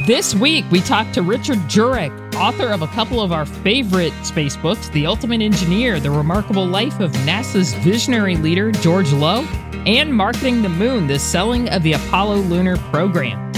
This 0.00 0.34
week, 0.34 0.64
we 0.72 0.80
talked 0.80 1.14
to 1.14 1.22
Richard 1.22 1.58
Jurek, 1.68 2.34
author 2.34 2.66
of 2.72 2.82
a 2.82 2.88
couple 2.88 3.20
of 3.20 3.30
our 3.30 3.46
favorite 3.46 4.12
space 4.24 4.56
books 4.56 4.88
The 4.88 5.06
Ultimate 5.06 5.40
Engineer, 5.40 6.00
The 6.00 6.10
Remarkable 6.10 6.66
Life 6.66 6.98
of 6.98 7.12
NASA's 7.12 7.72
visionary 7.74 8.34
leader, 8.34 8.72
George 8.72 9.12
Low, 9.12 9.42
and 9.86 10.12
Marketing 10.12 10.60
the 10.60 10.68
Moon, 10.68 11.06
The 11.06 11.20
Selling 11.20 11.68
of 11.68 11.84
the 11.84 11.92
Apollo 11.92 12.38
Lunar 12.38 12.78
Program. 12.78 13.52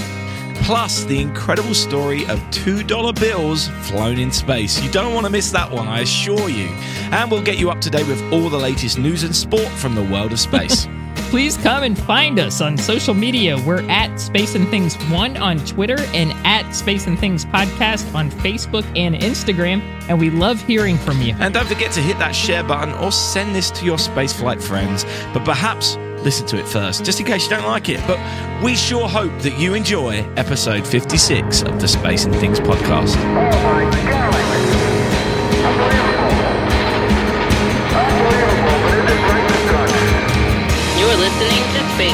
Plus, 0.64 1.04
the 1.04 1.18
incredible 1.18 1.72
story 1.72 2.24
of 2.26 2.38
$2 2.50 3.18
bills 3.18 3.68
flown 3.88 4.18
in 4.18 4.30
space. 4.30 4.82
You 4.82 4.90
don't 4.90 5.14
want 5.14 5.24
to 5.24 5.32
miss 5.32 5.50
that 5.52 5.70
one, 5.70 5.88
I 5.88 6.00
assure 6.00 6.50
you. 6.50 6.66
And 7.10 7.30
we'll 7.30 7.42
get 7.42 7.58
you 7.58 7.70
up 7.70 7.80
to 7.82 7.90
date 7.90 8.06
with 8.06 8.20
all 8.30 8.50
the 8.50 8.58
latest 8.58 8.98
news 8.98 9.22
and 9.22 9.34
sport 9.34 9.68
from 9.68 9.94
the 9.94 10.04
world 10.04 10.32
of 10.32 10.40
space. 10.40 10.86
please 11.34 11.56
come 11.56 11.82
and 11.82 11.98
find 11.98 12.38
us 12.38 12.60
on 12.60 12.78
social 12.78 13.12
media. 13.12 13.60
We're 13.66 13.82
at 13.90 14.20
Space 14.20 14.54
and 14.54 14.68
Things 14.68 14.94
1 15.10 15.36
on 15.36 15.58
Twitter 15.66 15.98
and 16.14 16.30
at 16.46 16.70
Space 16.70 17.08
and 17.08 17.18
Things 17.18 17.44
Podcast 17.44 18.14
on 18.14 18.30
Facebook 18.30 18.84
and 18.96 19.16
Instagram. 19.16 19.80
And 20.08 20.20
we 20.20 20.30
love 20.30 20.62
hearing 20.64 20.96
from 20.96 21.20
you. 21.20 21.34
And 21.40 21.52
don't 21.52 21.66
forget 21.66 21.90
to 21.94 22.00
hit 22.00 22.20
that 22.20 22.36
share 22.36 22.62
button 22.62 22.94
or 22.94 23.10
send 23.10 23.52
this 23.52 23.72
to 23.72 23.84
your 23.84 23.96
spaceflight 23.96 24.62
friends. 24.62 25.02
But 25.32 25.44
perhaps 25.44 25.96
listen 26.22 26.46
to 26.46 26.56
it 26.56 26.68
first, 26.68 27.04
just 27.04 27.18
in 27.18 27.26
case 27.26 27.42
you 27.42 27.50
don't 27.50 27.66
like 27.66 27.88
it. 27.88 28.00
But 28.06 28.20
we 28.62 28.76
sure 28.76 29.08
hope 29.08 29.36
that 29.42 29.58
you 29.58 29.74
enjoy 29.74 30.18
episode 30.36 30.86
56 30.86 31.62
of 31.62 31.80
the 31.80 31.88
Space 31.88 32.26
and 32.26 32.34
Things 32.36 32.60
podcast. 32.60 33.16
Oh 33.16 34.73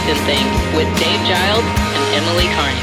to 0.00 0.14
Space 0.14 0.18
and 0.18 0.27
Things 0.27 0.77
with 0.77 0.98
Dave 0.98 1.20
Giles 1.27 1.64
and 1.64 2.14
Emily 2.14 2.46
Carney. 2.54 2.80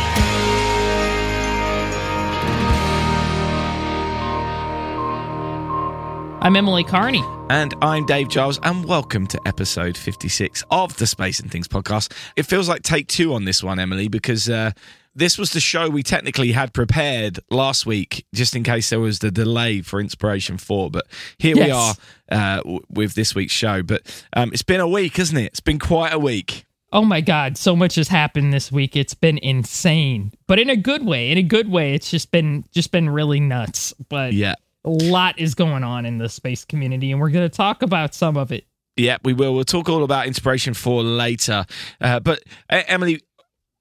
I'm 6.41 6.55
Emily 6.55 6.83
Carney. 6.83 7.23
And 7.49 7.73
I'm 7.81 8.05
Dave 8.05 8.29
Giles, 8.29 8.59
and 8.61 8.85
welcome 8.85 9.25
to 9.27 9.39
episode 9.45 9.97
56 9.97 10.63
of 10.69 10.97
the 10.97 11.07
Space 11.07 11.39
and 11.39 11.51
Things 11.51 11.67
podcast. 11.67 12.13
It 12.35 12.43
feels 12.43 12.69
like 12.69 12.83
take 12.83 13.07
two 13.07 13.33
on 13.33 13.45
this 13.45 13.63
one, 13.63 13.79
Emily, 13.79 14.09
because 14.09 14.49
uh, 14.49 14.71
this 15.15 15.37
was 15.37 15.51
the 15.51 15.59
show 15.59 15.89
we 15.89 16.03
technically 16.03 16.51
had 16.51 16.73
prepared 16.73 17.39
last 17.49 17.85
week, 17.85 18.25
just 18.33 18.55
in 18.55 18.63
case 18.63 18.89
there 18.89 18.99
was 18.99 19.19
the 19.19 19.31
delay 19.31 19.81
for 19.81 19.99
Inspiration 19.99 20.57
4. 20.57 20.91
But 20.91 21.07
here 21.39 21.55
yes. 21.55 21.65
we 21.65 21.71
are 21.71 21.95
uh, 22.31 22.57
w- 22.57 22.81
with 22.89 23.15
this 23.15 23.33
week's 23.33 23.53
show. 23.53 23.81
But 23.81 24.25
um, 24.33 24.51
it's 24.53 24.61
been 24.61 24.81
a 24.81 24.87
week, 24.87 25.17
hasn't 25.17 25.39
it? 25.39 25.45
It's 25.45 25.59
been 25.59 25.79
quite 25.79 26.13
a 26.13 26.19
week. 26.19 26.66
Oh 26.91 27.03
my 27.03 27.19
God, 27.19 27.57
so 27.57 27.75
much 27.75 27.95
has 27.95 28.07
happened 28.07 28.53
this 28.53 28.71
week. 28.71 28.95
It's 28.95 29.13
been 29.13 29.37
insane, 29.39 30.31
but 30.47 30.57
in 30.57 30.69
a 30.69 30.77
good 30.77 31.05
way. 31.05 31.31
In 31.31 31.37
a 31.37 31.43
good 31.43 31.69
way, 31.69 31.93
it's 31.93 32.09
just 32.09 32.31
been 32.31 32.63
just 32.71 32.91
been 32.91 33.09
really 33.09 33.41
nuts. 33.41 33.93
But 34.07 34.33
yeah, 34.33 34.55
a 34.85 34.89
lot 34.89 35.37
is 35.37 35.53
going 35.53 35.83
on 35.83 36.05
in 36.05 36.17
the 36.17 36.29
space 36.29 36.63
community, 36.63 37.11
and 37.11 37.19
we're 37.19 37.29
going 37.29 37.49
to 37.49 37.55
talk 37.55 37.81
about 37.81 38.15
some 38.15 38.37
of 38.37 38.51
it. 38.53 38.65
Yeah, 38.95 39.17
we 39.23 39.33
will. 39.33 39.53
We'll 39.53 39.63
talk 39.63 39.89
all 39.89 40.03
about 40.03 40.25
Inspiration 40.27 40.73
4 40.73 41.03
later. 41.03 41.65
Uh, 42.01 42.19
but 42.19 42.43
uh, 42.69 42.81
Emily, 42.87 43.21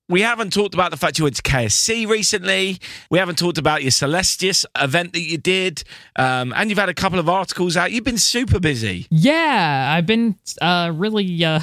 we 0.09 0.21
haven't 0.21 0.53
talked 0.53 0.75
about 0.75 0.91
the 0.91 0.99
fact 0.99 1.19
you 1.19 1.25
went 1.25 1.37
to 1.37 1.43
KSC 1.43 2.07
recently. 2.07 2.79
We 3.11 3.19
haven't 3.19 3.39
talked 3.39 3.57
about 3.57 3.83
your 3.83 3.93
Celestis 3.93 4.67
event 4.79 5.15
that 5.15 5.23
you 5.23 5.39
did. 5.39 5.85
Um, 6.17 6.53
and 6.55 6.69
you've 6.69 6.79
had 6.79 6.91
a 6.91 6.95
couple 6.95 7.19
of 7.19 7.29
articles 7.31 7.77
out. 7.77 7.93
You've 7.93 8.05
been 8.05 8.19
super 8.19 8.61
busy. 8.61 9.07
Yeah, 9.11 9.95
I've 9.97 10.07
been 10.07 10.37
uh, 10.61 10.93
really 10.95 11.43
uh, 11.45 11.61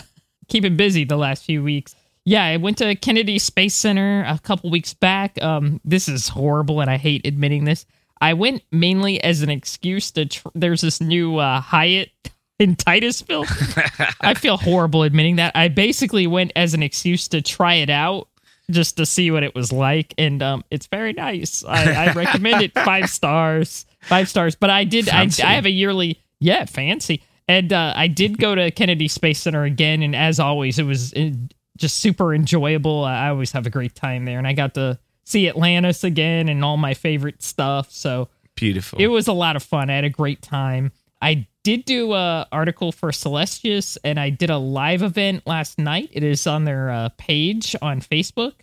keeping 0.54 0.78
busy 0.78 1.04
the 1.04 1.18
last 1.18 1.44
few 1.44 1.64
weeks. 1.64 1.96
Yeah, 2.26 2.46
I 2.46 2.58
went 2.58 2.78
to 2.78 2.96
Kennedy 2.96 3.40
Space 3.40 3.74
Center 3.74 4.24
a 4.26 4.40
couple 4.40 4.70
weeks 4.70 4.94
back. 4.94 5.42
Um, 5.42 5.82
this 5.84 6.08
is 6.08 6.30
horrible, 6.30 6.80
and 6.80 6.90
I 6.90 6.98
hate 6.98 7.26
admitting 7.26 7.66
this. 7.66 7.86
I 8.22 8.36
went 8.36 8.62
mainly 8.72 9.22
as 9.22 9.42
an 9.42 9.50
excuse 9.50 10.12
to. 10.12 10.28
Tr- 10.28 10.48
there's 10.54 10.82
this 10.82 11.02
new 11.02 11.38
uh, 11.38 11.60
Hyatt 11.60 12.12
in 12.60 12.76
Titusville. 12.76 13.46
I 14.22 14.36
feel 14.36 14.58
horrible 14.58 15.02
admitting 15.04 15.38
that. 15.38 15.54
I 15.56 15.68
basically 15.68 16.28
went 16.28 16.54
as 16.56 16.76
an 16.76 16.84
excuse 16.84 17.28
to 17.30 17.42
try 17.42 17.74
it 17.76 17.90
out 17.90 18.30
just 18.70 18.96
to 18.98 19.08
see 19.08 19.32
what 19.32 19.42
it 19.42 19.56
was 19.56 19.72
like, 19.72 20.14
and 20.18 20.42
um, 20.44 20.64
it's 20.70 20.86
very 20.86 21.14
nice. 21.14 21.66
I, 21.68 22.10
I 22.10 22.14
recommend 22.14 22.62
it. 22.62 22.74
Five 22.86 23.10
stars, 23.10 23.88
five 24.02 24.30
stars. 24.30 24.56
But 24.56 24.70
I 24.70 24.84
did. 24.84 25.10
I, 25.10 25.28
I, 25.44 25.54
have 25.56 25.66
a 25.66 25.72
yearly. 25.72 26.22
Yeah, 26.40 26.66
fancy. 26.66 27.24
And 27.48 27.74
uh, 27.74 27.94
I 27.96 28.08
did 28.08 28.38
go 28.38 28.56
to 28.56 28.72
Kennedy 28.72 29.08
Space 29.08 29.40
Center 29.40 29.64
again, 29.64 30.02
and 30.02 30.16
as 30.16 30.40
always, 30.40 30.80
it 30.80 30.84
was 30.84 31.14
uh, 31.14 31.32
just 31.78 31.98
super 31.98 32.34
enjoyable. 32.34 33.04
I 33.04 33.30
always 33.30 33.52
have 33.52 33.66
a 33.66 33.70
great 33.70 33.96
time 33.96 34.26
there, 34.26 34.38
and 34.38 34.48
I 34.48 34.54
got 34.54 34.74
to 34.76 35.00
see 35.26 35.48
Atlantis 35.48 36.04
again 36.04 36.50
and 36.50 36.64
all 36.64 36.78
my 36.78 36.94
favorite 36.94 37.44
stuff. 37.44 37.92
So 37.92 38.30
beautiful. 38.56 39.00
It 39.00 39.08
was 39.08 39.28
a 39.28 39.34
lot 39.34 39.56
of 39.56 39.64
fun. 39.64 39.90
I 39.90 39.96
had 39.96 40.04
a 40.04 40.10
great 40.10 40.42
time. 40.42 40.92
I 41.22 41.48
did 41.64 41.86
do 41.86 42.14
a 42.14 42.48
article 42.52 42.92
for 42.92 43.12
Celestis, 43.12 43.98
and 44.04 44.20
I 44.20 44.30
did 44.30 44.50
a 44.50 44.58
live 44.58 45.02
event 45.02 45.48
last 45.48 45.80
night. 45.80 46.10
It 46.12 46.24
is 46.24 46.46
on 46.46 46.66
their 46.66 46.92
uh, 46.92 47.10
page 47.18 47.76
on 47.82 48.02
Facebook. 48.02 48.54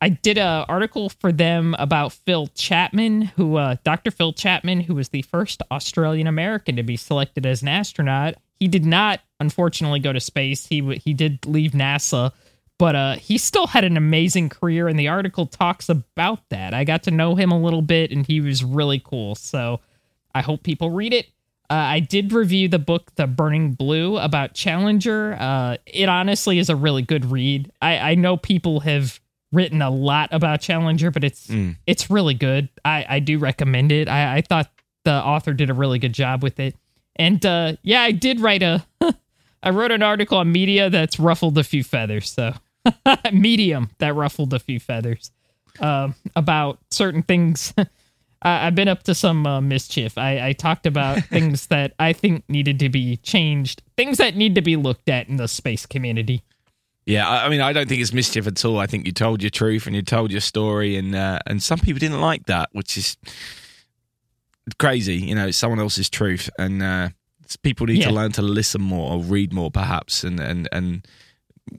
I 0.00 0.10
did 0.10 0.38
an 0.38 0.64
article 0.68 1.08
for 1.08 1.32
them 1.32 1.74
about 1.78 2.12
Phil 2.12 2.48
Chapman, 2.54 3.22
who 3.22 3.56
uh, 3.56 3.76
Dr. 3.84 4.10
Phil 4.10 4.32
Chapman, 4.32 4.80
who 4.80 4.94
was 4.94 5.08
the 5.08 5.22
first 5.22 5.62
Australian 5.70 6.26
American 6.26 6.76
to 6.76 6.82
be 6.82 6.96
selected 6.96 7.44
as 7.44 7.62
an 7.62 7.68
astronaut. 7.68 8.34
He 8.60 8.68
did 8.68 8.84
not, 8.84 9.20
unfortunately, 9.40 9.98
go 9.98 10.12
to 10.12 10.20
space. 10.20 10.66
He 10.66 10.80
w- 10.80 11.00
he 11.04 11.14
did 11.14 11.44
leave 11.46 11.72
NASA, 11.72 12.32
but 12.78 12.94
uh, 12.94 13.16
he 13.16 13.38
still 13.38 13.66
had 13.66 13.82
an 13.84 13.96
amazing 13.96 14.50
career, 14.50 14.86
and 14.86 14.98
the 14.98 15.08
article 15.08 15.46
talks 15.46 15.88
about 15.88 16.48
that. 16.50 16.74
I 16.74 16.84
got 16.84 17.02
to 17.04 17.10
know 17.10 17.34
him 17.34 17.50
a 17.50 17.60
little 17.60 17.82
bit, 17.82 18.12
and 18.12 18.24
he 18.24 18.40
was 18.40 18.62
really 18.62 19.00
cool. 19.00 19.34
So 19.34 19.80
I 20.32 20.42
hope 20.42 20.62
people 20.62 20.90
read 20.90 21.12
it. 21.12 21.26
Uh, 21.70 21.74
I 21.74 22.00
did 22.00 22.32
review 22.32 22.68
the 22.68 22.78
book 22.78 23.14
The 23.16 23.26
Burning 23.26 23.72
Blue 23.72 24.16
about 24.16 24.54
Challenger. 24.54 25.36
Uh, 25.38 25.76
it 25.86 26.08
honestly 26.08 26.58
is 26.58 26.70
a 26.70 26.76
really 26.76 27.02
good 27.02 27.26
read. 27.26 27.70
I, 27.82 27.98
I 27.98 28.14
know 28.14 28.36
people 28.36 28.80
have 28.80 29.20
written 29.52 29.82
a 29.82 29.90
lot 29.90 30.28
about 30.32 30.60
Challenger, 30.60 31.10
but 31.10 31.24
it's 31.24 31.46
mm. 31.46 31.76
it's 31.86 32.10
really 32.10 32.34
good. 32.34 32.68
I, 32.84 33.06
I 33.08 33.18
do 33.20 33.38
recommend 33.38 33.92
it. 33.92 34.08
I, 34.08 34.36
I 34.36 34.40
thought 34.42 34.70
the 35.04 35.12
author 35.12 35.52
did 35.52 35.70
a 35.70 35.74
really 35.74 35.98
good 35.98 36.12
job 36.12 36.42
with 36.42 36.60
it. 36.60 36.76
And 37.16 37.44
uh, 37.44 37.76
yeah, 37.82 38.02
I 38.02 38.12
did 38.12 38.40
write 38.40 38.62
a 38.62 38.84
I 39.62 39.70
wrote 39.70 39.90
an 39.90 40.02
article 40.02 40.38
on 40.38 40.52
media 40.52 40.90
that's 40.90 41.18
ruffled 41.18 41.58
a 41.58 41.64
few 41.64 41.82
feathers. 41.82 42.30
So 42.30 42.54
medium 43.32 43.90
that 43.98 44.14
ruffled 44.14 44.54
a 44.54 44.58
few 44.58 44.80
feathers 44.80 45.30
um, 45.80 46.14
about 46.36 46.78
certain 46.90 47.22
things 47.22 47.74
I've 48.42 48.74
been 48.74 48.88
up 48.88 49.02
to 49.04 49.14
some 49.14 49.46
uh, 49.46 49.60
mischief. 49.60 50.16
I, 50.16 50.48
I 50.48 50.52
talked 50.52 50.86
about 50.86 51.18
things 51.24 51.66
that 51.68 51.94
I 51.98 52.12
think 52.12 52.44
needed 52.48 52.78
to 52.80 52.88
be 52.88 53.16
changed, 53.18 53.82
things 53.96 54.18
that 54.18 54.36
need 54.36 54.54
to 54.54 54.62
be 54.62 54.76
looked 54.76 55.08
at 55.08 55.28
in 55.28 55.36
the 55.36 55.48
space 55.48 55.86
community. 55.86 56.42
Yeah, 57.08 57.26
I 57.26 57.48
mean, 57.48 57.62
I 57.62 57.72
don't 57.72 57.88
think 57.88 58.02
it's 58.02 58.12
mischief 58.12 58.46
at 58.46 58.62
all. 58.66 58.78
I 58.78 58.86
think 58.86 59.06
you 59.06 59.12
told 59.12 59.42
your 59.42 59.48
truth 59.48 59.86
and 59.86 59.96
you 59.96 60.02
told 60.02 60.30
your 60.30 60.42
story, 60.42 60.94
and 60.96 61.14
uh, 61.14 61.38
and 61.46 61.62
some 61.62 61.78
people 61.78 61.98
didn't 61.98 62.20
like 62.20 62.44
that, 62.46 62.68
which 62.72 62.98
is 62.98 63.16
crazy. 64.78 65.16
You 65.16 65.34
know, 65.34 65.46
it's 65.46 65.56
someone 65.56 65.80
else's 65.80 66.10
truth, 66.10 66.50
and 66.58 66.82
uh, 66.82 67.08
people 67.62 67.86
need 67.86 68.00
yeah. 68.00 68.08
to 68.08 68.12
learn 68.12 68.32
to 68.32 68.42
listen 68.42 68.82
more 68.82 69.12
or 69.12 69.22
read 69.22 69.54
more, 69.54 69.70
perhaps, 69.70 70.22
and 70.22 70.38
and 70.38 70.68
and 70.70 71.08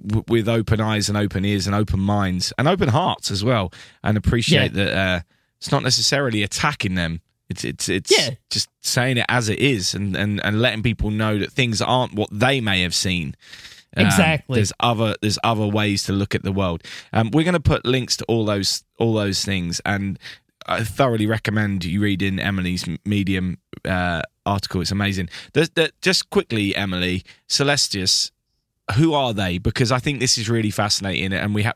w- 0.07 0.23
with 0.27 0.49
open 0.49 0.81
eyes 0.81 1.09
and 1.09 1.17
open 1.17 1.45
ears 1.45 1.67
and 1.67 1.75
open 1.75 1.99
minds 1.99 2.51
and 2.57 2.67
open 2.67 2.89
hearts 2.89 3.29
as 3.29 3.43
well, 3.43 3.71
and 4.03 4.17
appreciate 4.17 4.73
yeah. 4.73 4.83
that. 4.83 4.97
Uh, 4.97 5.19
it's 5.59 5.71
not 5.71 5.83
necessarily 5.83 6.41
attacking 6.41 6.95
them. 6.95 7.21
It's 7.49 7.63
it's 7.63 7.87
it's 7.87 8.11
yeah. 8.11 8.33
just 8.49 8.67
saying 8.81 9.17
it 9.17 9.25
as 9.29 9.47
it 9.47 9.59
is 9.59 9.93
and, 9.93 10.15
and, 10.15 10.43
and 10.43 10.59
letting 10.59 10.81
people 10.81 11.11
know 11.11 11.37
that 11.37 11.51
things 11.51 11.81
aren't 11.81 12.15
what 12.15 12.29
they 12.31 12.61
may 12.61 12.81
have 12.81 12.95
seen. 12.95 13.35
Um, 13.97 14.05
exactly. 14.05 14.55
There's 14.55 14.73
other 14.79 15.15
there's 15.21 15.39
other 15.43 15.67
ways 15.67 16.03
to 16.03 16.13
look 16.13 16.35
at 16.35 16.43
the 16.43 16.51
world. 16.51 16.83
Um, 17.13 17.31
we're 17.31 17.43
going 17.43 17.53
to 17.53 17.59
put 17.59 17.85
links 17.85 18.17
to 18.17 18.25
all 18.25 18.45
those 18.45 18.83
all 18.97 19.13
those 19.13 19.43
things, 19.43 19.81
and 19.85 20.19
I 20.67 20.83
thoroughly 20.83 21.25
recommend 21.25 21.85
you 21.85 22.01
read 22.01 22.21
in 22.21 22.39
Emily's 22.39 22.85
Medium 23.05 23.57
uh, 23.85 24.21
article. 24.45 24.81
It's 24.81 24.91
amazing. 24.91 25.29
The, 25.53 25.69
the, 25.73 25.91
just 26.01 26.29
quickly, 26.29 26.75
Emily 26.75 27.23
Celestis 27.47 28.31
who 28.95 29.13
are 29.13 29.33
they? 29.33 29.57
Because 29.57 29.91
I 29.91 29.99
think 29.99 30.19
this 30.19 30.37
is 30.37 30.49
really 30.49 30.71
fascinating, 30.71 31.33
and 31.33 31.53
we 31.53 31.63
ha- 31.63 31.73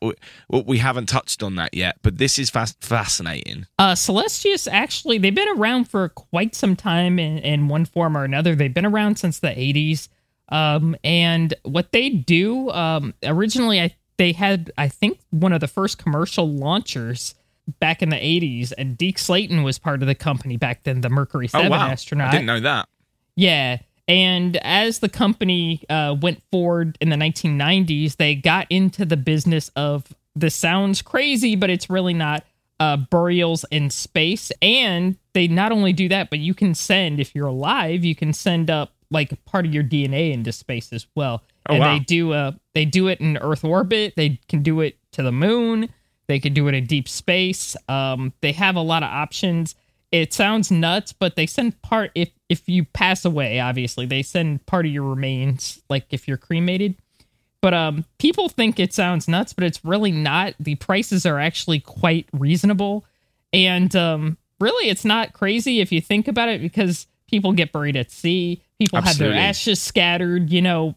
we 0.49 0.79
haven't 0.79 1.07
touched 1.07 1.43
on 1.43 1.55
that 1.55 1.73
yet. 1.73 1.97
But 2.01 2.17
this 2.17 2.39
is 2.39 2.49
fas- 2.49 2.75
fascinating. 2.81 3.67
Uh, 3.77 3.93
Celestis 3.93 4.67
actually 4.71 5.17
they've 5.17 5.33
been 5.33 5.49
around 5.57 5.85
for 5.85 6.09
quite 6.09 6.55
some 6.55 6.75
time 6.75 7.19
in, 7.19 7.37
in 7.39 7.67
one 7.67 7.85
form 7.85 8.17
or 8.17 8.23
another. 8.23 8.55
They've 8.55 8.73
been 8.73 8.85
around 8.85 9.17
since 9.17 9.39
the 9.39 9.49
'80s, 9.49 10.07
um, 10.49 10.95
and 11.03 11.53
what 11.63 11.91
they 11.91 12.09
do 12.09 12.69
um, 12.71 13.13
originally, 13.23 13.81
I 13.81 13.95
they 14.17 14.31
had 14.31 14.71
I 14.77 14.87
think 14.87 15.19
one 15.31 15.53
of 15.53 15.59
the 15.59 15.67
first 15.67 15.97
commercial 15.97 16.47
launchers 16.47 17.35
back 17.79 18.01
in 18.01 18.09
the 18.09 18.17
'80s, 18.17 18.73
and 18.77 18.97
Deke 18.97 19.19
Slayton 19.19 19.63
was 19.63 19.79
part 19.79 20.01
of 20.01 20.07
the 20.07 20.15
company 20.15 20.57
back 20.57 20.83
then, 20.83 21.01
the 21.01 21.09
Mercury 21.09 21.45
oh, 21.53 21.59
Seven 21.59 21.67
oh, 21.67 21.77
wow. 21.77 21.87
astronaut. 21.87 22.29
I 22.29 22.31
didn't 22.31 22.45
know 22.45 22.59
that. 22.59 22.87
Yeah 23.35 23.79
and 24.07 24.57
as 24.57 24.99
the 24.99 25.09
company 25.09 25.83
uh, 25.89 26.15
went 26.19 26.41
forward 26.51 26.97
in 26.99 27.09
the 27.09 27.15
1990s, 27.15 28.17
they 28.17 28.35
got 28.35 28.67
into 28.69 29.05
the 29.05 29.17
business 29.17 29.71
of 29.75 30.13
this 30.35 30.55
sounds 30.55 31.01
crazy, 31.01 31.55
but 31.55 31.69
it's 31.69 31.89
really 31.89 32.13
not 32.13 32.43
uh, 32.79 32.97
burials 32.97 33.65
in 33.71 33.89
space. 33.89 34.51
And 34.61 35.17
they 35.33 35.47
not 35.47 35.71
only 35.71 35.93
do 35.93 36.09
that, 36.09 36.29
but 36.29 36.39
you 36.39 36.53
can 36.53 36.75
send, 36.75 37.19
if 37.19 37.33
you're 37.33 37.47
alive, 37.47 38.03
you 38.03 38.15
can 38.15 38.33
send 38.33 38.69
up 38.69 38.92
like 39.13 39.45
part 39.45 39.65
of 39.65 39.73
your 39.73 39.83
DNA 39.83 40.33
into 40.33 40.51
space 40.51 40.91
as 40.91 41.07
well. 41.15 41.43
Oh, 41.69 41.75
and 41.75 41.79
wow. 41.79 41.93
they 41.93 41.99
do 41.99 42.33
uh 42.33 42.51
they 42.73 42.83
do 42.85 43.07
it 43.07 43.21
in 43.21 43.37
Earth 43.37 43.63
orbit. 43.63 44.13
They 44.17 44.39
can 44.49 44.63
do 44.63 44.81
it 44.81 44.97
to 45.13 45.23
the 45.23 45.31
moon. 45.31 45.89
They 46.27 46.39
can 46.39 46.53
do 46.53 46.67
it 46.67 46.73
in 46.73 46.85
deep 46.85 47.07
space. 47.07 47.75
Um, 47.87 48.33
they 48.41 48.53
have 48.53 48.75
a 48.75 48.81
lot 48.81 49.03
of 49.03 49.09
options. 49.09 49.75
It 50.11 50.33
sounds 50.33 50.71
nuts, 50.71 51.11
but 51.11 51.35
they 51.35 51.45
send 51.45 51.81
part 51.81 52.11
if 52.15 52.29
if 52.49 52.67
you 52.67 52.85
pass 52.85 53.25
away. 53.25 53.59
Obviously, 53.59 54.05
they 54.05 54.23
send 54.23 54.65
part 54.65 54.85
of 54.85 54.91
your 54.91 55.03
remains, 55.03 55.81
like 55.89 56.05
if 56.11 56.27
you're 56.27 56.37
cremated. 56.37 56.95
But 57.61 57.73
um, 57.73 58.05
people 58.17 58.49
think 58.49 58.79
it 58.79 58.93
sounds 58.93 59.27
nuts, 59.27 59.53
but 59.53 59.63
it's 59.63 59.83
really 59.85 60.11
not. 60.11 60.53
The 60.59 60.75
prices 60.75 61.25
are 61.25 61.39
actually 61.39 61.79
quite 61.79 62.27
reasonable, 62.33 63.05
and 63.53 63.95
um, 63.95 64.37
really, 64.59 64.89
it's 64.89 65.05
not 65.05 65.33
crazy 65.33 65.79
if 65.79 65.91
you 65.91 66.01
think 66.01 66.27
about 66.27 66.49
it 66.49 66.61
because 66.61 67.07
people 67.33 67.51
get 67.51 67.71
buried 67.71 67.95
at 67.95 68.11
sea. 68.11 68.61
People 68.77 69.01
have 69.01 69.17
their 69.17 69.33
ashes 69.33 69.81
scattered, 69.81 70.51
you 70.51 70.61
know, 70.61 70.93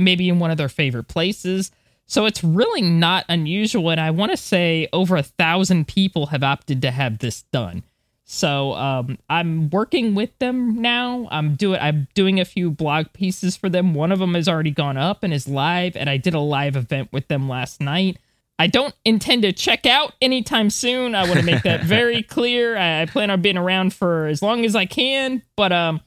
maybe 0.00 0.28
in 0.28 0.40
one 0.40 0.50
of 0.50 0.56
their 0.56 0.68
favorite 0.68 1.04
places. 1.04 1.70
So 2.06 2.26
it's 2.26 2.42
really 2.42 2.82
not 2.82 3.24
unusual. 3.28 3.90
And 3.90 4.00
I 4.00 4.10
want 4.10 4.32
to 4.32 4.36
say 4.36 4.88
over 4.92 5.16
a 5.16 5.22
thousand 5.22 5.86
people 5.86 6.26
have 6.26 6.42
opted 6.42 6.82
to 6.82 6.90
have 6.90 7.18
this 7.18 7.42
done. 7.52 7.84
So 8.24 8.72
um, 8.72 9.16
I'm 9.28 9.70
working 9.70 10.16
with 10.16 10.36
them 10.40 10.82
now. 10.82 11.28
I'm 11.30 11.54
doing 11.54 11.80
I'm 11.80 12.08
doing 12.14 12.40
a 12.40 12.44
few 12.44 12.72
blog 12.72 13.06
pieces 13.12 13.56
for 13.56 13.68
them. 13.68 13.94
One 13.94 14.10
of 14.10 14.18
them 14.18 14.34
has 14.34 14.48
already 14.48 14.72
gone 14.72 14.96
up 14.96 15.22
and 15.22 15.32
is 15.32 15.46
live, 15.46 15.94
and 15.94 16.10
I 16.10 16.16
did 16.16 16.34
a 16.34 16.40
live 16.40 16.74
event 16.74 17.12
with 17.12 17.28
them 17.28 17.48
last 17.48 17.80
night. 17.80 18.18
I 18.60 18.66
don't 18.66 18.94
intend 19.04 19.42
to 19.42 19.52
check 19.52 19.86
out 19.86 20.12
anytime 20.20 20.68
soon. 20.70 21.14
I 21.14 21.26
want 21.26 21.40
to 21.40 21.44
make 21.46 21.62
that 21.62 21.82
very 21.82 22.22
clear. 22.36 22.76
I, 22.76 23.02
I 23.02 23.06
plan 23.06 23.30
on 23.30 23.40
being 23.40 23.56
around 23.56 23.94
for 23.94 24.26
as 24.26 24.42
long 24.42 24.64
as 24.64 24.76
I 24.76 24.84
can, 24.86 25.42
but 25.56 25.72
um, 25.72 26.00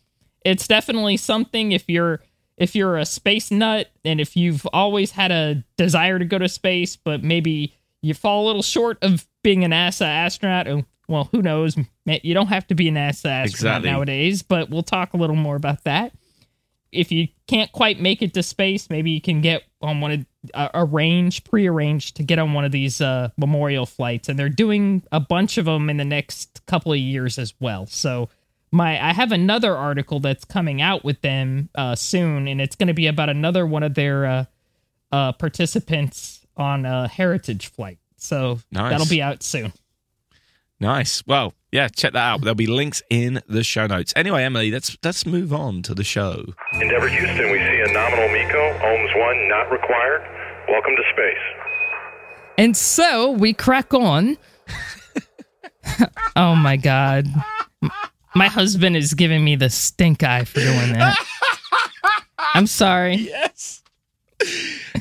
it's 0.46 0.68
definitely 0.68 1.18
something 1.18 1.72
if 1.72 1.90
you're 1.90 2.22
if 2.56 2.76
you're 2.76 2.98
a 2.98 3.06
space 3.06 3.50
nut 3.50 3.90
and 4.06 4.22
if 4.22 4.38
you've 4.38 4.66
always 4.72 5.10
had 5.12 5.32
a 5.32 5.64
desire 5.78 6.20
to 6.20 6.26
go 6.26 6.38
to 6.38 6.48
space, 6.48 6.96
but 6.96 7.24
maybe 7.24 7.74
you 8.04 8.14
fall 8.14 8.46
a 8.46 8.48
little 8.48 8.62
short 8.62 9.00
of 9.02 9.26
being 9.44 9.64
an 9.64 9.72
NASA 9.72 10.06
astronaut. 10.06 10.68
oh, 10.68 10.86
Well, 11.08 11.30
who 11.32 11.42
knows? 11.42 11.76
You 12.06 12.34
don't 12.36 12.48
have 12.48 12.68
to 12.68 12.76
be 12.76 12.88
an 12.90 12.96
NASA 12.96 13.26
astronaut 13.26 13.46
Exactly. 13.48 13.90
nowadays, 13.90 14.44
but 14.44 14.70
we'll 14.70 14.84
talk 14.84 15.14
a 15.14 15.18
little 15.18 15.36
more 15.36 15.56
about 15.56 15.84
that. 15.86 16.14
If 16.94 17.12
you 17.12 17.28
can't 17.48 17.72
quite 17.72 18.00
make 18.00 18.22
it 18.22 18.34
to 18.36 18.44
space, 18.44 18.90
maybe 18.90 19.12
you 19.12 19.22
can 19.22 19.42
get 19.42 19.64
on 19.82 20.02
one 20.02 20.12
of 20.12 20.26
uh, 20.54 20.70
arrange 20.74 21.44
prearranged 21.44 22.18
to 22.18 22.24
get 22.24 22.40
on 22.40 22.54
one 22.54 22.66
of 22.66 22.72
these 22.72 23.02
uh, 23.02 23.30
memorial 23.38 23.86
flights, 23.86 24.30
and 24.30 24.38
they're 24.38 24.50
doing 24.50 25.04
a 25.12 25.20
bunch 25.20 25.58
of 25.58 25.66
them 25.66 25.90
in 25.90 25.98
the 25.98 26.06
next 26.06 26.66
couple 26.66 26.92
of 26.92 27.00
years 27.00 27.38
as 27.38 27.54
well. 27.60 27.86
So 27.86 28.30
my 28.72 29.04
I 29.04 29.14
have 29.14 29.32
another 29.32 29.76
article 29.76 30.20
that's 30.20 30.46
coming 30.46 30.82
out 30.82 31.04
with 31.04 31.22
them 31.22 31.70
uh, 31.76 31.96
soon, 31.96 32.48
and 32.48 32.60
it's 32.62 32.76
going 32.76 32.88
to 32.88 32.94
be 32.94 33.08
about 33.08 33.30
another 33.30 33.66
one 33.66 33.84
of 33.84 33.94
their 33.94 34.26
uh, 34.26 34.46
uh, 35.12 35.32
participants 35.34 36.46
on 36.58 36.86
a 36.86 37.08
heritage 37.08 37.68
flight. 37.68 38.00
So 38.18 38.60
Nice. 38.72 38.92
that'll 38.92 39.08
be 39.08 39.22
out 39.22 39.44
soon. 39.44 39.74
Nice. 40.84 41.26
Well, 41.26 41.54
yeah, 41.72 41.88
check 41.88 42.12
that 42.12 42.20
out. 42.20 42.42
There'll 42.42 42.56
be 42.56 42.68
links 42.68 43.02
in 43.10 43.42
the 43.48 43.64
show 43.64 43.88
notes. 43.88 44.12
Anyway, 44.18 44.44
Emily, 44.44 44.70
let's 44.70 44.98
let's 45.02 45.26
move 45.26 45.54
on 45.54 45.82
to 45.84 45.94
the 45.94 46.04
show. 46.04 46.44
Endeavor 46.74 47.08
Houston, 47.08 47.52
we 47.52 47.58
see 47.58 47.84
a 47.88 47.94
nominal 47.94 48.28
MECO, 48.28 48.80
OMS 48.80 49.18
1 49.18 49.48
not 49.48 49.72
required. 49.72 50.22
Welcome 50.68 50.94
to 50.98 51.04
space. 51.14 51.38
And 52.58 52.76
so 52.76 53.32
we 53.32 53.54
crack 53.54 53.94
on. 53.94 54.38
oh 56.36 56.54
my 56.54 56.76
god. 56.76 57.28
My 58.36 58.48
husband 58.48 58.98
is 58.98 59.14
giving 59.14 59.42
me 59.42 59.56
the 59.56 59.70
stink 59.70 60.22
eye 60.22 60.44
for 60.44 60.60
doing 60.60 60.92
that. 60.94 61.16
I'm 62.56 62.68
sorry. 62.68 63.16
Yes. 63.16 63.84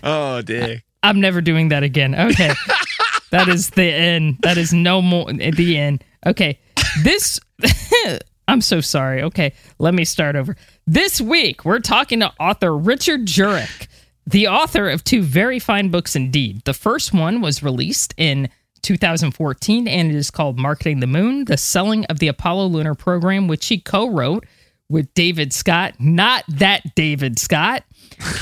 Oh 0.04 0.42
dear. 0.42 0.84
I'm 1.02 1.20
never 1.20 1.40
doing 1.40 1.70
that 1.70 1.82
again. 1.82 2.14
Okay. 2.14 2.52
that 3.32 3.48
is 3.48 3.70
the 3.70 3.84
end. 3.84 4.38
That 4.42 4.58
is 4.58 4.72
no 4.72 5.02
more 5.02 5.32
the 5.32 5.76
end. 5.76 6.04
Okay. 6.24 6.60
This 7.02 7.40
I'm 8.48 8.60
so 8.60 8.80
sorry. 8.80 9.22
Okay, 9.22 9.54
let 9.78 9.94
me 9.94 10.04
start 10.04 10.36
over. 10.36 10.56
This 10.86 11.20
week 11.20 11.64
we're 11.64 11.80
talking 11.80 12.20
to 12.20 12.32
author 12.38 12.76
Richard 12.76 13.26
Jurek, 13.26 13.88
the 14.26 14.48
author 14.48 14.88
of 14.88 15.04
two 15.04 15.22
very 15.22 15.58
fine 15.58 15.88
books 15.88 16.14
indeed. 16.14 16.62
The 16.64 16.74
first 16.74 17.14
one 17.14 17.40
was 17.40 17.62
released 17.62 18.14
in 18.16 18.48
2014 18.82 19.88
and 19.88 20.10
it 20.10 20.14
is 20.14 20.30
called 20.30 20.58
Marketing 20.58 21.00
the 21.00 21.06
Moon: 21.06 21.44
The 21.46 21.56
Selling 21.56 22.04
of 22.06 22.18
the 22.18 22.28
Apollo 22.28 22.66
Lunar 22.66 22.94
Program, 22.94 23.48
which 23.48 23.66
he 23.66 23.78
co-wrote 23.78 24.44
with 24.88 25.12
David 25.14 25.52
Scott, 25.52 25.94
not 25.98 26.44
that 26.48 26.94
David 26.94 27.38
Scott. 27.38 27.84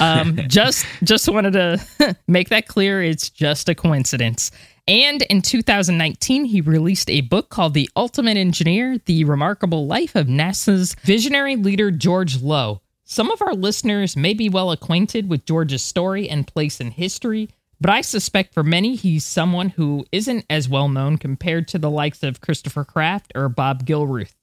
Um, 0.01 0.37
just 0.49 0.85
just 1.05 1.29
wanted 1.29 1.53
to 1.53 2.17
make 2.27 2.49
that 2.49 2.67
clear. 2.67 3.03
It's 3.03 3.31
just 3.31 3.69
a 3.69 3.75
coincidence. 3.75 4.51
And 4.89 5.23
in 5.23 5.43
2019, 5.43 6.47
he 6.47 6.61
released 6.61 7.11
a 7.11 7.21
book 7.21 7.49
called 7.49 7.75
The 7.75 7.91
Ultimate 7.95 8.37
Engineer 8.37 8.99
The 9.05 9.25
Remarkable 9.25 9.87
Life 9.87 10.17
of 10.17 10.27
NASA's 10.27 10.95
Visionary 11.03 11.57
Leader 11.57 11.91
George 11.91 12.43
Low. 12.43 12.81
Some 13.05 13.31
of 13.31 13.43
our 13.43 13.55
listeners 13.55 14.17
may 14.17 14.35
be 14.35 14.49
well 14.49 14.71
acquainted 14.71 15.29
with 15.29 15.45
George's 15.45 15.83
story 15.83 16.29
and 16.29 16.47
place 16.47 16.81
in 16.81 16.93
history, 16.93 17.51
but 17.81 17.91
I 17.91 18.03
suspect 18.03 18.55
for 18.55 18.63
many 18.63 18.95
he's 18.95 19.25
someone 19.25 19.71
who 19.71 20.05
isn't 20.13 20.45
as 20.51 20.69
well 20.69 20.89
known 20.89 21.19
compared 21.19 21.67
to 21.69 21.79
the 21.79 21.91
likes 21.91 22.23
of 22.23 22.41
Christopher 22.41 22.85
Kraft 22.85 23.33
or 23.35 23.49
Bob 23.49 23.85
Gilruth. 23.85 24.35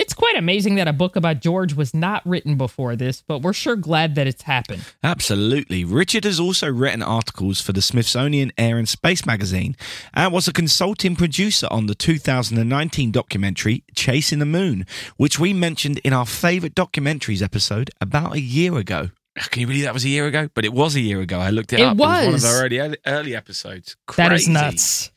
It's 0.00 0.14
quite 0.14 0.34
amazing 0.34 0.76
that 0.76 0.88
a 0.88 0.94
book 0.94 1.14
about 1.14 1.40
George 1.40 1.74
was 1.74 1.92
not 1.92 2.26
written 2.26 2.56
before 2.56 2.96
this, 2.96 3.20
but 3.20 3.42
we're 3.42 3.52
sure 3.52 3.76
glad 3.76 4.14
that 4.14 4.26
it's 4.26 4.44
happened. 4.44 4.82
Absolutely. 5.04 5.84
Richard 5.84 6.24
has 6.24 6.40
also 6.40 6.72
written 6.72 7.02
articles 7.02 7.60
for 7.60 7.74
the 7.74 7.82
Smithsonian 7.82 8.50
Air 8.56 8.78
and 8.78 8.88
Space 8.88 9.26
magazine 9.26 9.76
and 10.14 10.32
was 10.32 10.48
a 10.48 10.54
consulting 10.54 11.16
producer 11.16 11.68
on 11.70 11.84
the 11.84 11.94
2019 11.94 13.10
documentary 13.10 13.84
Chasing 13.94 14.38
the 14.38 14.46
Moon, 14.46 14.86
which 15.18 15.38
we 15.38 15.52
mentioned 15.52 15.98
in 15.98 16.14
our 16.14 16.24
favorite 16.24 16.74
documentaries 16.74 17.42
episode 17.42 17.90
about 18.00 18.32
a 18.34 18.40
year 18.40 18.78
ago. 18.78 19.10
Oh, 19.38 19.46
can 19.50 19.60
you 19.60 19.66
believe 19.66 19.84
that 19.84 19.92
was 19.92 20.06
a 20.06 20.08
year 20.08 20.26
ago? 20.26 20.48
But 20.54 20.64
it 20.64 20.72
was 20.72 20.96
a 20.96 21.00
year 21.00 21.20
ago. 21.20 21.38
I 21.38 21.50
looked 21.50 21.74
it, 21.74 21.80
It 21.80 21.82
up. 21.82 21.96
It 21.96 22.00
was 22.00 22.24
one 22.24 22.34
of 22.36 22.44
our 22.46 22.64
early, 22.64 22.96
early 23.04 23.36
episodes. 23.36 23.96
That 24.16 24.32
is 24.32 24.48
nuts. 24.48 25.10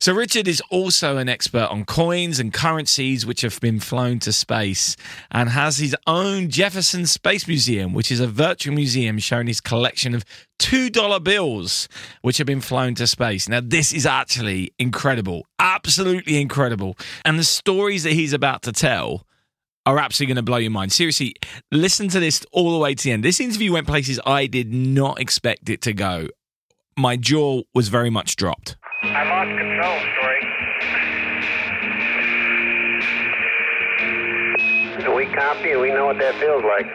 So 0.00 0.12
Richard 0.12 0.46
is 0.46 0.62
also 0.70 1.16
an 1.16 1.28
expert 1.28 1.66
on 1.72 1.84
coins 1.84 2.38
and 2.38 2.52
currencies 2.52 3.26
which 3.26 3.40
have 3.40 3.58
been 3.60 3.80
flown 3.80 4.20
to 4.20 4.32
space 4.32 4.94
and 5.32 5.48
has 5.48 5.78
his 5.78 5.96
own 6.06 6.50
Jefferson 6.50 7.04
Space 7.04 7.48
Museum, 7.48 7.92
which 7.94 8.12
is 8.12 8.20
a 8.20 8.28
virtual 8.28 8.76
museum 8.76 9.18
showing 9.18 9.48
his 9.48 9.60
collection 9.60 10.14
of 10.14 10.24
$2 10.60 11.24
bills 11.24 11.88
which 12.22 12.38
have 12.38 12.46
been 12.46 12.60
flown 12.60 12.94
to 12.94 13.08
space. 13.08 13.48
Now 13.48 13.60
this 13.60 13.92
is 13.92 14.06
actually 14.06 14.72
incredible. 14.78 15.48
Absolutely 15.58 16.40
incredible. 16.40 16.96
And 17.24 17.36
the 17.36 17.44
stories 17.44 18.04
that 18.04 18.12
he's 18.12 18.32
about 18.32 18.62
to 18.62 18.72
tell 18.72 19.26
are 19.84 19.98
absolutely 19.98 20.34
going 20.34 20.44
to 20.44 20.48
blow 20.48 20.58
your 20.58 20.70
mind. 20.70 20.92
Seriously, 20.92 21.34
listen 21.72 22.06
to 22.10 22.20
this 22.20 22.46
all 22.52 22.72
the 22.72 22.78
way 22.78 22.94
to 22.94 23.02
the 23.02 23.10
end. 23.10 23.24
This 23.24 23.40
interview 23.40 23.72
went 23.72 23.88
places 23.88 24.20
I 24.24 24.46
did 24.46 24.72
not 24.72 25.20
expect 25.20 25.68
it 25.68 25.82
to 25.82 25.92
go. 25.92 26.28
My 26.96 27.16
jaw 27.16 27.62
was 27.74 27.88
very 27.88 28.10
much 28.10 28.36
dropped. 28.36 28.76
I 29.02 29.24
lost 29.24 29.50
control, 29.56 29.98
Story. 30.18 30.40
We 35.16 35.26
copy 35.34 35.70
and 35.72 35.80
we 35.80 35.90
know 35.90 36.06
what 36.06 36.18
that 36.18 36.34
feels 36.36 36.64
like. 36.64 36.86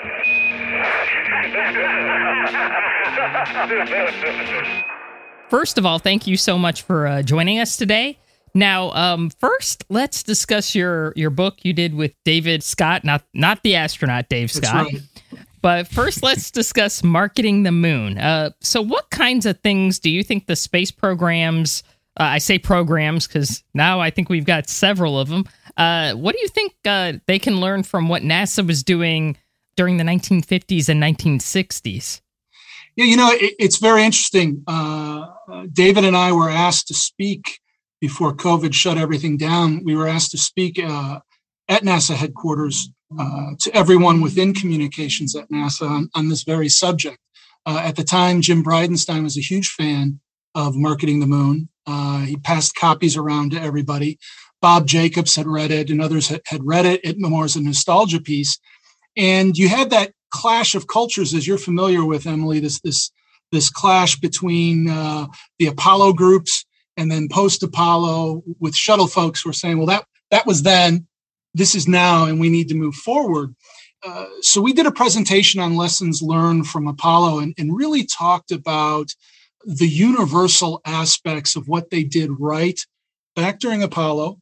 First 5.49 5.77
of 5.77 5.85
all, 5.85 5.99
thank 5.99 6.27
you 6.27 6.35
so 6.37 6.57
much 6.57 6.81
for 6.81 7.07
uh, 7.07 7.21
joining 7.21 7.59
us 7.59 7.77
today. 7.77 8.19
Now, 8.53 8.91
um, 8.91 9.29
first, 9.29 9.85
let's 9.89 10.23
discuss 10.23 10.75
your 10.75 11.13
your 11.15 11.29
book 11.29 11.55
you 11.63 11.73
did 11.73 11.95
with 11.95 12.13
David 12.23 12.63
Scott, 12.63 13.03
not 13.03 13.23
not 13.33 13.63
the 13.63 13.75
astronaut 13.75 14.29
Dave 14.29 14.51
Scott. 14.51 14.91
But 15.61 15.87
first, 15.87 16.21
let's 16.21 16.51
discuss 16.51 17.03
marketing 17.03 17.63
the 17.63 17.71
moon. 17.71 18.17
Uh, 18.17 18.51
so, 18.59 18.81
what 18.81 19.09
kinds 19.09 19.45
of 19.45 19.61
things 19.61 19.97
do 19.97 20.09
you 20.09 20.21
think 20.21 20.45
the 20.45 20.57
space 20.57 20.91
programs? 20.91 21.83
Uh, 22.19 22.23
I 22.23 22.37
say 22.37 22.59
programs 22.59 23.25
because 23.27 23.63
now 23.73 23.99
I 23.99 24.11
think 24.11 24.29
we've 24.29 24.45
got 24.45 24.69
several 24.69 25.19
of 25.19 25.29
them. 25.29 25.45
Uh, 25.77 26.13
what 26.13 26.35
do 26.35 26.41
you 26.41 26.47
think 26.47 26.73
uh, 26.85 27.13
they 27.25 27.39
can 27.39 27.59
learn 27.59 27.83
from 27.83 28.07
what 28.07 28.21
NASA 28.21 28.65
was 28.65 28.83
doing 28.83 29.37
during 29.75 29.97
the 29.97 30.03
1950s 30.03 30.89
and 30.89 31.01
1960s? 31.01 32.21
Yeah, 32.95 33.05
you 33.05 33.17
know, 33.17 33.31
it, 33.31 33.55
it's 33.57 33.77
very 33.77 34.03
interesting. 34.03 34.63
Uh, 34.67 35.25
David 35.71 36.05
and 36.05 36.15
I 36.15 36.31
were 36.31 36.49
asked 36.49 36.87
to 36.89 36.93
speak 36.93 37.59
before 37.99 38.35
COVID 38.35 38.73
shut 38.75 38.99
everything 38.99 39.35
down. 39.35 39.83
We 39.83 39.95
were 39.95 40.07
asked 40.07 40.31
to 40.31 40.37
speak 40.37 40.79
uh, 40.83 41.19
at 41.67 41.81
NASA 41.81 42.13
headquarters 42.13 42.89
uh, 43.17 43.51
to 43.59 43.75
everyone 43.75 44.21
within 44.21 44.53
communications 44.53 45.35
at 45.35 45.49
NASA 45.49 45.89
on, 45.89 46.09
on 46.13 46.29
this 46.29 46.43
very 46.43 46.69
subject. 46.69 47.17
At 47.65 47.95
the 47.95 48.03
time, 48.03 48.41
Jim 48.41 48.61
Bridenstine 48.63 49.23
was 49.23 49.37
a 49.37 49.41
huge 49.41 49.69
fan 49.69 50.19
of 50.53 50.75
marketing 50.75 51.19
the 51.21 51.25
moon. 51.25 51.69
Uh, 51.85 52.19
he 52.19 52.37
passed 52.37 52.75
copies 52.75 53.17
around 53.17 53.51
to 53.51 53.61
everybody. 53.61 54.17
Bob 54.61 54.87
Jacobs 54.87 55.35
had 55.35 55.47
read 55.47 55.71
it, 55.71 55.89
and 55.89 56.01
others 56.01 56.27
had, 56.27 56.41
read 56.61 56.85
it. 56.85 57.01
It 57.03 57.19
more 57.19 57.43
as 57.43 57.55
a 57.55 57.61
nostalgia 57.61 58.21
piece, 58.21 58.57
and 59.17 59.57
you 59.57 59.67
had 59.67 59.89
that 59.89 60.13
clash 60.31 60.73
of 60.73 60.87
cultures, 60.87 61.33
as 61.33 61.45
you're 61.45 61.57
familiar 61.57 62.05
with, 62.05 62.25
Emily. 62.25 62.59
This 62.59 62.79
this 62.81 63.11
this 63.51 63.69
clash 63.69 64.19
between 64.19 64.89
uh, 64.89 65.27
the 65.59 65.67
Apollo 65.67 66.13
groups 66.13 66.65
and 66.95 67.11
then 67.11 67.27
post 67.29 67.61
Apollo 67.61 68.43
with 68.59 68.75
shuttle 68.75 69.07
folks 69.07 69.41
who 69.41 69.49
are 69.49 69.53
saying, 69.53 69.77
"Well, 69.77 69.87
that 69.87 70.05
that 70.31 70.45
was 70.45 70.63
then, 70.63 71.07
this 71.53 71.75
is 71.75 71.87
now, 71.87 72.25
and 72.25 72.39
we 72.39 72.49
need 72.49 72.69
to 72.69 72.75
move 72.75 72.95
forward." 72.95 73.53
Uh, 74.05 74.25
so 74.41 74.61
we 74.61 74.73
did 74.73 74.85
a 74.85 74.91
presentation 74.91 75.61
on 75.61 75.75
lessons 75.75 76.21
learned 76.21 76.67
from 76.67 76.87
Apollo 76.87 77.39
and, 77.39 77.53
and 77.57 77.75
really 77.75 78.05
talked 78.05 78.51
about 78.51 79.13
the 79.65 79.87
universal 79.87 80.81
aspects 80.85 81.55
of 81.55 81.67
what 81.67 81.89
they 81.89 82.03
did 82.03 82.29
right 82.39 82.79
back 83.35 83.59
during 83.59 83.83
Apollo, 83.83 84.39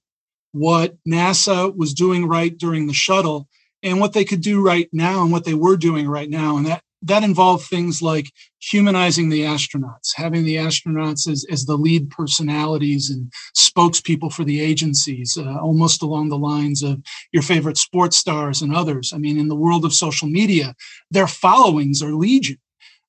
what 0.51 0.96
NASA 1.08 1.75
was 1.75 1.94
doing 1.94 2.28
right 2.28 2.58
during 2.58 2.88
the 2.88 2.94
shuttle, 2.94 3.48
and 3.84 4.00
what 4.00 4.13
they 4.13 4.25
could 4.25 4.42
do 4.42 4.62
right 4.62 4.90
now 4.92 5.24
and 5.24 5.32
what 5.32 5.46
they 5.46 5.54
were 5.54 5.78
doing 5.78 6.08
right 6.08 6.30
now. 6.30 6.58
And 6.58 6.66
that 6.68 6.82
that 7.04 7.24
involved 7.24 7.66
things 7.66 8.01
like 8.01 8.32
humanizing 8.60 9.30
the 9.30 9.42
astronauts, 9.42 10.12
having 10.16 10.44
the 10.44 10.58
astronauts 10.58 11.28
as, 11.28 11.46
as 11.50 11.66
the 11.66 11.75
lead 11.75 12.12
personalities 12.12 13.10
and 13.10 13.32
spokespeople 13.58 14.32
for 14.32 14.44
the 14.44 14.62
agencies, 14.62 15.36
uh, 15.36 15.58
almost 15.58 16.04
along 16.04 16.30
the 16.30 16.38
lines 16.38 16.84
of 16.84 17.01
your 17.32 17.42
favorite 17.42 17.78
sports 17.78 18.18
stars 18.18 18.62
and 18.62 18.75
others. 18.75 19.13
I 19.13 19.18
mean, 19.18 19.40
in 19.40 19.48
the 19.48 19.56
world 19.56 19.84
of 19.84 19.94
social 19.94 20.28
media, 20.28 20.75
their 21.10 21.28
followings 21.28 22.04
are 22.04 22.13
legion 22.13 22.60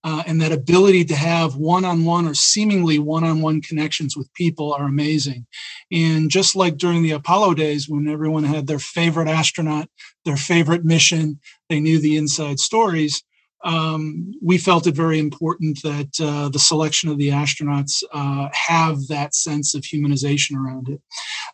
uh, 0.05 0.23
and 0.27 0.41
that 0.41 0.53
ability 0.53 1.05
to 1.05 1.15
have 1.15 1.57
one-on-one 1.57 2.27
or 2.27 2.35
seemingly 2.35 2.99
one-on-one 2.99 3.61
connections 3.61 4.17
with 4.17 4.33
people 4.35 4.73
are 4.73 4.87
amazing 4.87 5.47
and 5.91 6.31
just 6.31 6.57
like 6.57 6.77
during 6.77 7.03
the 7.03 7.13
apollo 7.13 7.55
days 7.55 7.89
when 7.89 8.09
everyone 8.09 8.45
had 8.45 8.67
their 8.67 8.79
favorite 8.79 9.29
astronaut 9.29 9.89
their 10.25 10.37
favorite 10.37 10.85
mission 10.85 11.39
they 11.69 11.81
knew 11.81 11.99
the 11.99 12.17
inside 12.17 12.59
stories 12.59 13.23
um, 13.65 14.35
we 14.43 14.59
felt 14.59 14.87
it 14.87 14.97
very 14.97 15.19
important 15.19 15.81
that 15.83 16.21
uh, 16.21 16.49
the 16.49 16.59
selection 16.59 17.09
of 17.09 17.19
the 17.19 17.29
astronauts 17.29 18.03
uh, 18.13 18.49
have 18.53 19.07
that 19.09 19.35
sense 19.35 19.75
of 19.75 19.83
humanization 19.83 20.57
around 20.57 20.89
it. 20.89 21.01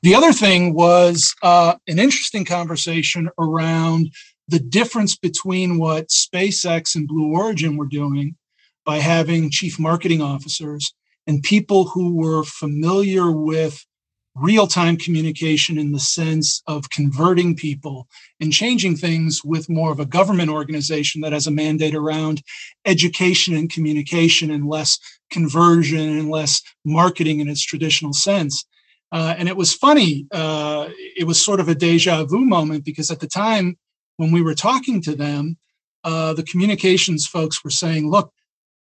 The 0.02 0.14
other 0.14 0.32
thing 0.32 0.74
was 0.74 1.34
uh, 1.42 1.74
an 1.86 1.98
interesting 1.98 2.44
conversation 2.44 3.28
around 3.38 4.10
the 4.48 4.58
difference 4.58 5.14
between 5.16 5.78
what 5.78 6.08
SpaceX 6.08 6.94
and 6.96 7.06
Blue 7.06 7.32
Origin 7.32 7.76
were 7.76 7.86
doing 7.86 8.34
by 8.84 8.98
having 8.98 9.50
chief 9.50 9.78
marketing 9.78 10.22
officers 10.22 10.94
and 11.26 11.42
people 11.42 11.84
who 11.84 12.16
were 12.16 12.42
familiar 12.42 13.30
with 13.30 13.84
real 14.34 14.66
time 14.66 14.96
communication 14.96 15.78
in 15.78 15.92
the 15.92 16.00
sense 16.00 16.62
of 16.66 16.88
converting 16.90 17.54
people 17.54 18.06
and 18.40 18.52
changing 18.52 18.96
things 18.96 19.42
with 19.44 19.68
more 19.68 19.92
of 19.92 20.00
a 20.00 20.06
government 20.06 20.48
organization 20.50 21.20
that 21.20 21.32
has 21.32 21.46
a 21.46 21.50
mandate 21.50 21.94
around 21.94 22.42
education 22.86 23.54
and 23.56 23.70
communication 23.70 24.50
and 24.50 24.66
less 24.66 24.98
conversion 25.30 26.18
and 26.18 26.30
less 26.30 26.62
marketing 26.84 27.40
in 27.40 27.48
its 27.48 27.62
traditional 27.62 28.12
sense. 28.12 28.64
Uh, 29.10 29.34
and 29.36 29.48
it 29.48 29.56
was 29.56 29.74
funny. 29.74 30.26
Uh, 30.32 30.88
it 31.16 31.26
was 31.26 31.42
sort 31.42 31.60
of 31.60 31.68
a 31.68 31.74
deja 31.74 32.24
vu 32.24 32.44
moment 32.44 32.84
because 32.84 33.10
at 33.10 33.20
the 33.20 33.26
time 33.26 33.76
when 34.18 34.32
we 34.32 34.42
were 34.42 34.54
talking 34.54 35.00
to 35.02 35.14
them, 35.14 35.56
uh, 36.04 36.34
the 36.34 36.42
communications 36.42 37.26
folks 37.26 37.64
were 37.64 37.70
saying, 37.70 38.10
look, 38.10 38.32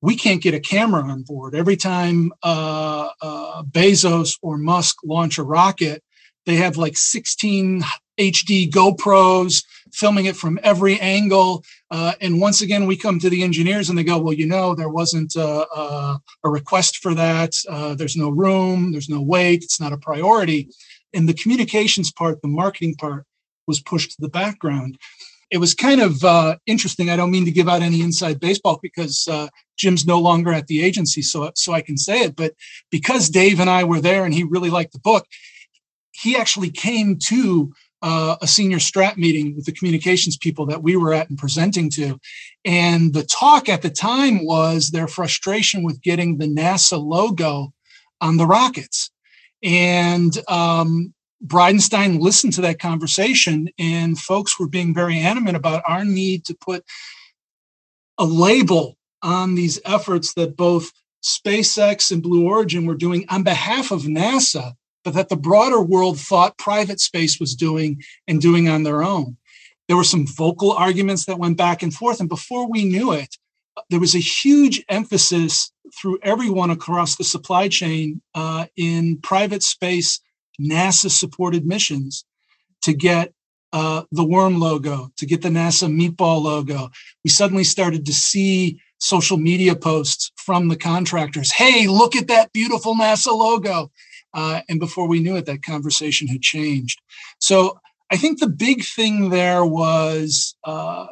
we 0.02 0.16
can't 0.16 0.42
get 0.42 0.54
a 0.54 0.60
camera 0.60 1.02
on 1.04 1.24
board. 1.24 1.56
Every 1.56 1.76
time 1.76 2.32
uh, 2.44 3.10
uh, 3.22 3.64
Bezos 3.64 4.38
or 4.42 4.58
Musk 4.58 4.98
launch 5.04 5.38
a 5.38 5.44
rocket, 5.44 6.04
they 6.46 6.56
have 6.56 6.78
like 6.78 6.98
16 6.98 7.84
HD 8.20 8.70
GoPros 8.70 9.64
filming 9.92 10.26
it 10.26 10.36
from 10.36 10.60
every 10.62 11.00
angle. 11.00 11.64
Uh, 11.90 12.14
and 12.22 12.42
once 12.42 12.62
again, 12.62 12.86
we 12.86 12.98
come 12.98 13.20
to 13.20 13.30
the 13.30 13.44
engineers 13.44 13.90
and 13.90 13.98
they 13.98 14.04
go, 14.04 14.20
well, 14.20 14.34
you 14.34 14.46
know, 14.46 14.76
there 14.76 14.90
wasn't 14.90 15.36
a, 15.36 15.68
a, 15.74 16.20
a 16.44 16.50
request 16.50 16.98
for 16.98 17.16
that. 17.16 17.56
Uh, 17.68 17.96
there's 17.96 18.18
no 18.18 18.30
room, 18.30 18.92
there's 18.92 19.10
no 19.10 19.22
weight, 19.22 19.64
it's 19.64 19.80
not 19.80 19.94
a 19.94 19.98
priority. 19.98 20.70
And 21.14 21.30
the 21.30 21.34
communications 21.34 22.12
part, 22.12 22.42
the 22.42 22.48
marketing 22.48 22.96
part 22.96 23.26
was 23.68 23.80
pushed 23.80 24.12
to 24.12 24.18
the 24.20 24.30
background 24.30 24.98
it 25.54 25.60
was 25.60 25.76
kind 25.76 26.02
of 26.02 26.24
uh, 26.24 26.56
interesting. 26.66 27.12
I 27.12 27.16
don't 27.16 27.30
mean 27.30 27.46
to 27.46 27.52
give 27.52 27.70
out 27.70 27.84
any 27.84 28.02
inside 28.02 28.40
baseball 28.40 28.80
because 28.82 29.28
uh, 29.30 29.50
Jim's 29.78 30.04
no 30.04 30.20
longer 30.20 30.52
at 30.52 30.66
the 30.66 30.84
agency, 30.84 31.22
so 31.22 31.52
so 31.54 31.74
I 31.74 31.82
can 31.82 31.96
say 31.96 32.22
it. 32.22 32.36
But 32.36 32.56
because 32.90 33.30
Dave 33.30 33.60
and 33.60 33.70
I 33.70 33.84
were 33.84 34.02
there, 34.02 34.26
and 34.26 34.34
he 34.34 34.44
really 34.44 34.72
liked 34.72 34.94
the 34.94 35.00
book, 35.00 35.28
he 36.12 36.36
actually 36.36 36.72
came 36.72 37.20
to 37.28 37.72
uh, 38.02 38.36
a 38.42 38.48
senior 38.48 38.80
strat 38.80 39.16
meeting 39.16 39.56
with 39.56 39.66
the 39.66 39.72
communications 39.74 40.38
people 40.38 40.66
that 40.66 40.82
we 40.82 40.96
were 40.96 41.14
at 41.14 41.30
and 41.30 41.38
presenting 41.38 41.92
to, 41.92 42.20
and 42.66 43.14
the 43.14 43.24
talk 43.24 43.70
at 43.70 43.84
the 43.84 43.92
time 43.92 44.48
was 44.48 44.90
their 44.90 45.08
frustration 45.08 45.84
with 45.84 46.02
getting 46.02 46.40
the 46.40 46.48
NASA 46.48 47.00
logo 47.00 47.72
on 48.22 48.38
the 48.38 48.48
rockets. 48.48 49.12
And 49.62 50.36
um, 50.48 51.14
Bridenstine 51.46 52.20
listened 52.20 52.54
to 52.54 52.62
that 52.62 52.80
conversation, 52.80 53.70
and 53.78 54.18
folks 54.18 54.60
were 54.60 54.68
being 54.68 54.94
very 54.94 55.18
animate 55.18 55.56
about 55.56 55.84
our 55.86 56.06
need 56.06 56.46
to 56.46 56.56
put 56.56 56.86
a 58.18 58.26
label 58.26 58.98
on 59.22 59.56
these 59.56 59.80
efforts 59.86 60.34
that 60.36 60.56
both 60.56 60.92
SpaceX 61.24 62.12
and 62.12 62.24
Blue 62.24 62.46
Origin 62.46 62.86
were 62.86 62.96
doing 62.96 63.26
on 63.30 63.44
behalf 63.44 63.92
of 63.92 64.04
NASA, 64.04 64.74
but 65.04 65.14
that 65.14 65.30
the 65.30 65.36
broader 65.36 65.82
world 65.82 66.20
thought 66.20 66.58
private 66.58 67.00
space 67.00 67.40
was 67.40 67.56
doing 67.56 68.02
and 68.28 68.42
doing 68.42 68.70
on 68.70 68.84
their 68.84 69.04
own. 69.04 69.38
There 69.88 69.98
were 69.98 70.04
some 70.04 70.26
vocal 70.26 70.72
arguments 70.72 71.26
that 71.26 71.40
went 71.40 71.58
back 71.58 71.84
and 71.84 71.94
forth, 71.94 72.20
and 72.20 72.30
before 72.30 72.70
we 72.70 72.86
knew 72.86 73.12
it, 73.12 73.38
there 73.90 74.00
was 74.00 74.16
a 74.16 74.20
huge 74.20 74.84
emphasis 74.88 75.72
through 76.00 76.20
everyone 76.22 76.70
across 76.70 77.16
the 77.16 77.24
supply 77.24 77.68
chain 77.68 78.22
uh, 78.34 78.66
in 78.76 79.18
private 79.22 79.64
space 79.64 80.20
NASA 80.60 81.10
supported 81.10 81.66
missions 81.66 82.26
to 82.84 82.94
get 82.94 83.34
uh, 83.72 84.04
the 84.12 84.24
worm 84.24 84.60
logo, 84.60 85.10
to 85.18 85.26
get 85.26 85.42
the 85.42 85.50
NASA 85.50 85.90
meatball 85.92 86.44
logo. 86.44 86.90
We 87.24 87.30
suddenly 87.30 87.64
started 87.64 88.06
to 88.06 88.14
see 88.14 88.80
social 89.00 89.38
media 89.38 89.76
posts 89.76 90.32
from 90.38 90.68
the 90.68 90.78
contractors. 90.78 91.52
Hey, 91.52 91.88
look 91.88 92.16
at 92.16 92.28
that 92.28 92.54
beautiful 92.54 92.96
NASA 92.96 93.32
logo. 93.32 93.92
Uh, 94.34 94.62
and 94.70 94.80
before 94.80 95.08
we 95.08 95.20
knew 95.20 95.36
it, 95.36 95.46
that 95.46 95.64
conversation 95.64 96.28
had 96.28 96.42
changed. 96.42 97.02
So 97.40 97.80
I 98.12 98.18
think 98.18 98.40
the 98.40 98.48
big 98.48 98.84
thing 98.84 99.30
there 99.30 99.66
was 99.66 100.56
uh, 100.64 101.08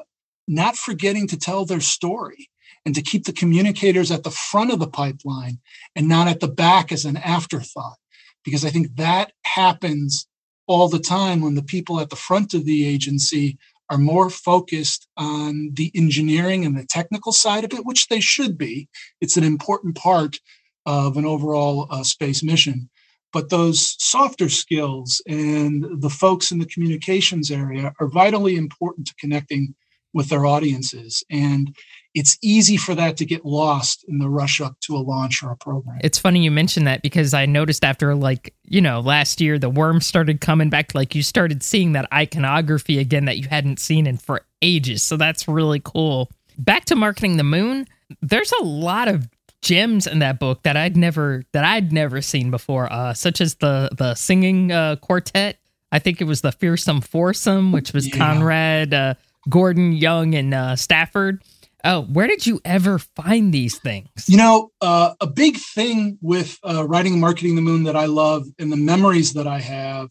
not 0.48 0.76
forgetting 0.76 1.28
to 1.28 1.38
tell 1.38 1.66
their 1.66 1.80
story 1.80 2.50
and 2.86 2.96
to 2.96 3.02
keep 3.02 3.26
the 3.26 3.34
communicators 3.34 4.12
at 4.12 4.24
the 4.24 4.32
front 4.32 4.72
of 4.72 4.80
the 4.80 4.88
pipeline 4.88 5.60
and 5.96 6.08
not 6.08 6.28
at 6.28 6.40
the 6.40 6.48
back 6.48 6.92
as 6.92 7.06
an 7.06 7.18
afterthought 7.18 7.98
because 8.44 8.66
I 8.66 8.70
think 8.70 8.96
that 8.96 9.32
happens 9.46 10.28
all 10.68 10.88
the 10.88 11.00
time 11.00 11.42
when 11.42 11.56
the 11.56 11.64
people 11.64 12.00
at 12.00 12.10
the 12.10 12.16
front 12.16 12.54
of 12.54 12.66
the 12.66 12.88
agency 12.88 13.58
are 13.90 13.98
more 13.98 14.30
focused 14.30 15.08
on 15.18 15.72
the 15.74 15.92
engineering 15.94 16.66
and 16.66 16.78
the 16.78 16.86
technical 16.86 17.34
side 17.34 17.66
of 17.66 17.74
it, 17.74 17.86
which 17.86 18.08
they 18.08 18.22
should 18.22 18.58
be. 18.58 18.88
It's 19.20 19.36
an 19.36 19.44
important 19.44 19.96
part 19.96 20.40
of 20.86 21.18
an 21.18 21.26
overall 21.26 21.88
uh, 21.90 22.04
space 22.04 22.42
mission. 22.42 22.90
But 23.34 23.50
those 23.50 23.96
softer 24.00 24.50
skills 24.50 25.22
and 25.28 26.02
the 26.02 26.10
folks 26.10 26.52
in 26.52 26.60
the 26.60 26.66
communications 26.66 27.52
area 27.52 27.94
are 28.00 28.08
vitally 28.08 28.56
important 28.56 29.08
to 29.08 29.16
connecting 29.20 29.76
with 30.14 30.30
their 30.30 30.46
audiences. 30.46 31.24
And 31.30 31.76
it's 32.14 32.38
easy 32.42 32.76
for 32.76 32.94
that 32.96 33.18
to 33.18 33.26
get 33.26 33.46
lost 33.46 34.04
in 34.08 34.20
the 34.20 34.30
rush 34.30 34.60
up 34.60 34.78
to 34.82 34.96
a 34.96 35.00
launch 35.00 35.42
or 35.44 35.52
a 35.52 35.56
program. 35.56 36.00
It's 36.04 36.20
funny 36.20 36.44
you 36.44 36.52
mentioned 36.52 36.86
that 36.88 37.02
because 37.02 37.34
I 37.34 37.46
noticed 37.46 37.86
after 37.86 38.14
like, 38.16 38.54
you 38.64 38.82
know, 38.82 39.00
last 39.00 39.40
year 39.40 39.58
the 39.58 39.70
worm 39.70 40.02
started 40.02 40.42
coming 40.42 40.70
back 40.70 40.94
like 40.94 41.16
you 41.16 41.24
started 41.24 41.64
seeing 41.64 41.94
that 41.94 42.12
iconography 42.14 43.00
again 43.00 43.26
that 43.26 43.38
you 43.38 43.48
hadn't 43.48 43.80
seen 43.80 44.08
in 44.08 44.18
for 44.18 44.42
ages. 44.62 45.04
So 45.04 45.16
that's 45.16 45.48
really 45.48 45.82
cool. 45.84 46.30
Back 46.58 46.86
to 46.86 46.96
marketing 46.96 47.38
the 47.38 47.44
moon, 47.44 47.88
there's 48.22 48.52
a 48.52 48.64
lot 48.64 49.08
of 49.08 49.30
gems 49.62 50.08
in 50.08 50.20
that 50.20 50.40
book 50.40 50.64
that 50.64 50.76
I'd 50.76 50.98
never 50.98 51.44
that 51.54 51.64
I'd 51.64 51.94
never 51.94 52.22
seen 52.22 52.52
before, 52.52 52.92
uh, 52.92 53.14
such 53.14 53.42
as 53.42 53.56
the 53.56 53.90
the 53.98 54.16
singing 54.16 54.72
uh, 54.72 54.98
quartet. 54.98 55.58
I 55.92 56.00
think 56.00 56.22
it 56.22 56.26
was 56.26 56.42
the 56.42 56.52
fearsome 56.52 57.02
foursome, 57.02 57.72
which 57.72 57.94
was 57.94 58.08
yeah. 58.08 58.18
Conrad, 58.18 58.94
uh, 58.94 59.14
Gordon, 59.50 59.94
Young, 59.94 60.36
and 60.36 60.54
uh, 60.54 60.76
Stafford 60.76 61.42
Oh, 61.84 62.04
where 62.04 62.28
did 62.28 62.46
you 62.46 62.62
ever 62.64 63.00
find 63.00 63.54
these 63.54 63.80
things? 63.80 64.10
You 64.28 64.38
know, 64.38 64.72
uh, 64.82 65.16
a 65.20 65.28
big 65.28 65.58
thing 65.58 66.20
with 66.22 66.60
uh, 66.64 66.88
writing 66.88 67.14
and 67.14 67.22
marketing 67.22 67.56
the 67.56 67.62
moon 67.62 67.84
that 67.86 67.96
I 67.96 68.06
love 68.06 68.46
and 68.60 68.72
the 68.72 68.78
memories 68.78 69.34
that 69.34 69.48
I 69.48 69.60
have 69.60 70.10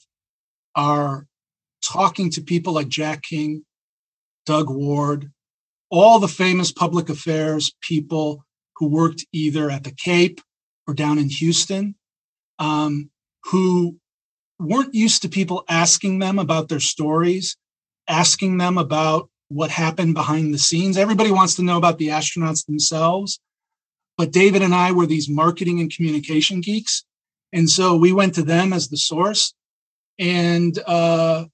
are 0.75 1.27
talking 1.85 2.31
to 2.31 2.41
people 2.41 2.73
like 2.73 2.89
Jack 2.89 3.23
King, 3.23 3.65
Doug 4.47 4.69
Ward, 4.69 5.31
all 5.91 6.19
the 6.19 6.29
famous 6.29 6.73
public 6.73 7.09
affairs 7.09 7.73
people 7.81 8.45
who 8.77 8.89
worked 8.89 9.25
either 9.33 9.71
at 9.71 9.85
the 9.85 9.93
Cape 9.93 10.41
or 10.87 10.95
down 10.95 11.19
in 11.19 11.29
Houston. 11.29 11.95
um, 12.59 13.11
who 13.45 13.97
weren't 14.59 14.95
used 14.95 15.23
to 15.23 15.29
people 15.29 15.65
asking 15.69 16.19
them 16.19 16.39
about 16.39 16.69
their 16.69 16.81
stories, 16.81 17.57
asking 18.11 18.59
them 18.59 18.77
about 18.77 19.31
what 19.49 19.71
happened 19.71 20.15
behind 20.15 20.53
the 20.53 20.59
scenes. 20.59 20.99
Everybody 20.99 21.31
wants 21.31 21.55
to 21.57 21.63
know 21.63 21.77
about 21.77 21.99
the 21.99 22.09
astronauts 22.09 22.67
themselves. 22.67 23.41
But 24.17 24.33
David 24.33 24.63
and 24.63 24.75
I 24.75 24.93
were 24.93 25.07
these 25.07 25.29
marketing 25.29 25.81
and 25.81 25.95
communication 25.95 26.61
geeks. 26.61 27.05
And 27.53 27.69
so 27.69 27.97
we 27.97 28.13
went 28.13 28.35
to 28.35 28.43
them 28.43 28.73
as 28.73 28.89
the 28.89 28.97
source. 28.97 29.55
And 30.19 30.79
uh, 30.87 31.47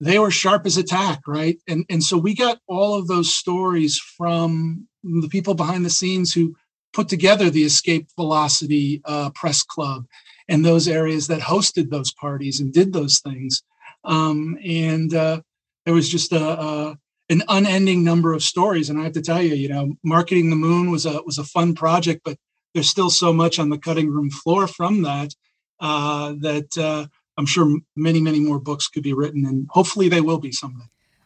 they 0.00 0.18
were 0.18 0.30
sharp 0.30 0.66
as 0.66 0.76
a 0.76 0.82
tack, 0.82 1.20
right? 1.26 1.58
And 1.68 1.84
and 1.88 2.02
so 2.02 2.16
we 2.18 2.34
got 2.34 2.58
all 2.66 2.98
of 2.98 3.06
those 3.06 3.34
stories 3.34 3.98
from 3.98 4.88
the 5.04 5.28
people 5.28 5.54
behind 5.54 5.84
the 5.84 5.90
scenes 5.90 6.32
who 6.32 6.56
put 6.92 7.08
together 7.08 7.48
the 7.48 7.64
Escape 7.64 8.08
Velocity 8.16 9.00
uh, 9.04 9.30
Press 9.34 9.62
Club 9.62 10.06
and 10.48 10.64
those 10.64 10.88
areas 10.88 11.28
that 11.28 11.40
hosted 11.40 11.90
those 11.90 12.12
parties 12.12 12.60
and 12.60 12.72
did 12.72 12.92
those 12.92 13.20
things. 13.20 13.62
Um, 14.04 14.58
and 14.64 15.14
uh, 15.14 15.42
there 15.90 15.94
was 15.96 16.08
just 16.08 16.32
a, 16.32 16.40
a, 16.40 16.98
an 17.30 17.42
unending 17.48 18.04
number 18.04 18.32
of 18.32 18.44
stories. 18.44 18.88
And 18.88 19.00
I 19.00 19.02
have 19.02 19.12
to 19.14 19.20
tell 19.20 19.42
you, 19.42 19.56
you 19.56 19.68
know, 19.68 19.96
marketing 20.04 20.48
the 20.48 20.54
moon 20.54 20.88
was 20.88 21.04
a 21.04 21.20
was 21.26 21.36
a 21.36 21.42
fun 21.42 21.74
project, 21.74 22.20
but 22.24 22.36
there's 22.74 22.88
still 22.88 23.10
so 23.10 23.32
much 23.32 23.58
on 23.58 23.70
the 23.70 23.78
cutting 23.78 24.08
room 24.08 24.30
floor 24.30 24.68
from 24.68 25.02
that 25.02 25.34
uh, 25.80 26.34
that 26.42 26.78
uh, 26.78 27.06
I'm 27.36 27.46
sure 27.46 27.76
many, 27.96 28.20
many 28.20 28.38
more 28.38 28.60
books 28.60 28.86
could 28.86 29.02
be 29.02 29.12
written, 29.12 29.44
and 29.44 29.66
hopefully 29.68 30.08
they 30.08 30.20
will 30.20 30.38
be 30.38 30.52
someday. 30.52 30.84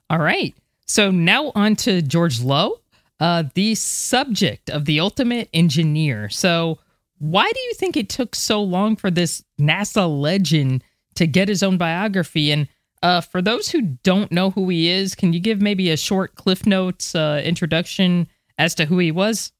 All 0.08 0.18
right. 0.18 0.54
So 0.86 1.10
now 1.10 1.52
on 1.54 1.76
to 1.76 2.00
George 2.00 2.40
Low, 2.40 2.80
uh, 3.20 3.44
the 3.52 3.74
subject 3.74 4.70
of 4.70 4.86
the 4.86 4.98
ultimate 4.98 5.50
engineer. 5.52 6.30
So, 6.30 6.78
why 7.18 7.50
do 7.52 7.60
you 7.60 7.74
think 7.74 7.98
it 7.98 8.08
took 8.08 8.34
so 8.34 8.62
long 8.62 8.96
for 8.96 9.10
this 9.10 9.44
NASA 9.60 10.08
legend 10.08 10.82
to 11.16 11.26
get 11.26 11.48
his 11.48 11.62
own 11.62 11.76
biography? 11.76 12.50
And 12.50 12.66
uh, 13.04 13.20
for 13.20 13.42
those 13.42 13.70
who 13.70 13.82
don't 13.82 14.32
know 14.32 14.50
who 14.50 14.66
he 14.70 14.88
is, 14.88 15.14
can 15.14 15.34
you 15.34 15.38
give 15.38 15.60
maybe 15.60 15.90
a 15.90 15.96
short 15.96 16.36
Cliff 16.36 16.64
Notes 16.64 17.14
uh, 17.14 17.42
introduction 17.44 18.26
as 18.56 18.74
to 18.76 18.86
who 18.86 18.98
he 18.98 19.12
was? 19.12 19.52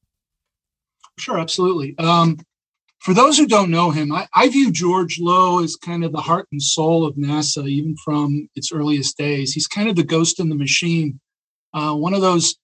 Sure, 1.18 1.38
absolutely. 1.38 1.94
Um, 1.98 2.38
for 3.00 3.12
those 3.12 3.36
who 3.36 3.46
don't 3.46 3.70
know 3.70 3.90
him, 3.90 4.12
I, 4.12 4.26
I, 4.34 4.48
view 4.48 4.72
George 4.72 5.20
Low 5.20 5.62
as 5.62 5.76
kind 5.76 6.04
of 6.04 6.12
the 6.12 6.22
heart 6.22 6.48
and 6.52 6.62
soul 6.62 7.04
of 7.04 7.16
NASA, 7.16 7.68
even 7.68 7.94
from 8.02 8.48
its 8.54 8.72
earliest 8.72 9.18
days. 9.18 9.52
He's 9.52 9.66
kind 9.66 9.90
of 9.90 9.96
the 9.96 10.04
ghost 10.04 10.40
in 10.40 10.48
the 10.48 10.54
machine, 10.54 11.20
uh, 11.74 11.94
one 11.94 12.14
of 12.14 12.22
those 12.22 12.56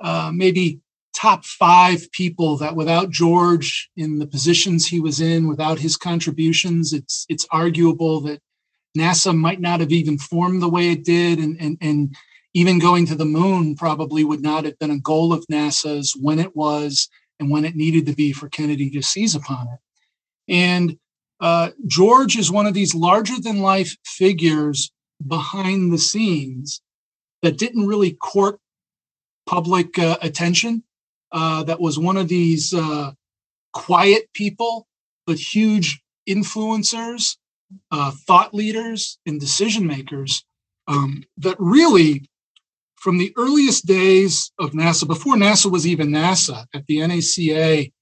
uh, 0.00 0.30
maybe 0.34 0.80
top 1.16 1.46
five 1.46 2.12
people 2.12 2.58
that 2.58 2.76
without 2.76 3.08
George 3.08 3.88
in 3.96 4.18
the 4.18 4.26
positions 4.26 4.86
he 4.86 5.00
was 5.00 5.22
in, 5.22 5.48
without 5.48 5.78
his 5.78 5.96
contributions, 5.96 6.92
it's 6.92 7.24
it's 7.30 7.46
arguable 7.50 8.20
that 8.20 8.40
NASA 8.96 9.36
might 9.36 9.60
not 9.60 9.80
have 9.80 9.92
even 9.92 10.18
formed 10.18 10.62
the 10.62 10.68
way 10.68 10.90
it 10.90 11.04
did, 11.04 11.38
and 11.38 11.56
and 11.60 11.78
and 11.80 12.16
even 12.54 12.78
going 12.78 13.06
to 13.06 13.16
the 13.16 13.24
moon 13.24 13.74
probably 13.74 14.24
would 14.24 14.42
not 14.42 14.64
have 14.64 14.78
been 14.78 14.92
a 14.92 14.98
goal 14.98 15.32
of 15.32 15.44
NASA's 15.50 16.16
when 16.20 16.38
it 16.38 16.54
was 16.54 17.08
and 17.40 17.50
when 17.50 17.64
it 17.64 17.74
needed 17.74 18.06
to 18.06 18.14
be 18.14 18.32
for 18.32 18.48
Kennedy 18.48 18.90
to 18.90 19.02
seize 19.02 19.34
upon 19.34 19.66
it. 19.68 19.80
And 20.48 20.96
uh, 21.40 21.70
George 21.86 22.36
is 22.36 22.50
one 22.50 22.66
of 22.66 22.74
these 22.74 22.94
larger 22.94 23.40
than 23.40 23.60
life 23.60 23.96
figures 24.04 24.92
behind 25.26 25.92
the 25.92 25.98
scenes 25.98 26.80
that 27.42 27.58
didn't 27.58 27.86
really 27.86 28.12
court 28.12 28.60
public 29.46 29.98
uh, 29.98 30.16
attention. 30.22 30.84
Uh, 31.32 31.64
that 31.64 31.80
was 31.80 31.98
one 31.98 32.16
of 32.16 32.28
these 32.28 32.72
uh, 32.72 33.10
quiet 33.72 34.32
people, 34.32 34.86
but 35.26 35.36
huge 35.36 36.00
influencers, 36.28 37.36
uh, 37.90 38.12
thought 38.26 38.54
leaders, 38.54 39.18
and 39.26 39.40
decision 39.40 39.86
makers 39.86 40.44
um, 40.88 41.24
that 41.38 41.56
really 41.58 42.28
from 42.96 43.18
the 43.18 43.34
earliest 43.36 43.84
days 43.84 44.50
of 44.58 44.70
NASA, 44.70 45.06
before 45.06 45.34
NASA 45.34 45.70
was 45.70 45.86
even 45.86 46.08
NASA, 46.08 46.64
at 46.74 46.86
the 46.86 46.98
NACA, 46.98 47.92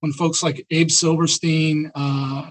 when 0.00 0.12
folks 0.12 0.42
like 0.42 0.64
Abe 0.70 0.90
Silverstein 0.90 1.90
uh, 1.94 2.50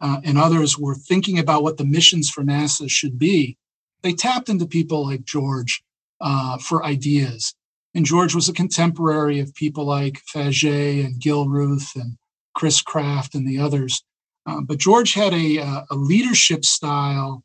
uh, 0.00 0.20
and 0.24 0.38
others 0.38 0.76
were 0.76 0.96
thinking 0.96 1.38
about 1.38 1.62
what 1.62 1.76
the 1.76 1.84
missions 1.84 2.28
for 2.28 2.42
NASA 2.42 2.90
should 2.90 3.16
be, 3.16 3.56
they 4.02 4.12
tapped 4.12 4.48
into 4.48 4.66
people 4.66 5.06
like 5.06 5.24
George 5.24 5.84
uh, 6.20 6.58
for 6.58 6.84
ideas. 6.84 7.54
And 7.94 8.04
George 8.04 8.34
was 8.34 8.48
a 8.48 8.52
contemporary 8.52 9.38
of 9.38 9.54
people 9.54 9.84
like 9.84 10.22
Faget 10.34 11.04
and 11.04 11.20
Gilruth 11.20 11.94
and 11.94 12.16
Chris 12.54 12.82
Kraft 12.82 13.34
and 13.34 13.46
the 13.48 13.58
others. 13.58 14.02
Uh, 14.46 14.60
but 14.60 14.78
George 14.78 15.12
had 15.14 15.34
a, 15.34 15.58
uh, 15.58 15.82
a 15.90 15.96
leadership 15.96 16.64
style, 16.64 17.42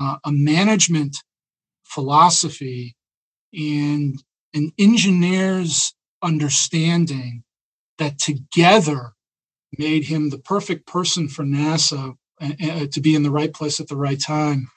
uh, 0.00 0.18
a 0.24 0.30
management 0.30 1.16
philosophy 1.84 2.94
and 3.54 4.22
an 4.54 4.70
engineer's 4.78 5.94
understanding 6.22 7.42
that 7.96 8.18
together 8.18 9.12
made 9.78 10.04
him 10.04 10.28
the 10.30 10.38
perfect 10.38 10.86
person 10.86 11.28
for 11.28 11.44
NASA 11.44 12.14
uh, 12.40 12.86
to 12.92 13.00
be 13.00 13.14
in 13.14 13.22
the 13.22 13.30
right 13.30 13.52
place 13.52 13.80
at 13.80 13.88
the 13.88 13.96
right 13.96 14.20
time, 14.20 14.70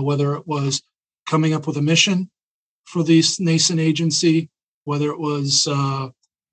whether 0.00 0.34
it 0.34 0.46
was 0.46 0.82
coming 1.26 1.54
up 1.54 1.66
with 1.66 1.76
a 1.76 1.82
mission 1.82 2.30
for 2.84 3.02
the 3.02 3.22
nascent 3.38 3.80
agency, 3.80 4.50
whether 4.84 5.10
it 5.10 5.18
was 5.18 5.68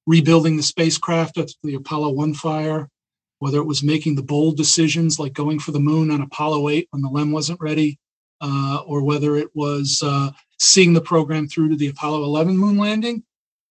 rebuilding 0.05 0.57
the 0.57 0.63
spacecraft 0.63 1.37
after 1.37 1.53
the 1.63 1.75
Apollo 1.75 2.11
1 2.11 2.33
fire, 2.33 2.89
whether 3.43 3.57
it 3.57 3.65
was 3.65 3.83
making 3.83 4.15
the 4.15 4.23
bold 4.23 4.55
decisions 4.55 5.19
like 5.19 5.33
going 5.33 5.59
for 5.59 5.73
the 5.73 5.79
moon 5.79 6.09
on 6.09 6.21
Apollo 6.21 6.69
8 6.69 6.87
when 6.91 7.01
the 7.01 7.09
LEM 7.09 7.33
wasn't 7.33 7.59
ready, 7.59 7.99
uh, 8.39 8.81
or 8.85 9.03
whether 9.03 9.35
it 9.35 9.49
was 9.53 10.01
uh, 10.01 10.31
seeing 10.59 10.93
the 10.93 11.01
program 11.01 11.45
through 11.45 11.67
to 11.67 11.75
the 11.75 11.89
Apollo 11.89 12.23
11 12.23 12.57
moon 12.57 12.77
landing, 12.77 13.21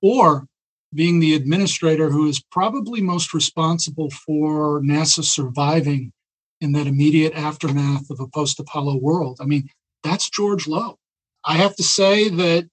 or 0.03 0.47
being 0.95 1.21
the 1.21 1.35
administrator 1.35 2.11
who 2.11 2.29
is 2.29 2.39
probably 2.53 3.01
most 3.01 3.33
responsible 3.33 4.11
for 4.11 4.83
NASA 4.83 5.25
surviving 5.25 6.13
in 6.61 6.73
that 6.73 6.87
immediate 6.87 7.33
aftermath 7.33 8.11
of 8.11 8.21
a 8.21 8.29
post 8.29 8.61
Apollo 8.61 8.99
world. 8.99 9.39
I 9.41 9.47
mean, 9.47 9.71
that's 10.05 10.29
George 10.29 10.69
Low. 10.69 10.99
I 11.47 11.55
have 11.55 11.75
to 11.77 11.83
say 11.83 12.29
that 12.29 12.69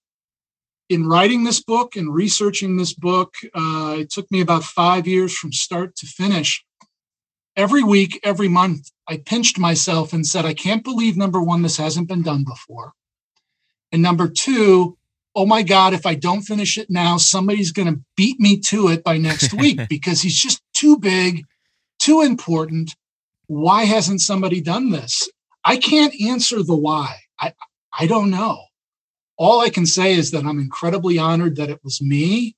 in 0.89 1.07
writing 1.07 1.45
this 1.45 1.63
book 1.63 1.95
and 1.95 2.13
researching 2.13 2.75
this 2.75 2.91
book, 2.91 3.35
uh, 3.55 3.95
it 3.99 4.09
took 4.09 4.29
me 4.31 4.41
about 4.41 4.65
five 4.65 5.07
years 5.07 5.33
from 5.33 5.53
start 5.53 5.95
to 5.95 6.05
finish. 6.05 6.61
Every 7.55 7.83
week, 7.83 8.19
every 8.23 8.47
month, 8.47 8.89
I 9.07 9.17
pinched 9.17 9.57
myself 9.59 10.13
and 10.13 10.25
said, 10.25 10.45
I 10.45 10.53
can't 10.53 10.83
believe 10.83 11.17
number 11.17 11.41
one, 11.41 11.61
this 11.61 11.77
hasn't 11.77 12.07
been 12.07 12.21
done 12.21 12.43
before. 12.43 12.93
And 13.91 14.01
number 14.01 14.27
two, 14.27 14.97
oh 15.35 15.45
my 15.45 15.63
God, 15.63 15.93
if 15.93 16.05
I 16.05 16.15
don't 16.15 16.41
finish 16.41 16.77
it 16.77 16.89
now, 16.89 17.17
somebody's 17.17 17.71
going 17.71 17.93
to 17.93 18.01
beat 18.15 18.39
me 18.39 18.59
to 18.61 18.89
it 18.89 19.03
by 19.03 19.17
next 19.17 19.53
week 19.53 19.79
because 19.89 20.21
he's 20.21 20.39
just 20.39 20.61
too 20.73 20.97
big, 20.97 21.43
too 21.99 22.21
important. 22.21 22.95
Why 23.47 23.83
hasn't 23.83 24.21
somebody 24.21 24.61
done 24.61 24.91
this? 24.91 25.29
I 25.63 25.77
can't 25.77 26.13
answer 26.21 26.63
the 26.63 26.75
why. 26.75 27.15
I, 27.39 27.53
I 27.97 28.05
don't 28.05 28.29
know. 28.29 28.63
All 29.37 29.61
I 29.61 29.69
can 29.69 29.85
say 29.85 30.13
is 30.13 30.31
that 30.31 30.45
I'm 30.45 30.59
incredibly 30.59 31.17
honored 31.17 31.55
that 31.55 31.69
it 31.69 31.79
was 31.83 32.01
me. 32.01 32.55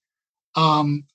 Um, 0.55 1.05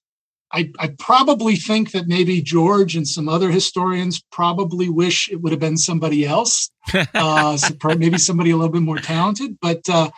I, 0.52 0.70
I, 0.78 0.88
probably 0.98 1.56
think 1.56 1.90
that 1.90 2.06
maybe 2.06 2.40
George 2.40 2.96
and 2.96 3.06
some 3.06 3.28
other 3.28 3.50
historians 3.50 4.22
probably 4.30 4.88
wish 4.88 5.28
it 5.28 5.42
would 5.42 5.52
have 5.52 5.60
been 5.60 5.76
somebody 5.76 6.24
else, 6.24 6.70
uh, 7.14 7.58
maybe 7.98 8.18
somebody 8.18 8.50
a 8.50 8.56
little 8.56 8.72
bit 8.72 8.82
more 8.82 8.98
talented. 8.98 9.58
But 9.60 9.88
uh, 9.88 10.10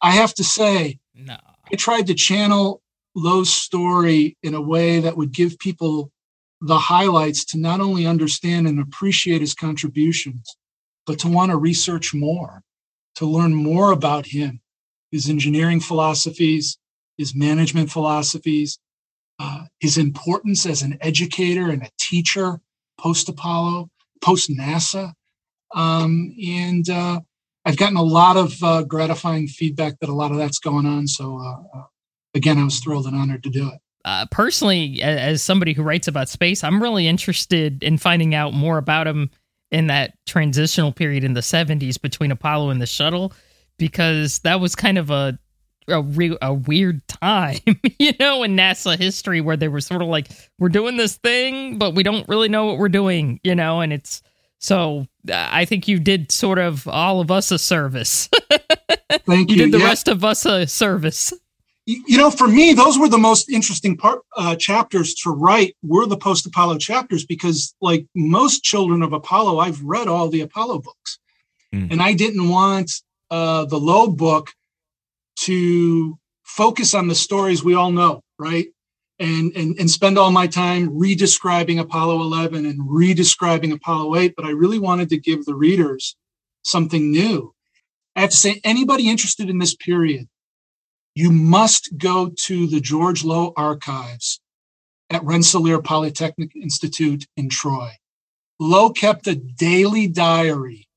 I 0.00 0.12
have 0.12 0.34
to 0.34 0.44
say, 0.44 0.98
no. 1.14 1.36
I 1.70 1.76
tried 1.76 2.06
to 2.06 2.14
channel 2.14 2.80
Low's 3.14 3.52
story 3.52 4.36
in 4.42 4.54
a 4.54 4.60
way 4.60 5.00
that 5.00 5.16
would 5.16 5.32
give 5.32 5.58
people 5.58 6.10
the 6.60 6.78
highlights 6.78 7.44
to 7.44 7.58
not 7.58 7.80
only 7.80 8.06
understand 8.06 8.66
and 8.66 8.80
appreciate 8.80 9.40
his 9.40 9.54
contributions, 9.54 10.56
but 11.06 11.18
to 11.20 11.28
want 11.28 11.50
to 11.50 11.56
research 11.56 12.14
more, 12.14 12.62
to 13.16 13.26
learn 13.26 13.54
more 13.54 13.92
about 13.92 14.26
him, 14.26 14.60
his 15.10 15.28
engineering 15.28 15.80
philosophies, 15.80 16.78
his 17.18 17.34
management 17.34 17.90
philosophies 17.90 18.78
uh, 19.38 19.64
his 19.80 19.98
importance 19.98 20.66
as 20.66 20.82
an 20.82 20.98
educator 21.00 21.70
and 21.70 21.82
a 21.82 21.90
teacher 21.98 22.60
post 22.98 23.28
Apollo, 23.28 23.90
post 24.22 24.50
NASA. 24.50 25.12
Um, 25.74 26.34
and 26.44 26.88
uh, 26.88 27.20
I've 27.64 27.76
gotten 27.76 27.96
a 27.96 28.02
lot 28.02 28.36
of 28.36 28.62
uh, 28.62 28.82
gratifying 28.82 29.48
feedback 29.48 29.98
that 30.00 30.08
a 30.08 30.14
lot 30.14 30.30
of 30.30 30.38
that's 30.38 30.58
going 30.58 30.86
on. 30.86 31.06
So, 31.06 31.38
uh, 31.38 31.78
uh, 31.78 31.84
again, 32.34 32.58
I 32.58 32.64
was 32.64 32.78
thrilled 32.78 33.06
and 33.06 33.16
honored 33.16 33.42
to 33.42 33.50
do 33.50 33.68
it. 33.68 33.80
Uh, 34.04 34.24
personally, 34.30 35.02
as 35.02 35.42
somebody 35.42 35.72
who 35.72 35.82
writes 35.82 36.06
about 36.06 36.28
space, 36.28 36.62
I'm 36.62 36.80
really 36.80 37.08
interested 37.08 37.82
in 37.82 37.98
finding 37.98 38.36
out 38.36 38.54
more 38.54 38.78
about 38.78 39.08
him 39.08 39.30
in 39.72 39.88
that 39.88 40.14
transitional 40.26 40.92
period 40.92 41.24
in 41.24 41.34
the 41.34 41.40
70s 41.40 42.00
between 42.00 42.30
Apollo 42.30 42.70
and 42.70 42.80
the 42.80 42.86
shuttle, 42.86 43.32
because 43.78 44.38
that 44.40 44.60
was 44.60 44.76
kind 44.76 44.96
of 44.96 45.10
a 45.10 45.36
a 45.88 46.02
real 46.02 46.36
a 46.42 46.52
weird 46.52 47.06
time, 47.08 47.58
you 47.98 48.12
know, 48.18 48.42
in 48.42 48.56
NASA 48.56 48.98
history 48.98 49.40
where 49.40 49.56
they 49.56 49.68
were 49.68 49.80
sort 49.80 50.02
of 50.02 50.08
like, 50.08 50.28
we're 50.58 50.68
doing 50.68 50.96
this 50.96 51.16
thing, 51.16 51.78
but 51.78 51.94
we 51.94 52.02
don't 52.02 52.28
really 52.28 52.48
know 52.48 52.66
what 52.66 52.78
we're 52.78 52.88
doing, 52.88 53.40
you 53.44 53.54
know, 53.54 53.80
and 53.80 53.92
it's 53.92 54.22
so 54.58 55.06
I 55.32 55.64
think 55.64 55.86
you 55.86 55.98
did 55.98 56.32
sort 56.32 56.58
of 56.58 56.88
all 56.88 57.20
of 57.20 57.30
us 57.30 57.50
a 57.50 57.58
service. 57.58 58.28
Thank 59.26 59.50
you 59.50 59.56
you. 59.56 59.62
did 59.64 59.72
the 59.72 59.78
Yeah. 59.78 59.84
rest 59.84 60.08
of 60.08 60.24
us 60.24 60.44
a 60.46 60.66
service. 60.66 61.32
Y- 61.88 61.94
you 62.06 62.18
know 62.18 62.30
for 62.32 62.48
me 62.48 62.72
those 62.72 62.98
were 62.98 63.08
the 63.08 63.16
most 63.18 63.48
interesting 63.48 63.96
part 63.96 64.20
uh, 64.36 64.56
chapters 64.56 65.14
to 65.14 65.30
write 65.30 65.76
were 65.84 66.04
the 66.06 66.16
post 66.16 66.44
apollo 66.44 66.78
chapters 66.78 67.24
because 67.24 67.76
like 67.80 68.04
most 68.16 68.64
children 68.64 69.02
of 69.04 69.12
apollo 69.12 69.60
i've 69.60 69.80
read 69.84 70.08
all 70.08 70.28
the 70.28 70.40
apollo 70.40 70.80
books 70.80 71.20
Mm. 71.72 71.90
and 71.92 72.02
i 72.02 72.12
didn't 72.12 72.48
want 72.48 72.90
uh, 73.30 73.64
the 73.66 73.76
low 73.78 74.08
book 74.08 74.52
to 75.36 76.18
focus 76.44 76.94
on 76.94 77.08
the 77.08 77.14
stories 77.14 77.62
we 77.64 77.74
all 77.74 77.90
know 77.92 78.22
right 78.38 78.66
and, 79.18 79.52
and 79.56 79.78
and 79.78 79.90
spend 79.90 80.18
all 80.18 80.30
my 80.30 80.46
time 80.46 80.88
redescribing 80.90 81.80
apollo 81.80 82.20
11 82.20 82.66
and 82.66 82.80
redescribing 82.88 83.72
apollo 83.72 84.16
8 84.16 84.34
but 84.36 84.44
i 84.44 84.50
really 84.50 84.78
wanted 84.78 85.08
to 85.08 85.18
give 85.18 85.44
the 85.44 85.54
readers 85.54 86.16
something 86.62 87.10
new 87.10 87.54
i 88.14 88.20
have 88.20 88.30
to 88.30 88.36
say 88.36 88.60
anybody 88.64 89.08
interested 89.08 89.48
in 89.50 89.58
this 89.58 89.74
period 89.74 90.28
you 91.14 91.32
must 91.32 91.96
go 91.96 92.30
to 92.44 92.66
the 92.66 92.78
George 92.78 93.24
Low 93.24 93.54
archives 93.56 94.38
at 95.08 95.24
Rensselaer 95.24 95.80
Polytechnic 95.80 96.54
Institute 96.54 97.26
in 97.38 97.48
Troy. 97.48 97.92
Low 98.60 98.90
kept 98.90 99.26
a 99.26 99.34
daily 99.34 100.08
diary, 100.08 100.88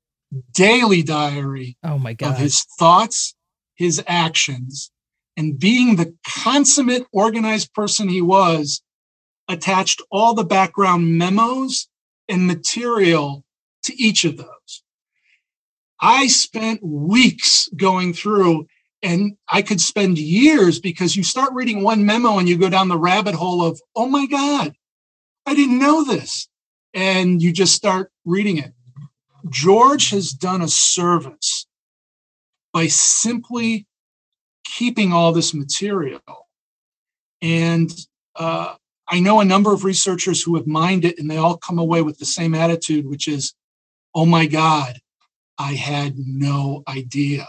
daily 0.54 1.04
diary 1.04 1.78
Oh 1.86 1.98
my 1.98 2.12
God. 2.14 2.34
of 2.34 2.38
his 2.38 2.66
thoughts, 2.78 3.34
his 3.80 4.04
actions, 4.06 4.92
and 5.38 5.58
being 5.58 5.96
the 5.96 6.14
consummate 6.28 7.08
organized 7.14 7.74
person 7.74 8.10
he 8.10 8.22
was, 8.22 8.82
attached 9.48 10.02
all 10.12 10.34
the 10.34 10.44
background 10.44 11.18
memos 11.18 11.88
and 12.28 12.46
material 12.46 13.46
to 13.84 13.96
each 13.96 14.26
of 14.26 14.36
those. 14.36 14.84
I 16.02 16.28
spent 16.28 16.84
weeks 16.84 17.70
going 17.76 18.14
through 18.14 18.68
and 19.02 19.38
I 19.50 19.62
could 19.62 19.80
spend 19.80 20.18
years 20.18 20.80
because 20.80 21.16
you 21.16 21.24
start 21.24 21.54
reading 21.54 21.84
one 21.84 22.06
memo 22.06 22.38
and 22.38 22.50
you 22.50 22.58
go 22.58 22.70
down 22.70 22.90
the 22.90 22.98
rabbit 22.98 23.34
hole 23.34 23.66
of, 23.66 23.80
oh 23.96 24.08
my 24.08 24.26
God, 24.26 24.74
I 25.46 25.56
didn't 25.56 25.80
know 25.80 26.04
this. 26.04 26.50
And 26.94 27.42
you 27.42 27.54
just 27.54 27.76
start 27.76 28.12
reading 28.26 28.58
it. 28.58 28.74
George 29.50 30.10
has 30.10 30.32
done 30.32 30.62
a 30.62 30.68
service 30.68 31.59
by 32.74 32.88
simply 32.88 33.88
keeping 34.64 35.12
all 35.12 35.32
this 35.32 35.54
material. 35.54 36.22
And 37.42 37.92
uh, 38.36 38.76
I 39.08 39.20
know 39.20 39.40
a 39.40 39.46
number 39.46 39.74
of 39.74 39.84
researchers 39.84 40.42
who 40.42 40.56
have 40.56 40.68
mined 40.68 41.06
it 41.06 41.20
and 41.20 41.30
they 41.30 41.38
all 41.38 41.58
come 41.58 41.80
away 41.80 42.02
with 42.02 42.20
the 42.20 42.26
same 42.26 42.54
attitude, 42.54 43.08
which 43.08 43.28
is, 43.28 43.54
oh 44.14 44.26
my 44.26 44.46
God, 44.46 45.00
I 45.58 45.74
had 45.74 46.16
no 46.18 46.84
idea. 46.88 47.48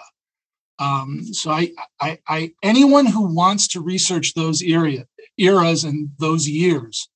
Um, 0.78 1.22
so 1.32 1.50
I, 1.50 1.72
I, 2.00 2.18
I, 2.26 2.52
anyone 2.62 3.06
who 3.06 3.34
wants 3.34 3.68
to 3.68 3.80
research 3.80 4.32
those 4.32 4.62
area, 4.62 5.04
eras 5.36 5.84
and 5.84 6.10
those 6.18 6.48
years 6.48 7.08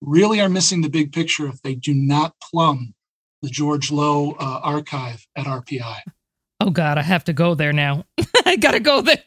really 0.00 0.40
are 0.40 0.48
missing 0.48 0.80
the 0.80 0.88
big 0.88 1.12
picture 1.12 1.46
if 1.46 1.60
they 1.60 1.74
do 1.74 1.92
not 1.94 2.34
plumb 2.50 2.94
the 3.42 3.50
George 3.50 3.90
Low 3.90 4.32
uh, 4.32 4.60
archive 4.62 5.26
at 5.36 5.46
RPI. 5.46 5.98
Oh 6.60 6.70
god, 6.70 6.98
I 6.98 7.02
have 7.02 7.24
to 7.24 7.32
go 7.32 7.54
there 7.54 7.72
now. 7.72 8.04
I 8.46 8.56
gotta 8.56 8.80
go 8.80 9.00
there. 9.00 9.22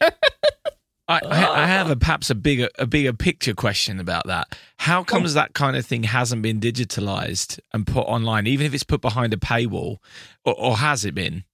I, 1.06 1.20
I 1.22 1.62
I 1.62 1.66
have 1.66 1.90
a 1.90 1.96
perhaps 1.96 2.30
a 2.30 2.34
bigger 2.34 2.68
a 2.78 2.86
bigger 2.86 3.12
picture 3.12 3.54
question 3.54 4.00
about 4.00 4.26
that. 4.26 4.56
How 4.78 5.04
comes 5.04 5.34
that 5.34 5.52
kind 5.52 5.76
of 5.76 5.84
thing 5.84 6.04
hasn't 6.04 6.42
been 6.42 6.60
digitalized 6.60 7.60
and 7.72 7.86
put 7.86 8.06
online, 8.06 8.46
even 8.46 8.66
if 8.66 8.72
it's 8.72 8.84
put 8.84 9.02
behind 9.02 9.34
a 9.34 9.36
paywall, 9.36 9.98
or, 10.44 10.54
or 10.58 10.76
has 10.78 11.04
it 11.04 11.14
been? 11.14 11.44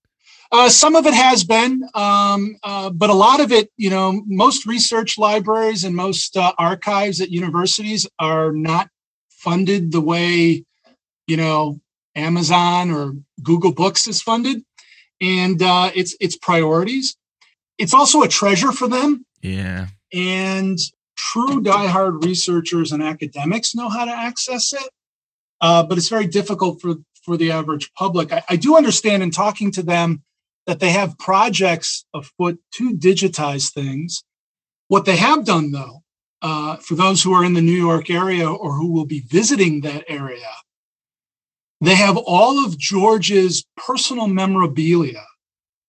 Uh, 0.53 0.69
some 0.69 0.97
of 0.97 1.07
it 1.07 1.15
has 1.15 1.45
been, 1.45 1.89
um, 1.95 2.57
uh, 2.65 2.91
but 2.91 3.09
a 3.09 3.15
lot 3.15 3.39
of 3.41 3.53
it, 3.53 3.71
you 3.77 3.89
know, 3.89 4.21
most 4.27 4.67
research 4.67 5.17
libraries 5.17 5.85
and 5.85 5.95
most 5.95 6.37
uh, 6.37 6.53
archives 6.59 7.21
at 7.21 7.31
universities 7.31 8.05
are 8.19 8.51
not 8.51 8.89
funded 9.29 9.93
the 9.93 10.01
way, 10.01 10.65
you 11.29 11.37
know, 11.37 11.81
Amazon 12.17 12.91
or 12.91 13.15
Google 13.45 13.73
Books 13.73 14.09
is 14.09 14.21
funded, 14.21 14.65
and 15.21 15.63
uh, 15.63 15.91
it's 15.95 16.15
it's 16.21 16.37
priorities. 16.37 17.17
It's 17.79 17.95
also 17.95 18.23
a 18.23 18.29
treasure 18.29 18.73
for 18.73 18.89
them, 18.89 19.25
Yeah. 19.43 19.87
and 20.13 20.79
true 21.17 21.63
diehard 21.63 22.25
researchers 22.25 22.93
and 22.93 23.03
academics 23.03 23.75
know 23.75 23.89
how 23.89 24.05
to 24.05 24.11
access 24.11 24.73
it, 24.73 24.89
uh, 25.61 25.83
but 25.83 25.97
it's 25.99 26.09
very 26.09 26.27
difficult 26.27 26.81
for 26.81 26.97
for 27.25 27.37
the 27.37 27.51
average 27.53 27.93
public. 27.95 28.33
I, 28.33 28.43
I 28.49 28.57
do 28.57 28.77
understand 28.77 29.23
in 29.23 29.31
talking 29.31 29.71
to 29.73 29.83
them 29.83 30.23
that 30.67 30.81
they 30.81 30.91
have 30.91 31.19
projects 31.19 32.05
afoot 32.15 32.59
to 32.75 32.93
digitize 32.97 33.73
things. 33.73 34.23
What 34.89 35.05
they 35.05 35.17
have 35.17 35.45
done, 35.45 35.73
though, 35.73 36.03
uh, 36.43 36.77
for 36.77 36.95
those 36.95 37.23
who 37.23 37.33
are 37.33 37.45
in 37.45 37.55
the 37.55 37.61
New 37.63 37.73
York 37.89 38.11
area 38.11 38.51
or 38.51 38.73
who 38.75 38.93
will 38.93 39.05
be 39.07 39.21
visiting 39.21 39.83
that 39.83 40.05
area, 40.09 40.49
they 41.81 41.95
have 41.95 42.17
all 42.17 42.65
of 42.65 42.79
George's 42.79 43.65
personal 43.77 44.27
memorabilia, 44.27 45.25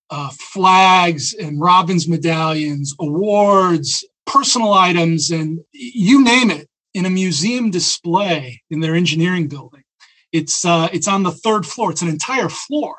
uh, 0.09 0.29
flags 0.39 1.33
and 1.33 1.59
Robbins 1.59 2.07
medallions, 2.07 2.93
awards, 2.99 4.05
personal 4.25 4.73
items, 4.73 5.31
and 5.31 5.59
you 5.71 6.23
name 6.23 6.49
it 6.49 6.69
in 6.93 7.05
a 7.05 7.09
museum 7.09 7.71
display 7.71 8.61
in 8.69 8.79
their 8.79 8.95
engineering 8.95 9.47
building. 9.47 9.83
It's 10.31 10.63
uh, 10.63 10.87
it's 10.93 11.07
on 11.07 11.23
the 11.23 11.31
third 11.31 11.65
floor. 11.65 11.91
It's 11.91 12.01
an 12.01 12.07
entire 12.07 12.49
floor 12.49 12.95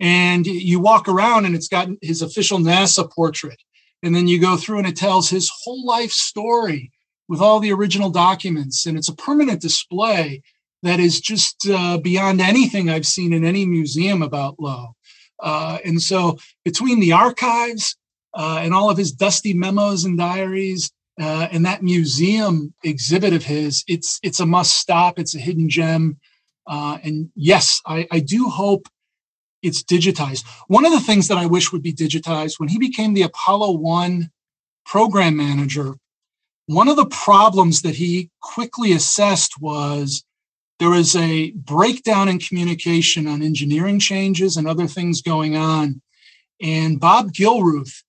and 0.00 0.46
you 0.46 0.78
walk 0.80 1.08
around 1.08 1.46
and 1.46 1.54
it's 1.54 1.68
got 1.68 1.88
his 2.02 2.22
official 2.22 2.58
NASA 2.58 3.10
portrait. 3.10 3.60
And 4.02 4.14
then 4.14 4.28
you 4.28 4.40
go 4.40 4.56
through 4.56 4.78
and 4.78 4.86
it 4.86 4.96
tells 4.96 5.30
his 5.30 5.50
whole 5.62 5.84
life 5.84 6.10
story 6.10 6.92
with 7.28 7.40
all 7.40 7.60
the 7.60 7.72
original 7.72 8.10
documents. 8.10 8.86
And 8.86 8.96
it's 8.96 9.08
a 9.08 9.16
permanent 9.16 9.60
display 9.60 10.42
that 10.86 11.00
is 11.00 11.20
just 11.20 11.68
uh, 11.68 11.98
beyond 11.98 12.40
anything 12.40 12.88
I've 12.88 13.06
seen 13.06 13.32
in 13.32 13.44
any 13.44 13.66
museum 13.66 14.22
about 14.22 14.58
Low. 14.58 14.94
Uh, 15.40 15.78
and 15.84 16.00
so 16.00 16.38
between 16.64 17.00
the 17.00 17.12
archives 17.12 17.96
uh, 18.34 18.60
and 18.62 18.72
all 18.72 18.90
of 18.90 18.98
his 18.98 19.12
dusty 19.12 19.52
memos 19.54 20.04
and 20.04 20.16
diaries 20.18 20.90
uh, 21.20 21.48
and 21.50 21.64
that 21.64 21.82
museum 21.82 22.74
exhibit 22.84 23.32
of 23.32 23.44
his, 23.44 23.84
it's 23.86 24.18
it's 24.22 24.40
a 24.40 24.46
must 24.46 24.78
stop. 24.78 25.18
It's 25.18 25.34
a 25.34 25.38
hidden 25.38 25.68
gem. 25.68 26.18
Uh, 26.66 26.98
and 27.02 27.30
yes, 27.34 27.80
I, 27.86 28.06
I 28.10 28.20
do 28.20 28.48
hope 28.48 28.88
it's 29.62 29.82
digitized. 29.82 30.44
One 30.68 30.84
of 30.84 30.92
the 30.92 31.00
things 31.00 31.28
that 31.28 31.38
I 31.38 31.46
wish 31.46 31.72
would 31.72 31.82
be 31.82 31.92
digitized 31.92 32.58
when 32.58 32.68
he 32.68 32.78
became 32.78 33.14
the 33.14 33.22
Apollo 33.22 33.78
1 33.78 34.30
program 34.84 35.36
manager, 35.36 35.94
one 36.66 36.88
of 36.88 36.96
the 36.96 37.06
problems 37.06 37.82
that 37.82 37.96
he 37.96 38.30
quickly 38.40 38.92
assessed 38.92 39.60
was 39.60 40.24
there 40.78 40.90
was 40.90 41.16
a 41.16 41.52
breakdown 41.52 42.28
in 42.28 42.38
communication 42.38 43.26
on 43.26 43.42
engineering 43.42 43.98
changes 43.98 44.56
and 44.56 44.68
other 44.68 44.86
things 44.86 45.22
going 45.22 45.56
on. 45.56 46.02
And 46.60 47.00
Bob 47.00 47.32
Gilruth 47.32 48.02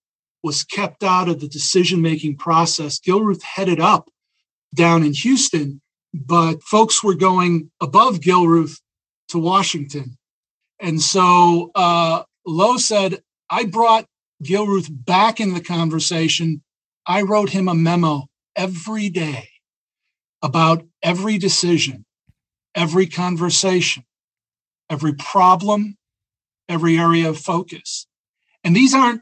was 0.43 0.63
kept 0.63 1.03
out 1.03 1.29
of 1.29 1.39
the 1.39 1.47
decision 1.47 2.01
making 2.01 2.37
process. 2.37 2.99
Gilruth 2.99 3.41
headed 3.41 3.79
up 3.79 4.09
down 4.73 5.03
in 5.03 5.13
Houston, 5.13 5.81
but 6.13 6.61
folks 6.63 7.03
were 7.03 7.15
going 7.15 7.71
above 7.81 8.19
Gilruth 8.19 8.79
to 9.29 9.39
Washington. 9.39 10.17
And 10.79 11.01
so 11.01 11.71
uh, 11.75 12.23
Low 12.45 12.77
said, 12.77 13.21
I 13.49 13.65
brought 13.65 14.05
Gilruth 14.43 14.87
back 14.89 15.39
in 15.39 15.53
the 15.53 15.61
conversation. 15.61 16.61
I 17.05 17.21
wrote 17.21 17.49
him 17.49 17.67
a 17.67 17.73
memo 17.73 18.27
every 18.55 19.09
day 19.09 19.49
about 20.41 20.85
every 21.01 21.37
decision, 21.37 22.05
every 22.77 23.07
conversation, 23.07 24.03
every 24.89 25.13
problem, 25.13 25.97
every 26.69 26.97
area 26.97 27.27
of 27.27 27.37
focus. 27.37 28.07
And 28.63 28.75
these 28.75 28.93
aren't 28.93 29.21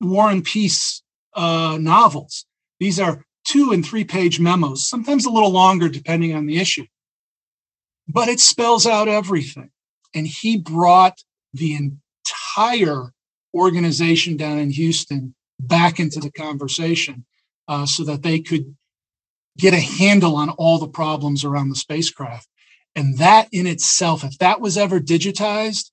war 0.00 0.30
and 0.30 0.42
peace 0.42 1.02
uh, 1.34 1.76
novels. 1.80 2.46
These 2.80 2.98
are 2.98 3.24
two 3.44 3.72
and 3.72 3.84
three 3.84 4.04
page 4.04 4.40
memos, 4.40 4.88
sometimes 4.88 5.26
a 5.26 5.30
little 5.30 5.52
longer 5.52 5.88
depending 5.88 6.34
on 6.34 6.46
the 6.46 6.58
issue. 6.58 6.86
But 8.08 8.28
it 8.28 8.40
spells 8.40 8.86
out 8.86 9.06
everything. 9.06 9.70
And 10.14 10.26
he 10.26 10.56
brought 10.56 11.22
the 11.52 11.74
entire 11.74 13.12
organization 13.54 14.36
down 14.38 14.58
in 14.58 14.70
Houston 14.70 15.34
back 15.60 16.00
into 16.00 16.20
the 16.20 16.30
conversation 16.30 17.26
uh, 17.66 17.84
so 17.84 18.04
that 18.04 18.22
they 18.22 18.40
could 18.40 18.74
get 19.58 19.74
a 19.74 19.80
handle 19.80 20.36
on 20.36 20.48
all 20.50 20.78
the 20.78 20.88
problems 20.88 21.44
around 21.44 21.68
the 21.68 21.76
spacecraft. 21.76 22.48
And 22.94 23.18
that 23.18 23.48
in 23.52 23.66
itself, 23.66 24.24
if 24.24 24.38
that 24.38 24.60
was 24.60 24.76
ever 24.76 24.98
digitized, 24.98 25.90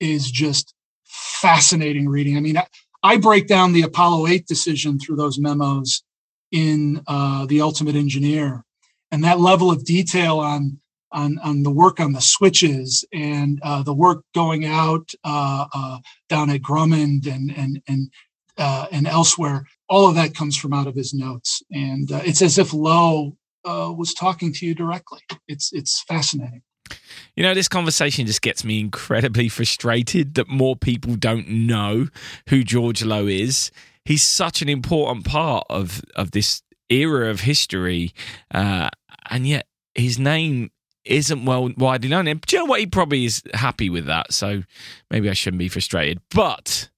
is 0.00 0.30
just 0.30 0.74
fascinating 1.04 2.08
reading. 2.08 2.36
I 2.36 2.40
mean, 2.40 2.56
I, 2.56 2.66
I 3.02 3.18
break 3.18 3.46
down 3.46 3.72
the 3.72 3.82
Apollo 3.82 4.28
8 4.28 4.46
decision 4.46 4.98
through 4.98 5.16
those 5.16 5.38
memos 5.38 6.02
in 6.50 7.02
uh, 7.06 7.46
The 7.46 7.60
Ultimate 7.60 7.96
Engineer. 7.96 8.64
And 9.10 9.22
that 9.24 9.40
level 9.40 9.70
of 9.70 9.84
detail 9.84 10.38
on, 10.38 10.80
on, 11.12 11.38
on 11.40 11.62
the 11.62 11.70
work 11.70 12.00
on 12.00 12.12
the 12.12 12.20
switches 12.20 13.04
and 13.12 13.60
uh, 13.62 13.82
the 13.82 13.94
work 13.94 14.24
going 14.34 14.64
out 14.64 15.10
uh, 15.22 15.66
uh 15.72 15.98
down 16.28 16.50
at 16.50 16.62
Grumman 16.62 17.26
and, 17.26 17.50
and, 17.56 17.82
and, 17.86 18.10
uh, 18.56 18.86
and 18.90 19.06
elsewhere, 19.06 19.66
all 19.88 20.08
of 20.08 20.14
that 20.14 20.34
comes 20.34 20.56
from 20.56 20.72
out 20.72 20.86
of 20.86 20.94
his 20.94 21.12
notes. 21.12 21.62
And 21.70 22.10
uh, 22.10 22.22
it's 22.24 22.42
as 22.42 22.58
if 22.58 22.72
Low 22.72 23.36
was 23.64 24.14
talking 24.14 24.52
to 24.54 24.66
you 24.66 24.74
directly. 24.74 25.20
It's, 25.48 25.72
it's 25.72 26.02
fascinating. 26.02 26.62
You 27.36 27.42
know, 27.42 27.54
this 27.54 27.68
conversation 27.68 28.26
just 28.26 28.42
gets 28.42 28.64
me 28.64 28.80
incredibly 28.80 29.48
frustrated 29.48 30.34
that 30.34 30.48
more 30.48 30.76
people 30.76 31.16
don't 31.16 31.48
know 31.48 32.08
who 32.48 32.62
George 32.62 33.02
Low 33.02 33.26
is. 33.26 33.70
He's 34.04 34.22
such 34.22 34.62
an 34.62 34.68
important 34.68 35.24
part 35.24 35.66
of 35.70 36.02
of 36.14 36.32
this 36.32 36.62
era 36.90 37.30
of 37.30 37.40
history, 37.40 38.12
uh, 38.52 38.90
and 39.30 39.46
yet 39.46 39.66
his 39.94 40.18
name 40.18 40.70
isn't 41.04 41.44
well 41.44 41.70
widely 41.76 42.08
known. 42.08 42.28
And 42.28 42.40
do 42.42 42.56
you 42.56 42.62
know 42.62 42.66
what? 42.66 42.80
He 42.80 42.86
probably 42.86 43.24
is 43.24 43.42
happy 43.54 43.88
with 43.90 44.06
that, 44.06 44.32
so 44.32 44.62
maybe 45.10 45.30
I 45.30 45.32
shouldn't 45.32 45.58
be 45.58 45.68
frustrated. 45.68 46.20
But 46.30 46.90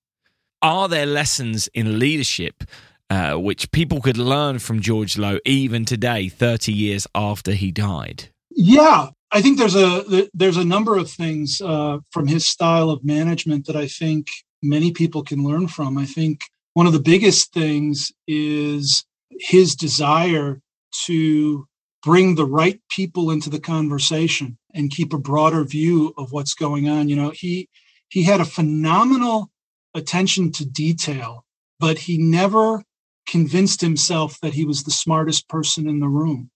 are 0.62 0.88
there 0.88 1.06
lessons 1.06 1.68
in 1.74 1.98
leadership 1.98 2.64
uh, 3.10 3.34
which 3.34 3.70
people 3.70 4.00
could 4.00 4.18
learn 4.18 4.58
from 4.58 4.80
George 4.80 5.16
Low 5.16 5.38
even 5.44 5.84
today, 5.84 6.28
30 6.28 6.72
years 6.72 7.06
after 7.14 7.52
he 7.52 7.70
died? 7.70 8.28
Yeah, 8.50 9.10
I 9.30 9.42
think 9.42 9.58
there's 9.58 9.76
a 9.76 10.28
there's 10.32 10.56
a 10.56 10.64
number 10.64 10.96
of 10.96 11.10
things 11.10 11.60
uh, 11.60 11.98
from 12.10 12.26
his 12.26 12.46
style 12.46 12.90
of 12.90 13.04
management 13.04 13.66
that 13.66 13.76
I 13.76 13.86
think 13.86 14.28
many 14.62 14.92
people 14.92 15.22
can 15.22 15.44
learn 15.44 15.68
from. 15.68 15.98
I 15.98 16.06
think 16.06 16.40
one 16.74 16.86
of 16.86 16.92
the 16.92 17.00
biggest 17.00 17.52
things 17.52 18.12
is 18.26 19.04
his 19.30 19.74
desire 19.74 20.60
to 21.06 21.66
bring 22.02 22.34
the 22.34 22.46
right 22.46 22.80
people 22.90 23.30
into 23.30 23.50
the 23.50 23.60
conversation 23.60 24.56
and 24.74 24.90
keep 24.90 25.12
a 25.12 25.18
broader 25.18 25.64
view 25.64 26.14
of 26.16 26.32
what's 26.32 26.54
going 26.54 26.88
on. 26.88 27.08
You 27.08 27.16
know, 27.16 27.30
he 27.34 27.68
he 28.08 28.22
had 28.22 28.40
a 28.40 28.44
phenomenal 28.44 29.50
attention 29.94 30.52
to 30.52 30.64
detail, 30.64 31.44
but 31.80 31.98
he 31.98 32.18
never 32.18 32.82
convinced 33.26 33.80
himself 33.80 34.38
that 34.40 34.54
he 34.54 34.64
was 34.64 34.82
the 34.82 34.90
smartest 34.90 35.48
person 35.48 35.88
in 35.88 36.00
the 36.00 36.08
room. 36.08 36.50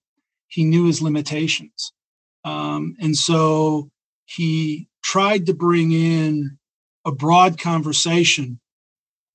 He 0.47 0.63
knew 0.63 0.85
his 0.85 1.01
limitations. 1.01 1.93
Um, 2.43 2.95
and 2.99 3.15
so 3.15 3.91
he 4.25 4.87
tried 5.03 5.45
to 5.45 5.53
bring 5.53 5.91
in 5.91 6.57
a 7.05 7.11
broad 7.11 7.59
conversation. 7.59 8.59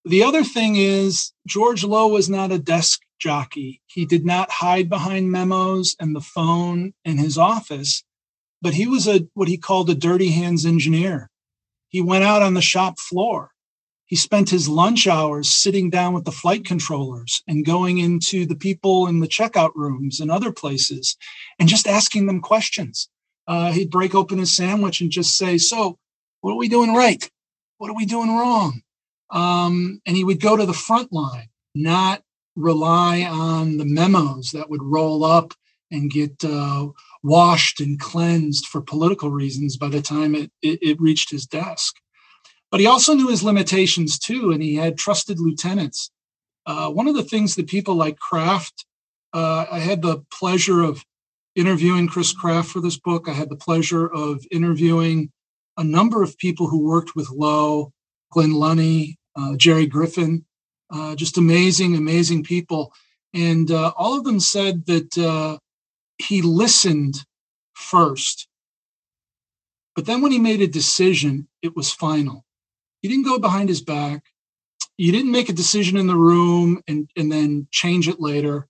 The 0.05 0.23
other 0.23 0.45
thing 0.45 0.77
is, 0.77 1.33
George 1.47 1.85
Low 1.85 2.09
was 2.09 2.29
not 2.29 2.53
a 2.53 2.59
desk 2.59 3.01
jockey. 3.19 3.81
He 3.87 4.07
did 4.07 4.25
not 4.25 4.51
hide 4.51 4.89
behind 4.89 5.31
memos 5.31 5.97
and 5.99 6.15
the 6.15 6.21
phone 6.21 6.93
in 7.05 7.19
his 7.19 7.39
office, 7.39 8.05
but 8.63 8.75
he 8.75 8.87
was 8.87 9.09
a 9.09 9.27
what 9.35 9.49
he 9.49 9.57
called 9.57 9.91
a 9.91 9.95
dirty 9.95 10.31
hands 10.31 10.65
engineer. 10.65 11.31
He 11.89 12.01
went 12.01 12.25
out 12.25 12.43
on 12.43 12.55
the 12.55 12.63
shop 12.63 12.99
floor. 12.99 13.51
He 14.07 14.17
spent 14.17 14.51
his 14.51 14.69
lunch 14.69 15.09
hours 15.09 15.51
sitting 15.51 15.91
down 15.91 16.15
with 16.15 16.25
the 16.25 16.33
flight 16.33 16.65
controllers 16.65 17.43
and 17.49 17.67
going 17.67 17.99
into 17.99 18.47
the 18.47 18.55
people 18.55 19.09
in 19.09 19.19
the 19.19 19.27
checkout 19.27 19.73
rooms 19.75 20.21
and 20.21 20.31
other 20.31 20.53
places 20.53 21.17
and 21.59 21.69
just 21.69 21.89
asking 21.89 22.27
them 22.27 22.41
questions. 22.41 23.09
Uh, 23.49 23.73
he'd 23.73 23.91
break 23.91 24.15
open 24.15 24.39
his 24.39 24.55
sandwich 24.55 25.01
and 25.01 25.11
just 25.11 25.37
say, 25.37 25.59
So, 25.59 25.99
what 26.41 26.53
are 26.53 26.59
we 26.59 26.69
doing 26.69 26.95
right? 26.95 27.29
What 27.79 27.91
are 27.91 27.97
we 27.97 28.07
doing 28.07 28.29
wrong? 28.29 28.83
Um, 29.31 30.01
and 30.07 30.17
he 30.17 30.25
would 30.25 30.41
go 30.41 30.57
to 30.57 30.67
the 30.67 30.73
front 30.73 31.13
line, 31.13 31.49
not 31.75 32.23
rely 32.55 33.23
on 33.23 33.77
the 33.77 33.85
memos 33.85 34.53
that 34.53 34.71
would 34.71 34.83
roll 34.83 35.25
up 35.25 35.53
and 35.91 36.11
get 36.11 36.45
uh, 36.45 36.89
washed 37.23 37.81
and 37.81 37.99
cleansed 37.99 38.67
for 38.67 38.81
political 38.81 39.31
reasons 39.31 39.77
by 39.77 39.89
the 39.89 40.03
time 40.03 40.35
it, 40.35 40.51
it, 40.63 40.79
it 40.81 41.01
reached 41.01 41.31
his 41.31 41.47
desk. 41.47 41.97
But 42.71 42.81
he 42.81 42.87
also 42.87 43.15
knew 43.15 43.29
his 43.29 43.43
limitations 43.43 44.19
too, 44.19 44.51
and 44.51 44.63
he 44.63 44.75
had 44.75 44.99
trusted 44.99 45.39
lieutenants. 45.39 46.11
Uh, 46.67 46.91
one 46.91 47.07
of 47.07 47.15
the 47.15 47.23
things 47.23 47.55
that 47.55 47.69
people 47.69 47.95
like 47.95 48.19
Kraft, 48.19 48.87
uh, 49.33 49.67
I 49.71 49.79
had 49.79 50.03
the 50.03 50.25
pleasure 50.33 50.83
of 50.83 51.05
interviewing 51.55 52.09
Chris 52.09 52.33
Kraft 52.33 52.71
for 52.71 52.81
this 52.81 52.99
book. 52.99 53.29
I 53.29 53.33
had 53.33 53.49
the 53.49 53.57
pleasure 53.57 54.07
of 54.07 54.45
interviewing 54.51 55.31
a 55.77 55.85
number 55.85 56.23
of 56.23 56.39
people 56.39 56.69
who 56.69 56.87
worked 56.87 57.15
with 57.15 57.31
Low, 57.31 57.93
Glynn 58.31 58.53
Lunney, 58.53 59.17
uh, 59.37 59.57
Jerry 59.57 59.87
Griffin, 59.87 60.45
uh, 60.91 61.15
just 61.15 61.39
amazing, 61.39 61.97
amazing 61.97 62.45
people. 62.45 62.93
And 63.35 63.71
uh, 63.71 63.93
all 63.97 64.17
of 64.17 64.25
them 64.25 64.41
said 64.41 64.87
that 64.87 65.19
uh, 65.19 65.59
he 66.19 66.43
listened 66.43 67.25
first. 67.75 68.49
But 69.95 70.07
then 70.07 70.21
when 70.21 70.33
he 70.33 70.39
made 70.39 70.63
a 70.63 70.67
decision, 70.67 71.49
it 71.63 71.77
was 71.77 71.93
final. 71.93 72.46
You 73.03 73.11
didn't 73.11 73.25
go 73.25 73.39
behind 73.39 73.69
his 73.69 73.83
back. 73.83 74.25
You 74.97 75.13
didn't 75.13 75.33
make 75.33 75.49
a 75.49 75.55
decision 75.55 75.97
in 75.97 76.07
the 76.07 76.17
room 76.17 76.83
and, 76.89 77.09
and 77.17 77.31
then 77.31 77.69
change 77.71 78.09
it 78.09 78.21
later. 78.21 78.67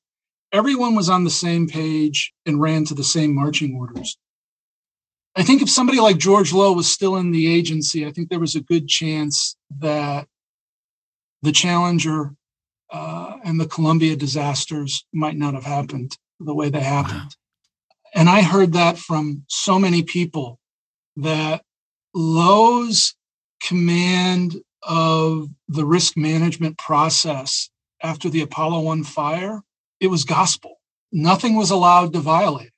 Everyone 0.52 0.94
was 0.94 1.08
on 1.08 1.24
the 1.24 1.30
same 1.30 1.68
page 1.68 2.32
and 2.44 2.60
ran 2.60 2.84
to 2.86 2.94
the 2.94 3.04
same 3.04 3.34
marching 3.34 3.76
orders. 3.76 4.18
I 5.36 5.42
think 5.42 5.60
if 5.60 5.70
somebody 5.70 6.00
like 6.00 6.18
George 6.18 6.52
Low 6.52 6.72
was 6.72 6.90
still 6.90 7.16
in 7.16 7.30
the 7.30 7.46
agency, 7.52 8.06
I 8.06 8.10
think 8.10 8.28
there 8.28 8.40
was 8.40 8.54
a 8.54 8.60
good 8.60 8.88
chance 8.88 9.56
that 9.78 10.26
the 11.42 11.52
Challenger 11.52 12.34
uh, 12.90 13.36
and 13.44 13.60
the 13.60 13.66
Columbia 13.66 14.16
disasters 14.16 15.04
might 15.12 15.36
not 15.36 15.54
have 15.54 15.64
happened 15.64 16.16
the 16.40 16.54
way 16.54 16.70
they 16.70 16.80
happened. 16.80 17.18
Wow. 17.18 17.28
And 18.14 18.30
I 18.30 18.40
heard 18.40 18.72
that 18.72 18.96
from 18.98 19.44
so 19.48 19.78
many 19.78 20.02
people 20.02 20.58
that 21.16 21.62
Low's 22.14 23.14
command 23.66 24.56
of 24.82 25.48
the 25.68 25.84
risk 25.84 26.16
management 26.16 26.78
process 26.78 27.68
after 28.02 28.28
the 28.28 28.42
Apollo 28.42 28.80
1 28.82 29.04
fire, 29.04 29.62
it 30.00 30.08
was 30.08 30.24
gospel. 30.24 30.80
Nothing 31.12 31.56
was 31.56 31.70
allowed 31.70 32.12
to 32.12 32.20
violate 32.20 32.68
it. 32.68 32.72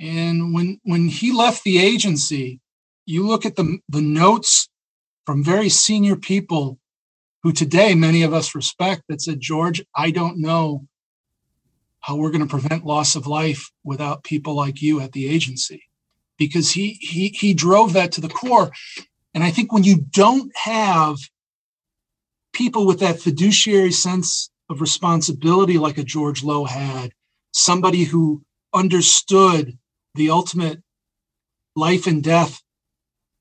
And 0.00 0.54
when 0.54 0.80
when 0.82 1.08
he 1.08 1.30
left 1.30 1.62
the 1.62 1.78
agency, 1.78 2.60
you 3.04 3.26
look 3.26 3.44
at 3.44 3.56
the, 3.56 3.78
the 3.88 4.00
notes 4.00 4.68
from 5.26 5.44
very 5.44 5.68
senior 5.68 6.16
people 6.16 6.78
who 7.42 7.52
today 7.52 7.94
many 7.94 8.22
of 8.22 8.32
us 8.32 8.54
respect 8.54 9.02
that 9.08 9.20
said, 9.20 9.40
George, 9.40 9.82
I 9.94 10.10
don't 10.10 10.38
know 10.38 10.86
how 12.00 12.16
we're 12.16 12.30
going 12.30 12.46
to 12.46 12.58
prevent 12.58 12.86
loss 12.86 13.14
of 13.14 13.26
life 13.26 13.70
without 13.84 14.24
people 14.24 14.54
like 14.54 14.80
you 14.80 15.00
at 15.00 15.12
the 15.12 15.28
agency. 15.28 15.82
Because 16.38 16.70
he 16.70 16.96
he 17.00 17.28
he 17.28 17.52
drove 17.52 17.92
that 17.92 18.12
to 18.12 18.22
the 18.22 18.28
core. 18.28 18.72
And 19.34 19.44
I 19.44 19.50
think 19.50 19.72
when 19.72 19.84
you 19.84 19.98
don't 20.10 20.50
have 20.56 21.18
people 22.52 22.86
with 22.86 23.00
that 23.00 23.20
fiduciary 23.20 23.92
sense 23.92 24.50
of 24.68 24.80
responsibility 24.80 25.78
like 25.78 25.98
a 25.98 26.04
George 26.04 26.42
Low 26.42 26.64
had, 26.64 27.12
somebody 27.52 28.04
who 28.04 28.42
understood 28.74 29.78
the 30.14 30.30
ultimate 30.30 30.82
life 31.76 32.06
and 32.06 32.22
death 32.22 32.62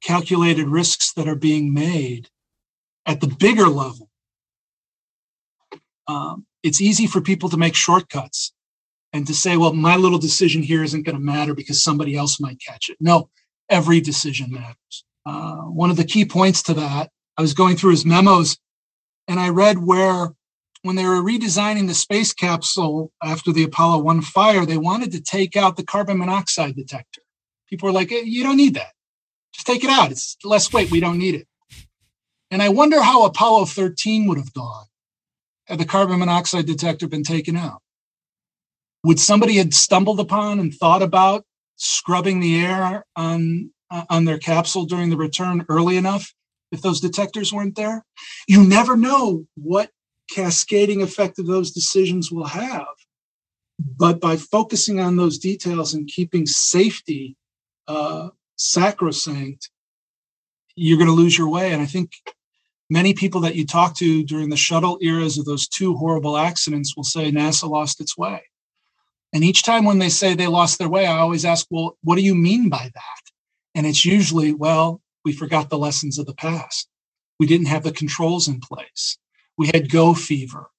calculated 0.04 0.68
risks 0.68 1.14
that 1.14 1.28
are 1.28 1.36
being 1.36 1.74
made 1.74 2.30
at 3.06 3.22
the 3.22 3.28
bigger 3.28 3.68
level, 3.68 4.10
um, 6.08 6.46
it's 6.64 6.82
easy 6.82 7.08
for 7.08 7.22
people 7.22 7.50
to 7.50 7.58
make 7.58 7.76
shortcuts 7.76 8.54
and 9.14 9.26
to 9.28 9.34
say, 9.34 9.58
well, 9.58 9.74
my 9.74 9.96
little 9.96 10.20
decision 10.20 10.62
here 10.62 10.84
isn't 10.84 11.04
going 11.04 11.16
to 11.16 11.24
matter 11.24 11.54
because 11.54 11.84
somebody 11.84 12.16
else 12.16 12.40
might 12.40 12.60
catch 12.66 12.90
it. 12.90 12.98
No, 13.00 13.30
every 13.70 14.02
decision 14.02 14.52
matters. 14.52 15.06
Uh, 15.30 15.58
one 15.66 15.92
of 15.92 15.98
the 15.98 16.04
key 16.04 16.26
points 16.26 16.64
to 16.64 16.74
that, 16.74 17.12
I 17.38 17.42
was 17.42 17.54
going 17.54 17.76
through 17.76 17.92
his 17.92 18.06
memos 18.06 18.58
and 19.28 19.40
I 19.40 19.50
read 19.50 19.78
where 19.78 20.30
when 20.82 20.96
they 20.96 21.06
were 21.06 21.22
redesigning 21.22 21.88
the 21.88 21.94
space 21.94 22.34
capsule 22.34 23.12
after 23.24 23.52
the 23.52 23.64
Apollo 23.64 24.00
1 24.00 24.22
fire, 24.22 24.66
they 24.66 24.78
wanted 24.78 25.12
to 25.12 25.22
take 25.22 25.56
out 25.56 25.78
the 25.78 25.84
carbon 25.84 26.18
monoxide 26.18 26.76
detector. 26.76 27.22
People 27.70 27.88
were 27.88 27.94
like, 27.94 28.10
you 28.10 28.42
don't 28.42 28.58
need 28.58 28.74
that. 28.74 28.94
Just 29.54 29.68
take 29.68 29.84
it 29.84 29.90
out. 29.92 30.12
It's 30.12 30.36
less 30.44 30.74
weight. 30.74 30.90
We 30.90 31.00
don't 31.00 31.20
need 31.20 31.36
it. 31.36 31.48
And 32.50 32.64
I 32.64 32.70
wonder 32.70 33.02
how 33.02 33.26
Apollo 33.26 33.66
13 33.66 34.26
would 34.26 34.40
have 34.40 34.54
gone 34.54 34.86
had 35.68 35.80
the 35.80 35.86
carbon 35.86 36.18
monoxide 36.18 36.66
detector 36.66 37.08
been 37.08 37.24
taken 37.24 37.56
out. 37.56 37.82
Would 39.04 39.20
somebody 39.20 39.58
had 39.58 39.76
stumbled 39.76 40.20
upon 40.20 40.60
and 40.60 40.74
thought 40.74 41.04
about 41.04 41.46
scrubbing 41.76 42.40
the 42.40 42.66
air 42.66 43.06
on 43.16 43.72
on 44.10 44.26
their 44.26 44.38
capsule 44.38 44.86
during 44.86 45.10
the 45.10 45.18
return 45.18 45.66
early 45.70 45.98
enough 45.98 46.34
if 46.72 46.82
those 46.82 47.00
detectors 47.00 47.52
weren't 47.52 47.76
there. 47.76 48.06
You 48.48 48.64
never 48.64 48.96
know 48.96 49.48
what 49.56 49.92
cascading 50.32 51.02
effect 51.02 51.40
of 51.40 51.48
those 51.48 51.72
decisions 51.72 52.32
will 52.32 52.46
have. 52.46 52.88
But 53.80 54.20
by 54.20 54.36
focusing 54.38 55.00
on 55.00 55.16
those 55.16 55.38
details 55.38 55.94
and 55.94 56.08
keeping 56.08 56.46
safety 56.46 57.36
uh, 57.88 58.30
sacrosanct, 58.58 59.70
you're 60.76 60.98
going 60.98 61.08
to 61.10 61.14
lose 61.14 61.38
your 61.38 61.50
way. 61.50 61.72
And 61.72 61.82
I 61.82 61.86
think 61.86 62.12
many 62.90 63.14
people 63.14 63.42
that 63.42 63.56
you 63.56 63.66
talk 63.66 63.96
to 63.98 64.24
during 64.24 64.50
the 64.50 64.58
shuttle 64.58 65.00
eras 65.02 65.38
of 65.38 65.46
those 65.46 65.68
two 65.68 65.96
horrible 65.96 66.38
accidents 66.38 66.96
will 66.96 67.04
say 67.04 67.32
NASA 67.32 67.70
lost 67.70 68.02
its 68.02 68.18
way. 68.18 68.44
And 69.34 69.44
each 69.44 69.64
time 69.64 69.86
when 69.86 70.00
they 70.00 70.10
say 70.10 70.34
they 70.34 70.48
lost 70.48 70.80
their 70.80 70.90
way, 70.90 71.06
I 71.06 71.20
always 71.20 71.46
ask, 71.46 71.68
well, 71.70 71.98
what 72.04 72.16
do 72.16 72.22
you 72.22 72.36
mean 72.36 72.70
by 72.70 72.90
that? 72.94 73.32
And 73.80 73.88
it's 73.88 74.04
usually, 74.04 74.52
well, 74.54 75.00
we 75.24 75.32
forgot 75.32 75.70
the 75.70 75.78
lessons 75.78 76.20
of 76.20 76.26
the 76.26 76.34
past. 76.34 76.90
We 77.40 77.48
didn't 77.48 77.68
have 77.68 77.84
the 77.84 77.94
controls 77.94 78.46
in 78.46 78.60
place. 78.60 79.18
We 79.58 79.68
had 79.68 79.90
go 79.90 80.14
fever. 80.14 80.70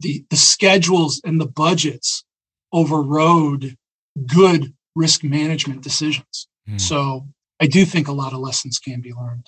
The, 0.00 0.26
the 0.28 0.36
schedules 0.36 1.22
and 1.24 1.40
the 1.40 1.46
budgets 1.46 2.22
overrode 2.70 3.78
good 4.26 4.74
risk 4.94 5.24
management 5.24 5.80
decisions. 5.80 6.48
Hmm. 6.68 6.76
So 6.76 7.28
I 7.60 7.66
do 7.66 7.86
think 7.86 8.08
a 8.08 8.12
lot 8.12 8.34
of 8.34 8.40
lessons 8.40 8.78
can 8.78 9.00
be 9.00 9.14
learned. 9.14 9.46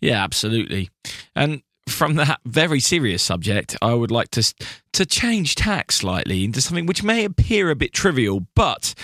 Yeah, 0.00 0.24
absolutely. 0.24 0.88
And 1.36 1.60
from 1.90 2.14
that 2.14 2.40
very 2.46 2.80
serious 2.80 3.22
subject, 3.22 3.76
I 3.82 3.92
would 3.92 4.10
like 4.10 4.30
to 4.30 4.54
to 4.94 5.04
change 5.04 5.56
tack 5.56 5.92
slightly 5.92 6.42
into 6.42 6.62
something 6.62 6.86
which 6.86 7.02
may 7.02 7.26
appear 7.26 7.68
a 7.68 7.76
bit 7.76 7.92
trivial, 7.92 8.46
but 8.54 8.94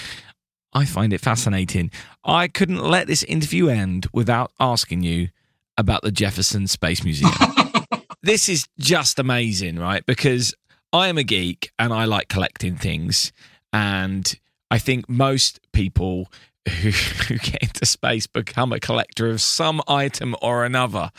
I 0.72 0.84
find 0.84 1.12
it 1.12 1.20
fascinating. 1.20 1.90
I 2.24 2.48
couldn't 2.48 2.82
let 2.82 3.06
this 3.06 3.22
interview 3.24 3.68
end 3.68 4.06
without 4.12 4.52
asking 4.60 5.02
you 5.02 5.28
about 5.76 6.02
the 6.02 6.12
Jefferson 6.12 6.66
Space 6.66 7.02
Museum. 7.02 7.32
this 8.22 8.48
is 8.48 8.66
just 8.78 9.18
amazing, 9.18 9.78
right? 9.78 10.04
Because 10.04 10.54
I 10.92 11.08
am 11.08 11.18
a 11.18 11.22
geek 11.22 11.72
and 11.78 11.92
I 11.92 12.04
like 12.04 12.28
collecting 12.28 12.76
things. 12.76 13.32
And 13.72 14.32
I 14.70 14.78
think 14.78 15.08
most 15.08 15.60
people 15.72 16.30
who, 16.68 16.90
who 16.90 17.38
get 17.38 17.62
into 17.62 17.86
space 17.86 18.26
become 18.26 18.72
a 18.72 18.80
collector 18.80 19.28
of 19.30 19.40
some 19.40 19.80
item 19.88 20.36
or 20.42 20.64
another. 20.64 21.10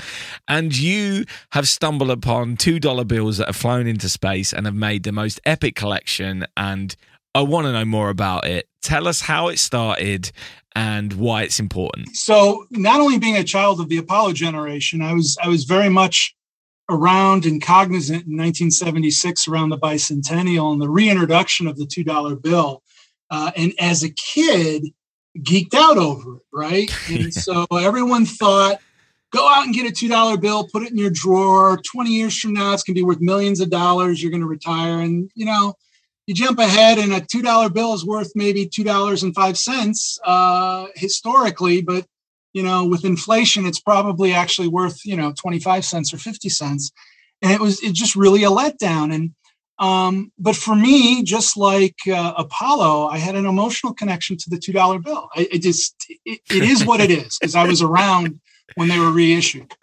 And 0.47 0.77
you 0.77 1.25
have 1.51 1.67
stumbled 1.67 2.11
upon 2.11 2.57
$2 2.57 3.07
bills 3.07 3.37
that 3.37 3.47
have 3.47 3.55
flown 3.55 3.87
into 3.87 4.09
space 4.09 4.53
and 4.53 4.65
have 4.65 4.75
made 4.75 5.03
the 5.03 5.11
most 5.11 5.39
epic 5.45 5.75
collection. 5.75 6.45
And 6.55 6.95
I 7.33 7.41
want 7.41 7.65
to 7.65 7.73
know 7.73 7.85
more 7.85 8.09
about 8.09 8.45
it. 8.45 8.67
Tell 8.81 9.07
us 9.07 9.21
how 9.21 9.47
it 9.49 9.59
started 9.59 10.31
and 10.73 11.13
why 11.13 11.43
it's 11.43 11.59
important. 11.59 12.15
So, 12.15 12.65
not 12.71 12.99
only 12.99 13.19
being 13.19 13.37
a 13.37 13.43
child 13.43 13.79
of 13.79 13.89
the 13.89 13.97
Apollo 13.97 14.33
generation, 14.33 15.01
I 15.01 15.13
was 15.13 15.37
I 15.41 15.47
was 15.47 15.65
very 15.65 15.89
much 15.89 16.35
around 16.89 17.45
and 17.45 17.61
cognizant 17.61 18.27
in 18.27 18.37
1976 18.37 19.47
around 19.47 19.69
the 19.69 19.77
bicentennial 19.77 20.73
and 20.73 20.81
the 20.81 20.89
reintroduction 20.89 21.65
of 21.65 21.77
the 21.77 21.85
$2 21.85 22.41
bill. 22.41 22.83
Uh, 23.29 23.51
and 23.55 23.73
as 23.79 24.03
a 24.03 24.09
kid, 24.09 24.87
geeked 25.39 25.73
out 25.73 25.97
over 25.97 26.35
it, 26.35 26.41
right? 26.51 26.91
And 27.09 27.33
so 27.33 27.65
everyone 27.71 28.25
thought, 28.25 28.79
go 29.31 29.47
out 29.47 29.65
and 29.65 29.73
get 29.73 29.89
a 29.89 29.93
$2 29.93 30.41
bill, 30.41 30.67
put 30.67 30.83
it 30.83 30.91
in 30.91 30.97
your 30.97 31.09
drawer. 31.09 31.79
20 31.81 32.09
years 32.09 32.37
from 32.37 32.53
now, 32.53 32.73
it's 32.73 32.83
going 32.83 32.95
to 32.95 32.99
be 32.99 33.05
worth 33.05 33.21
millions 33.21 33.61
of 33.61 33.69
dollars. 33.69 34.21
You're 34.21 34.31
going 34.31 34.41
to 34.41 34.47
retire. 34.47 34.99
And, 34.99 35.31
you 35.33 35.45
know, 35.45 35.75
you 36.27 36.35
jump 36.35 36.59
ahead 36.59 36.97
and 36.97 37.13
a 37.13 37.21
$2 37.21 37.73
bill 37.73 37.93
is 37.93 38.05
worth 38.05 38.31
maybe 38.35 38.67
$2.05 38.67 40.19
uh, 40.23 40.87
historically, 40.95 41.81
but 41.81 42.05
you 42.53 42.63
know, 42.63 42.85
with 42.85 43.05
inflation, 43.05 43.65
it's 43.65 43.79
probably 43.79 44.33
actually 44.33 44.67
worth, 44.67 45.05
you 45.05 45.15
know, 45.15 45.33
25 45.33 45.85
cents 45.85 46.13
or 46.13 46.17
50 46.17 46.49
cents. 46.49 46.91
And 47.41 47.51
it 47.51 47.59
was 47.59 47.81
it 47.81 47.93
just 47.93 48.15
really 48.15 48.43
a 48.43 48.49
letdown. 48.49 49.13
And 49.13 49.31
um, 49.79 50.31
but 50.37 50.55
for 50.55 50.75
me, 50.75 51.23
just 51.23 51.57
like 51.57 51.95
uh, 52.07 52.33
Apollo, 52.37 53.07
I 53.07 53.17
had 53.17 53.35
an 53.35 53.45
emotional 53.45 53.93
connection 53.93 54.37
to 54.37 54.49
the 54.49 54.57
two 54.57 54.73
dollar 54.73 54.99
bill. 54.99 55.29
I, 55.35 55.47
it 55.51 55.59
just 55.59 55.95
it, 56.25 56.41
it 56.51 56.63
is 56.63 56.85
what 56.85 57.01
it 57.01 57.09
is 57.09 57.37
because 57.39 57.55
I 57.55 57.65
was 57.65 57.81
around 57.81 58.39
when 58.75 58.89
they 58.89 58.99
were 58.99 59.11
reissued. 59.11 59.73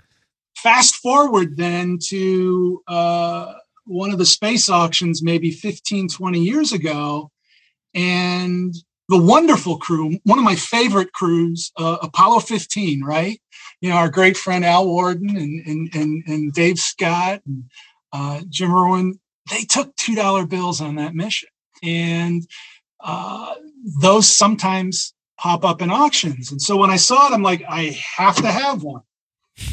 Fast 0.57 0.96
forward 0.96 1.57
then 1.57 1.98
to 2.09 2.83
uh, 2.87 3.55
one 3.88 4.11
of 4.11 4.18
the 4.18 4.27
space 4.27 4.68
auctions, 4.68 5.22
maybe 5.22 5.51
15, 5.51 6.09
20 6.09 6.38
years 6.38 6.72
ago, 6.72 7.31
and 7.94 8.74
the 9.09 9.20
wonderful 9.20 9.79
crew, 9.79 10.18
one 10.24 10.38
of 10.38 10.44
my 10.44 10.55
favorite 10.55 11.12
crews, 11.12 11.72
uh, 11.79 11.96
Apollo 12.03 12.40
15, 12.40 13.03
right? 13.03 13.40
You 13.81 13.90
know, 13.90 13.96
our 13.96 14.11
great 14.11 14.37
friend 14.37 14.64
Al 14.64 14.87
Worden 14.87 15.37
and, 15.37 15.66
and, 15.66 15.94
and, 15.94 16.22
and 16.27 16.53
Dave 16.53 16.79
Scott 16.79 17.40
and 17.46 17.64
uh, 18.12 18.42
Jim 18.48 18.74
Irwin, 18.74 19.18
they 19.51 19.62
took 19.62 19.96
$2 19.96 20.48
bills 20.48 20.81
on 20.81 20.96
that 20.96 21.14
mission. 21.14 21.48
And 21.83 22.46
uh, 23.01 23.55
those 24.01 24.29
sometimes 24.29 25.14
pop 25.38 25.64
up 25.64 25.81
in 25.81 25.90
auctions. 25.90 26.51
And 26.51 26.61
so 26.61 26.77
when 26.77 26.90
I 26.90 26.96
saw 26.96 27.29
it, 27.29 27.33
I'm 27.33 27.42
like, 27.42 27.62
I 27.68 27.98
have 28.16 28.37
to 28.37 28.48
have 28.48 28.83
one. 28.83 29.03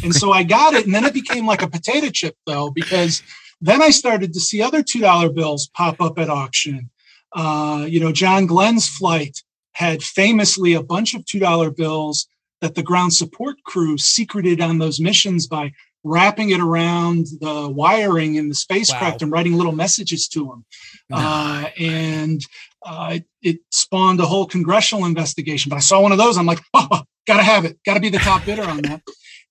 And 0.04 0.14
so 0.14 0.32
I 0.32 0.44
got 0.44 0.74
it. 0.74 0.86
And 0.86 0.96
then 0.96 1.06
it 1.06 1.14
became 1.14 1.46
like 1.46 1.62
a 1.62 1.68
potato 1.68 2.10
chip, 2.10 2.36
though, 2.46 2.72
because 2.72 3.22
then 3.62 3.82
I 3.82 3.90
started 3.90 4.34
to 4.34 4.40
see 4.40 4.62
other 4.62 4.84
$2 4.84 5.34
bills 5.34 5.68
pop 5.74 6.02
up 6.02 6.20
at 6.20 6.30
auction. 6.30 6.90
Uh, 7.34 7.86
you 7.88 8.00
know, 8.00 8.12
John 8.12 8.46
Glenn's 8.46 8.88
flight 8.88 9.42
had 9.74 10.04
famously 10.04 10.74
a 10.74 10.84
bunch 10.84 11.14
of 11.14 11.26
$2 11.26 11.76
bills 11.76 12.28
that 12.62 12.76
the 12.76 12.84
ground 12.84 13.14
support 13.14 13.58
crew 13.64 13.98
secreted 13.98 14.62
on 14.62 14.78
those 14.78 15.00
missions 15.00 15.48
by 15.48 15.72
wrapping 16.04 16.52
it 16.52 16.60
around 16.60 17.26
the 17.42 17.68
wiring 17.68 18.36
in 18.36 18.48
the 18.48 18.56
spacecraft 18.56 19.22
wow. 19.22 19.26
and 19.26 19.32
writing 19.32 19.54
little 19.54 19.74
messages 19.74 20.28
to 20.30 20.46
them. 20.46 20.66
Uh, 21.12 21.66
and 21.80 22.42
uh, 22.86 23.20
it 23.42 23.58
spawned 23.72 24.20
a 24.20 24.26
whole 24.26 24.46
congressional 24.46 25.06
investigation. 25.06 25.70
But 25.70 25.78
I 25.78 25.80
saw 25.80 26.02
one 26.02 26.12
of 26.12 26.18
those. 26.18 26.38
I'm 26.38 26.46
like, 26.46 26.62
oh, 26.74 27.02
gotta 27.28 27.44
have 27.44 27.66
it. 27.66 27.80
Gotta 27.86 28.00
be 28.00 28.10
the 28.10 28.20
top 28.20 28.46
bidder 28.46 28.64
on 28.64 28.78
that. 28.84 29.02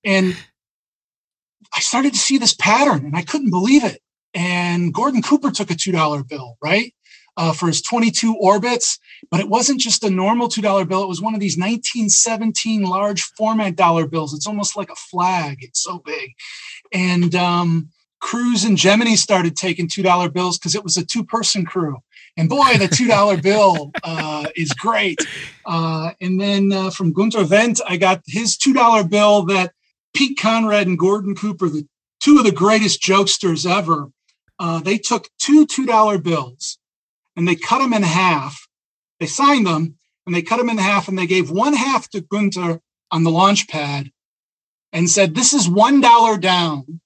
And 0.04 0.36
I 1.76 1.80
started 1.80 2.12
to 2.12 2.18
see 2.18 2.38
this 2.38 2.54
pattern 2.54 3.04
and 3.04 3.16
I 3.16 3.22
couldn't 3.22 3.50
believe 3.50 3.84
it. 3.84 4.00
And 4.32 4.92
Gordon 4.92 5.22
Cooper 5.22 5.50
took 5.50 5.70
a 5.70 5.74
$2 5.74 6.28
bill, 6.28 6.56
right? 6.62 6.92
uh, 7.37 7.52
for 7.52 7.66
his 7.66 7.82
22 7.82 8.37
orbits. 8.37 8.98
But 9.30 9.40
it 9.40 9.48
wasn't 9.48 9.80
just 9.80 10.04
a 10.04 10.10
normal 10.10 10.48
$2 10.48 10.88
bill. 10.88 11.02
It 11.02 11.08
was 11.08 11.20
one 11.20 11.34
of 11.34 11.40
these 11.40 11.56
1917 11.56 12.82
large 12.82 13.22
format 13.22 13.76
dollar 13.76 14.06
bills. 14.06 14.34
It's 14.34 14.46
almost 14.46 14.76
like 14.76 14.90
a 14.90 14.96
flag. 14.96 15.58
It's 15.60 15.82
so 15.82 15.98
big. 15.98 16.32
And 16.92 17.34
um, 17.34 17.88
Crews 18.20 18.64
and 18.64 18.76
Gemini 18.76 19.14
started 19.14 19.56
taking 19.56 19.88
$2 19.88 20.32
bills 20.32 20.58
because 20.58 20.74
it 20.74 20.84
was 20.84 20.96
a 20.96 21.04
two 21.04 21.24
person 21.24 21.64
crew. 21.64 21.98
And 22.37 22.48
boy, 22.48 22.74
the 22.78 22.88
$2 22.88 23.42
bill 23.42 23.92
uh, 24.02 24.46
is 24.56 24.72
great. 24.72 25.20
Uh, 25.64 26.12
and 26.20 26.40
then 26.40 26.72
uh, 26.72 26.90
from 26.90 27.12
Gunter 27.12 27.44
Wendt, 27.44 27.80
I 27.87 27.96
got 27.96 28.22
his 28.26 28.56
$2 28.56 29.08
bill 29.08 29.44
that 29.46 29.72
Pete 30.14 30.38
Conrad 30.38 30.87
and 30.87 30.98
Gordon 30.98 31.35
Cooper, 31.35 31.68
the 31.68 31.87
two 32.20 32.38
of 32.38 32.44
the 32.44 32.53
greatest 32.53 33.03
jokesters 33.03 33.68
ever, 33.68 34.11
uh, 34.59 34.81
they 34.81 34.98
took 34.98 35.29
two 35.38 35.66
$2 35.66 36.22
bills 36.22 36.79
and 37.37 37.46
they 37.46 37.57
cut 37.57 37.79
them 37.79 37.92
in 37.92 38.03
half. 38.03 38.66
They 39.20 39.27
signed 39.27 39.66
them 39.66 39.96
and 40.27 40.35
they 40.35 40.42
cut 40.42 40.59
them 40.59 40.70
in 40.70 40.79
half 40.79 41.09
and 41.09 41.18
they 41.18 41.27
gave 41.27 41.50
one 41.50 41.74
half 41.74 42.09
to 42.11 42.20
Gunter 42.20 42.81
on 43.11 43.24
the 43.24 43.31
launch 43.31 43.68
pad 43.68 44.11
and 44.92 45.11
said, 45.11 45.35
This 45.35 45.53
is 45.53 45.68
$1 45.68 46.40
down. 46.40 47.00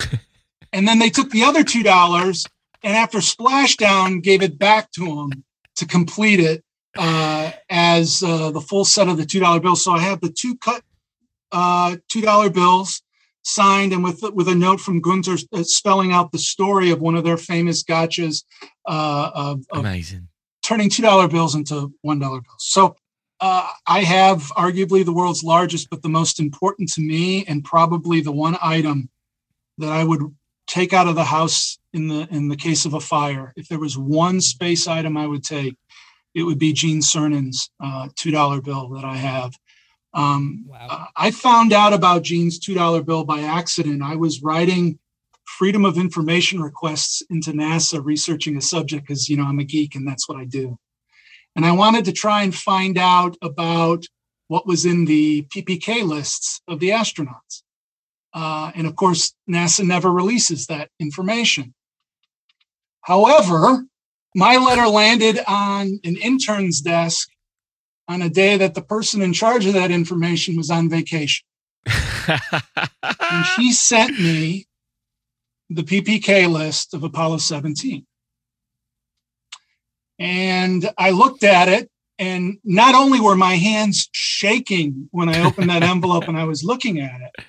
and 0.72 0.86
then 0.86 0.98
they 0.98 1.10
took 1.10 1.30
the 1.30 1.42
other 1.42 1.64
$2 1.64 2.48
and 2.82 2.96
after 2.96 3.18
splashdown 3.18 4.22
gave 4.22 4.42
it 4.42 4.58
back 4.58 4.90
to 4.92 5.04
him 5.04 5.44
to 5.76 5.86
complete 5.86 6.38
it 6.38 6.62
uh, 6.96 7.50
as 7.68 8.22
uh, 8.22 8.50
the 8.50 8.60
full 8.60 8.84
set 8.84 9.08
of 9.08 9.16
the 9.16 9.24
$2 9.24 9.60
bill. 9.60 9.74
So 9.74 9.92
I 9.92 10.00
have 10.00 10.20
the 10.20 10.30
two 10.30 10.56
cut 10.58 10.82
uh, 11.54 11.96
$2 12.12 12.52
bills 12.52 13.00
signed 13.44 13.92
and 13.92 14.02
with 14.02 14.22
with 14.32 14.48
a 14.48 14.54
note 14.54 14.80
from 14.80 15.00
Gunter 15.00 15.36
uh, 15.52 15.62
spelling 15.62 16.12
out 16.12 16.32
the 16.32 16.38
story 16.38 16.90
of 16.90 17.00
one 17.00 17.14
of 17.14 17.24
their 17.24 17.36
famous 17.36 17.84
gotchas 17.84 18.42
uh, 18.86 19.30
of, 19.34 19.64
of 19.70 19.80
amazing 19.80 20.28
turning 20.64 20.88
two 20.88 21.02
dollar 21.02 21.28
bills 21.28 21.54
into 21.54 21.92
one 22.00 22.18
dollar 22.18 22.40
bills. 22.40 22.56
So 22.58 22.96
uh, 23.40 23.68
I 23.86 24.00
have 24.00 24.40
arguably 24.56 25.04
the 25.04 25.12
world's 25.12 25.44
largest, 25.44 25.90
but 25.90 26.02
the 26.02 26.08
most 26.08 26.40
important 26.40 26.88
to 26.94 27.02
me, 27.02 27.44
and 27.44 27.62
probably 27.62 28.20
the 28.20 28.32
one 28.32 28.56
item 28.62 29.10
that 29.78 29.92
I 29.92 30.04
would 30.04 30.22
take 30.66 30.92
out 30.92 31.06
of 31.06 31.14
the 31.14 31.24
house 31.24 31.78
in 31.92 32.08
the 32.08 32.26
in 32.30 32.48
the 32.48 32.56
case 32.56 32.86
of 32.86 32.94
a 32.94 33.00
fire. 33.00 33.52
If 33.56 33.68
there 33.68 33.78
was 33.78 33.98
one 33.98 34.40
space 34.40 34.88
item 34.88 35.16
I 35.16 35.26
would 35.26 35.44
take, 35.44 35.76
it 36.34 36.44
would 36.44 36.58
be 36.58 36.72
Gene 36.72 37.02
Cernan's 37.02 37.70
uh, 37.82 38.08
two 38.16 38.30
dollar 38.30 38.62
bill 38.62 38.88
that 38.90 39.04
I 39.04 39.16
have. 39.16 39.52
Um, 40.14 40.64
wow. 40.68 40.86
Uh, 40.88 41.06
I 41.16 41.30
found 41.30 41.72
out 41.72 41.92
about 41.92 42.22
Gene's 42.22 42.58
$2 42.58 43.04
bill 43.04 43.24
by 43.24 43.40
accident. 43.40 44.02
I 44.02 44.16
was 44.16 44.42
writing 44.42 44.98
freedom 45.44 45.84
of 45.84 45.98
information 45.98 46.60
requests 46.62 47.22
into 47.30 47.52
NASA 47.52 48.02
researching 48.02 48.56
a 48.56 48.60
subject 48.60 49.06
because, 49.06 49.28
you 49.28 49.36
know, 49.36 49.44
I'm 49.44 49.58
a 49.58 49.64
geek 49.64 49.94
and 49.94 50.06
that's 50.06 50.28
what 50.28 50.38
I 50.38 50.44
do. 50.44 50.78
And 51.56 51.64
I 51.64 51.72
wanted 51.72 52.04
to 52.06 52.12
try 52.12 52.42
and 52.42 52.54
find 52.54 52.96
out 52.98 53.36
about 53.42 54.04
what 54.48 54.66
was 54.66 54.84
in 54.84 55.04
the 55.04 55.42
PPK 55.54 56.04
lists 56.04 56.60
of 56.68 56.80
the 56.80 56.90
astronauts. 56.90 57.62
Uh, 58.32 58.72
and 58.74 58.86
of 58.86 58.96
course, 58.96 59.32
NASA 59.48 59.86
never 59.86 60.10
releases 60.12 60.66
that 60.66 60.90
information. 60.98 61.74
However, 63.02 63.84
my 64.34 64.56
letter 64.56 64.88
landed 64.88 65.38
on 65.46 66.00
an 66.02 66.16
intern's 66.16 66.80
desk 66.80 67.28
on 68.08 68.22
a 68.22 68.28
day 68.28 68.56
that 68.56 68.74
the 68.74 68.82
person 68.82 69.22
in 69.22 69.32
charge 69.32 69.66
of 69.66 69.74
that 69.74 69.90
information 69.90 70.56
was 70.56 70.70
on 70.70 70.88
vacation. 70.88 71.44
and 71.86 73.46
she 73.56 73.72
sent 73.72 74.18
me 74.18 74.66
the 75.70 75.82
PPK 75.82 76.50
list 76.50 76.94
of 76.94 77.02
Apollo 77.02 77.38
17. 77.38 78.06
And 80.18 80.90
I 80.96 81.10
looked 81.10 81.42
at 81.42 81.68
it, 81.68 81.90
and 82.18 82.58
not 82.62 82.94
only 82.94 83.20
were 83.20 83.34
my 83.34 83.56
hands 83.56 84.08
shaking 84.12 85.08
when 85.10 85.28
I 85.28 85.44
opened 85.44 85.70
that 85.70 85.82
envelope 85.82 86.28
and 86.28 86.38
I 86.38 86.44
was 86.44 86.62
looking 86.62 87.00
at 87.00 87.20
it, 87.20 87.44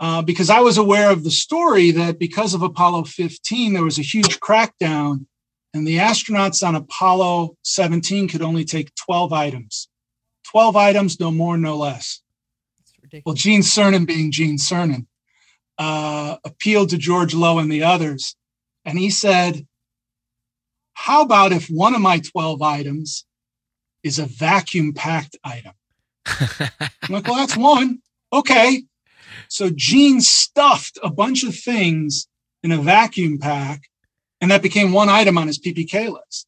uh, 0.00 0.22
because 0.22 0.50
I 0.50 0.60
was 0.60 0.78
aware 0.78 1.10
of 1.10 1.24
the 1.24 1.30
story 1.30 1.90
that 1.92 2.18
because 2.18 2.54
of 2.54 2.62
Apollo 2.62 3.04
15, 3.04 3.72
there 3.72 3.82
was 3.82 3.98
a 3.98 4.02
huge 4.02 4.38
crackdown, 4.40 5.26
and 5.74 5.86
the 5.86 5.98
astronauts 5.98 6.66
on 6.66 6.74
Apollo 6.74 7.56
17 7.62 8.28
could 8.28 8.42
only 8.42 8.64
take 8.64 8.94
12 8.94 9.32
items. 9.32 9.88
12 10.50 10.76
items, 10.76 11.20
no 11.20 11.30
more, 11.30 11.58
no 11.58 11.76
less. 11.76 12.22
Well, 13.24 13.34
Gene 13.34 13.60
Cernan, 13.60 14.06
being 14.06 14.30
Gene 14.30 14.58
Cernan, 14.58 15.06
uh, 15.78 16.36
appealed 16.44 16.90
to 16.90 16.98
George 16.98 17.34
Low 17.34 17.58
and 17.58 17.70
the 17.70 17.82
others, 17.82 18.34
and 18.84 18.98
he 18.98 19.10
said, 19.10 19.66
How 20.94 21.22
about 21.22 21.52
if 21.52 21.68
one 21.68 21.94
of 21.94 22.00
my 22.00 22.18
12 22.18 22.60
items 22.62 23.24
is 24.02 24.18
a 24.18 24.26
vacuum 24.26 24.92
packed 24.94 25.36
item? 25.44 25.72
I'm 26.26 26.90
like, 27.10 27.26
Well, 27.26 27.36
that's 27.36 27.56
one. 27.56 28.00
Okay. 28.32 28.84
So 29.48 29.70
Gene 29.74 30.20
stuffed 30.20 30.98
a 31.02 31.10
bunch 31.10 31.44
of 31.44 31.54
things 31.54 32.28
in 32.62 32.72
a 32.72 32.78
vacuum 32.78 33.38
pack, 33.38 33.82
and 34.40 34.50
that 34.50 34.62
became 34.62 34.92
one 34.92 35.08
item 35.08 35.38
on 35.38 35.46
his 35.46 35.58
PPK 35.58 36.12
list. 36.12 36.46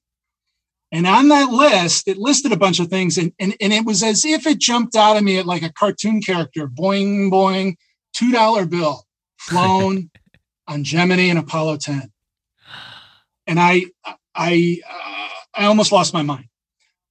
And 0.93 1.07
on 1.07 1.29
that 1.29 1.51
list, 1.51 2.09
it 2.09 2.19
listed 2.19 2.53
a 2.53 2.57
bunch 2.57 2.81
of 2.81 2.89
things, 2.89 3.17
and, 3.17 3.33
and, 3.39 3.55
and 3.61 3.73
it 3.73 3.85
was 3.85 4.03
as 4.03 4.25
if 4.25 4.47
it 4.47 4.59
jumped 4.59 4.97
out 4.97 5.17
of 5.17 5.23
me 5.23 5.39
at 5.39 5.47
like 5.47 5.63
a 5.63 5.73
cartoon 5.73 6.21
character 6.21 6.67
boing, 6.67 7.31
boing, 7.31 7.77
$2 8.17 8.69
bill 8.69 9.05
flown 9.39 10.11
on 10.67 10.83
Gemini 10.83 11.29
and 11.29 11.39
Apollo 11.39 11.77
10. 11.79 12.11
And 13.47 13.61
I, 13.61 13.87
I, 14.35 14.81
uh, 14.89 15.29
I 15.55 15.65
almost 15.67 15.93
lost 15.93 16.13
my 16.13 16.23
mind. 16.23 16.47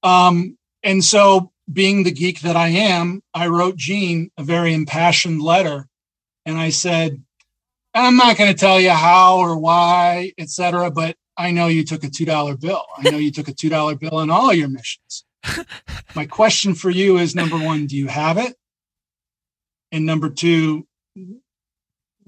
Um, 0.02 0.58
and 0.82 1.02
so, 1.04 1.52
being 1.70 2.02
the 2.02 2.10
geek 2.10 2.40
that 2.40 2.56
I 2.56 2.68
am, 2.68 3.22
I 3.32 3.46
wrote 3.46 3.76
Gene 3.76 4.30
a 4.36 4.42
very 4.42 4.74
impassioned 4.74 5.40
letter, 5.40 5.86
and 6.44 6.58
I 6.58 6.70
said, 6.70 7.22
"I'm 7.94 8.16
not 8.16 8.36
going 8.36 8.52
to 8.52 8.58
tell 8.58 8.80
you 8.80 8.90
how 8.90 9.38
or 9.38 9.58
why, 9.58 10.32
etc. 10.38 10.90
But 10.90 11.16
I 11.36 11.50
know 11.50 11.68
you 11.68 11.84
took 11.84 12.04
a 12.04 12.08
$2 12.08 12.60
bill. 12.60 12.84
I 12.98 13.10
know 13.10 13.18
you 13.18 13.30
took 13.30 13.48
a 13.48 13.52
$2 13.52 13.98
bill 13.98 14.16
on 14.16 14.30
all 14.30 14.52
your 14.52 14.68
missions. 14.68 15.24
My 16.14 16.26
question 16.26 16.74
for 16.74 16.90
you 16.90 17.18
is 17.18 17.34
number 17.34 17.56
one, 17.56 17.86
do 17.86 17.96
you 17.96 18.08
have 18.08 18.36
it? 18.38 18.54
And 19.92 20.06
number 20.06 20.30
two, 20.30 20.86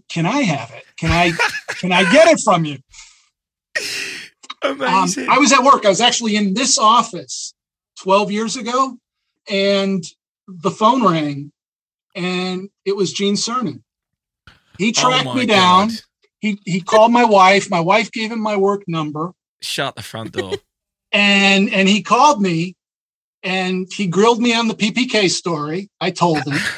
can 0.09 0.27
I 0.27 0.43
have 0.43 0.71
it? 0.73 0.85
Can 0.97 1.11
I 1.11 1.33
can 1.69 1.93
I 1.93 2.11
get 2.11 2.29
it 2.29 2.41
from 2.45 2.65
you? 2.65 2.79
Amazing. 4.63 5.25
Um, 5.25 5.31
I 5.31 5.39
was 5.39 5.53
at 5.53 5.63
work. 5.63 5.85
I 5.85 5.89
was 5.89 6.01
actually 6.01 6.37
in 6.37 6.55
this 6.55 6.79
office 6.79 7.55
12 8.01 8.31
years 8.31 8.57
ago, 8.57 8.97
and 9.49 10.05
the 10.47 10.71
phone 10.71 11.05
rang, 11.05 11.53
and 12.15 12.69
it 12.85 12.97
was 12.97 13.13
Gene 13.13 13.35
Cernan. 13.35 13.83
He 14.79 14.95
Oh 14.97 15.01
tracked 15.01 15.25
my 15.27 15.35
me 15.37 15.47
down. 15.47 15.89
God. 15.89 15.99
He 16.41 16.59
he 16.65 16.81
called 16.81 17.13
my 17.13 17.25
wife. 17.25 17.71
My 17.71 17.81
wife 17.81 18.11
gave 18.11 18.33
him 18.33 18.41
my 18.41 18.57
work 18.57 18.83
number, 18.89 19.33
Shut 19.61 19.95
the 19.97 20.03
front 20.03 20.33
door. 20.33 20.53
and 21.13 21.73
and 21.73 21.89
he 21.89 22.03
called 22.03 22.43
me, 22.43 22.75
and 23.43 23.87
he 23.93 24.07
grilled 24.07 24.41
me 24.41 24.53
on 24.55 24.67
the 24.69 24.75
PPK 24.75 25.31
story. 25.31 25.89
I 26.01 26.11
told 26.11 26.39
him. 26.47 26.59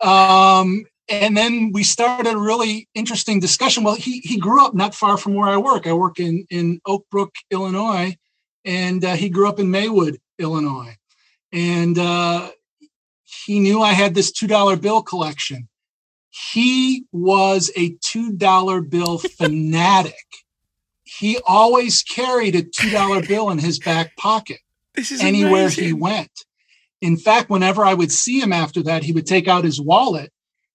Um, 0.00 0.84
and 1.10 1.36
then 1.36 1.72
we 1.72 1.82
started 1.82 2.32
a 2.32 2.38
really 2.38 2.88
interesting 2.94 3.40
discussion. 3.40 3.84
Well, 3.84 3.96
he 3.96 4.20
he 4.20 4.38
grew 4.38 4.64
up 4.64 4.74
not 4.74 4.94
far 4.94 5.16
from 5.16 5.34
where 5.34 5.48
I 5.48 5.56
work. 5.56 5.86
I 5.86 5.92
work 5.92 6.18
in 6.20 6.46
in 6.50 6.80
Oak 6.86 7.04
Brook, 7.10 7.34
Illinois, 7.50 8.16
and 8.64 9.04
uh, 9.04 9.14
he 9.14 9.28
grew 9.28 9.48
up 9.48 9.58
in 9.58 9.70
Maywood, 9.70 10.18
Illinois, 10.38 10.96
and 11.52 11.98
uh, 11.98 12.50
he 13.24 13.58
knew 13.60 13.82
I 13.82 13.92
had 13.92 14.14
this 14.14 14.32
two 14.32 14.46
dollar 14.46 14.76
bill 14.76 15.02
collection. 15.02 15.68
He 16.30 17.04
was 17.12 17.70
a 17.76 17.96
two 18.00 18.32
dollar 18.32 18.80
bill 18.80 19.18
fanatic. 19.38 20.14
He 21.04 21.38
always 21.46 22.02
carried 22.02 22.54
a 22.54 22.62
two 22.62 22.90
dollar 22.90 23.22
bill 23.22 23.50
in 23.50 23.58
his 23.58 23.78
back 23.78 24.16
pocket 24.16 24.58
anywhere 25.20 25.62
amazing. 25.62 25.84
he 25.84 25.92
went. 25.92 26.30
In 27.00 27.16
fact, 27.16 27.50
whenever 27.50 27.84
I 27.84 27.94
would 27.94 28.12
see 28.12 28.40
him 28.40 28.52
after 28.52 28.82
that, 28.82 29.02
he 29.02 29.12
would 29.12 29.26
take 29.26 29.48
out 29.48 29.64
his 29.64 29.80
wallet 29.80 30.32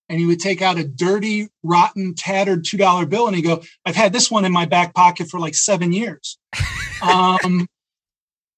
and 0.10 0.20
he 0.20 0.26
would 0.26 0.40
take 0.40 0.62
out 0.62 0.78
a 0.78 0.88
dirty, 0.88 1.50
rotten, 1.64 2.16
tattered 2.16 2.64
$2 2.64 3.10
bill 3.10 3.28
and 3.28 3.36
he'd 3.36 3.44
go, 3.44 3.62
I've 3.86 3.96
had 3.96 4.14
this 4.14 4.32
one 4.32 4.46
in 4.46 4.52
my 4.52 4.66
back 4.66 4.94
pocket 4.94 5.30
for 5.30 5.40
like 5.40 5.56
seven 5.56 5.92
years. 5.92 6.38
um, 7.02 7.68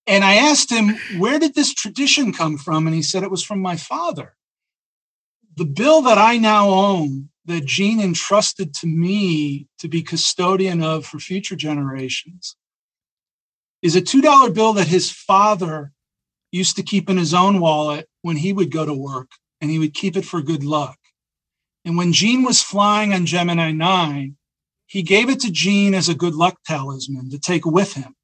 and 0.06 0.24
I 0.24 0.36
asked 0.36 0.72
him, 0.72 0.96
Where 1.18 1.40
did 1.40 1.54
this 1.54 1.74
tradition 1.74 2.32
come 2.32 2.58
from? 2.58 2.88
And 2.88 2.96
he 2.96 3.02
said, 3.02 3.24
It 3.24 3.32
was 3.32 3.44
from 3.44 3.60
my 3.60 3.76
father. 3.76 4.37
The 5.58 5.66
bill 5.66 6.04
that 6.04 6.20
I 6.20 6.38
now 6.38 6.70
own, 6.70 7.30
that 7.46 7.66
Gene 7.66 8.00
entrusted 8.00 8.76
to 8.76 8.88
me 8.88 9.66
to 9.80 9.88
be 9.88 10.04
custodian 10.04 10.84
of 10.84 11.04
for 11.04 11.18
future 11.18 11.56
generations, 11.56 12.56
is 13.82 13.96
a 13.96 14.02
$2 14.02 14.54
bill 14.54 14.74
that 14.74 14.88
his 14.88 15.10
father 15.10 15.94
used 16.52 16.76
to 16.76 16.84
keep 16.84 17.10
in 17.10 17.18
his 17.18 17.34
own 17.34 17.60
wallet 17.60 18.08
when 18.22 18.38
he 18.38 18.54
would 18.54 18.70
go 18.70 18.86
to 18.86 18.94
work 18.94 19.32
and 19.60 19.72
he 19.72 19.80
would 19.80 19.96
keep 19.96 20.16
it 20.16 20.26
for 20.26 20.44
good 20.44 20.64
luck. 20.64 21.00
And 21.84 21.98
when 21.98 22.14
Gene 22.14 22.44
was 22.44 22.62
flying 22.62 23.12
on 23.12 23.26
Gemini 23.26 23.72
9, 23.72 24.38
he 24.86 25.02
gave 25.02 25.28
it 25.28 25.40
to 25.40 25.52
Gene 25.52 25.96
as 25.96 26.08
a 26.08 26.16
good 26.16 26.36
luck 26.36 26.60
talisman 26.68 27.32
to 27.32 27.40
take 27.40 27.66
with 27.66 27.94
him. 27.94 28.16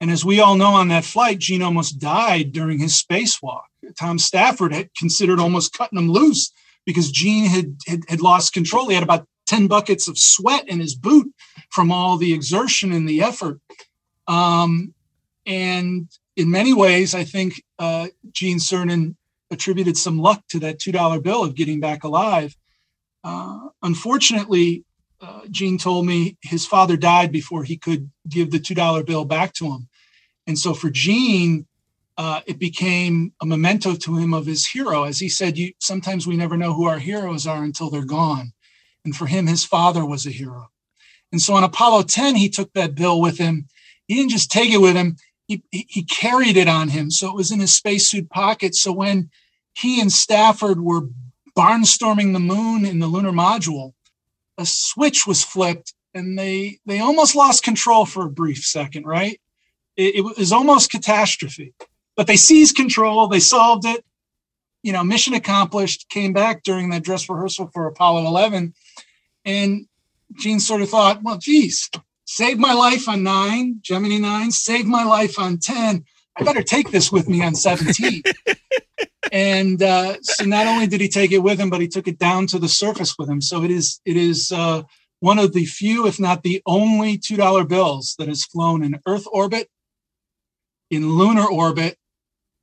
And 0.00 0.08
as 0.08 0.24
we 0.24 0.38
all 0.38 0.54
know 0.54 0.74
on 0.74 0.86
that 0.88 1.04
flight, 1.04 1.40
Gene 1.40 1.62
almost 1.62 1.98
died 1.98 2.52
during 2.52 2.78
his 2.78 3.02
spacewalk. 3.02 3.67
Tom 3.96 4.18
Stafford 4.18 4.72
had 4.72 4.90
considered 4.94 5.40
almost 5.40 5.72
cutting 5.72 5.98
him 5.98 6.10
loose 6.10 6.52
because 6.84 7.10
Gene 7.10 7.44
had, 7.44 7.76
had, 7.86 8.00
had 8.08 8.20
lost 8.20 8.52
control. 8.52 8.88
He 8.88 8.94
had 8.94 9.02
about 9.02 9.26
10 9.46 9.66
buckets 9.66 10.08
of 10.08 10.18
sweat 10.18 10.68
in 10.68 10.80
his 10.80 10.94
boot 10.94 11.32
from 11.70 11.92
all 11.92 12.16
the 12.16 12.32
exertion 12.32 12.92
and 12.92 13.08
the 13.08 13.22
effort. 13.22 13.60
Um, 14.26 14.94
and 15.46 16.08
in 16.36 16.50
many 16.50 16.74
ways, 16.74 17.14
I 17.14 17.24
think 17.24 17.62
uh, 17.78 18.08
Gene 18.32 18.58
Cernan 18.58 19.16
attributed 19.50 19.96
some 19.96 20.18
luck 20.18 20.42
to 20.50 20.58
that 20.60 20.78
$2 20.78 21.22
bill 21.22 21.42
of 21.42 21.54
getting 21.54 21.80
back 21.80 22.04
alive. 22.04 22.56
Uh, 23.24 23.68
unfortunately, 23.82 24.84
uh, 25.20 25.40
Gene 25.50 25.78
told 25.78 26.06
me 26.06 26.36
his 26.42 26.66
father 26.66 26.96
died 26.96 27.32
before 27.32 27.64
he 27.64 27.76
could 27.76 28.10
give 28.28 28.50
the 28.50 28.60
$2 28.60 29.04
bill 29.04 29.24
back 29.24 29.52
to 29.54 29.66
him. 29.66 29.88
And 30.46 30.58
so 30.58 30.74
for 30.74 30.90
Gene, 30.90 31.66
uh, 32.18 32.40
it 32.46 32.58
became 32.58 33.32
a 33.40 33.46
memento 33.46 33.94
to 33.94 34.16
him 34.16 34.34
of 34.34 34.44
his 34.44 34.66
hero. 34.66 35.04
As 35.04 35.20
he 35.20 35.28
said, 35.28 35.56
you, 35.56 35.72
sometimes 35.78 36.26
we 36.26 36.36
never 36.36 36.56
know 36.56 36.74
who 36.74 36.86
our 36.86 36.98
heroes 36.98 37.46
are 37.46 37.62
until 37.62 37.90
they're 37.90 38.04
gone. 38.04 38.52
And 39.04 39.14
for 39.14 39.26
him, 39.26 39.46
his 39.46 39.64
father 39.64 40.04
was 40.04 40.26
a 40.26 40.30
hero. 40.30 40.70
And 41.30 41.40
so 41.40 41.54
on 41.54 41.62
Apollo 41.62 42.02
10, 42.02 42.34
he 42.34 42.48
took 42.48 42.72
that 42.72 42.96
bill 42.96 43.20
with 43.20 43.38
him. 43.38 43.68
He 44.08 44.16
didn't 44.16 44.32
just 44.32 44.50
take 44.50 44.72
it 44.72 44.78
with 44.78 44.96
him, 44.96 45.16
he, 45.46 45.62
he, 45.70 46.02
carried 46.02 46.56
it 46.56 46.68
on 46.68 46.88
him. 46.88 47.10
So 47.10 47.28
it 47.28 47.34
was 47.34 47.52
in 47.52 47.60
his 47.60 47.74
spacesuit 47.74 48.28
pocket. 48.28 48.74
So 48.74 48.92
when 48.92 49.30
he 49.74 50.00
and 50.00 50.12
Stafford 50.12 50.80
were 50.80 51.08
barnstorming 51.56 52.32
the 52.32 52.40
moon 52.40 52.84
in 52.84 52.98
the 52.98 53.06
lunar 53.06 53.32
module, 53.32 53.92
a 54.58 54.66
switch 54.66 55.26
was 55.26 55.42
flipped 55.42 55.94
and 56.14 56.38
they 56.38 56.80
they 56.84 56.98
almost 56.98 57.36
lost 57.36 57.62
control 57.62 58.04
for 58.04 58.26
a 58.26 58.30
brief 58.30 58.58
second, 58.58 59.06
right? 59.06 59.40
It, 59.96 60.16
it 60.16 60.38
was 60.38 60.52
almost 60.52 60.90
catastrophe. 60.90 61.74
But 62.18 62.26
they 62.26 62.36
seized 62.36 62.74
control, 62.74 63.28
they 63.28 63.38
solved 63.38 63.86
it. 63.86 64.04
You 64.82 64.92
know, 64.92 65.04
mission 65.04 65.34
accomplished, 65.34 66.08
came 66.08 66.32
back 66.32 66.64
during 66.64 66.90
that 66.90 67.04
dress 67.04 67.28
rehearsal 67.28 67.70
for 67.72 67.86
Apollo 67.86 68.26
11. 68.26 68.74
And 69.44 69.86
Gene 70.34 70.58
sort 70.58 70.82
of 70.82 70.90
thought, 70.90 71.22
well, 71.22 71.38
geez, 71.38 71.88
saved 72.24 72.58
my 72.58 72.72
life 72.72 73.08
on 73.08 73.22
nine, 73.22 73.78
Gemini 73.82 74.18
9, 74.18 74.50
saved 74.50 74.88
my 74.88 75.04
life 75.04 75.38
on 75.38 75.58
10. 75.58 76.04
I 76.36 76.42
better 76.42 76.64
take 76.64 76.90
this 76.90 77.12
with 77.12 77.28
me 77.28 77.40
on 77.40 77.54
17. 77.54 78.24
and 79.32 79.80
uh, 79.80 80.16
so 80.20 80.44
not 80.44 80.66
only 80.66 80.88
did 80.88 81.00
he 81.00 81.08
take 81.08 81.30
it 81.30 81.38
with 81.38 81.60
him, 81.60 81.70
but 81.70 81.80
he 81.80 81.86
took 81.86 82.08
it 82.08 82.18
down 82.18 82.48
to 82.48 82.58
the 82.58 82.68
surface 82.68 83.14
with 83.16 83.28
him. 83.28 83.40
So 83.40 83.62
it 83.62 83.70
is 83.70 84.00
it 84.04 84.16
is 84.16 84.50
uh, 84.50 84.82
one 85.20 85.38
of 85.38 85.52
the 85.52 85.66
few, 85.66 86.08
if 86.08 86.18
not 86.18 86.42
the 86.42 86.62
only, 86.66 87.16
two 87.16 87.36
dollar 87.36 87.64
bills 87.64 88.16
that 88.18 88.26
has 88.26 88.44
flown 88.44 88.82
in 88.82 88.98
Earth 89.06 89.26
orbit, 89.30 89.68
in 90.90 91.10
lunar 91.10 91.46
orbit, 91.46 91.96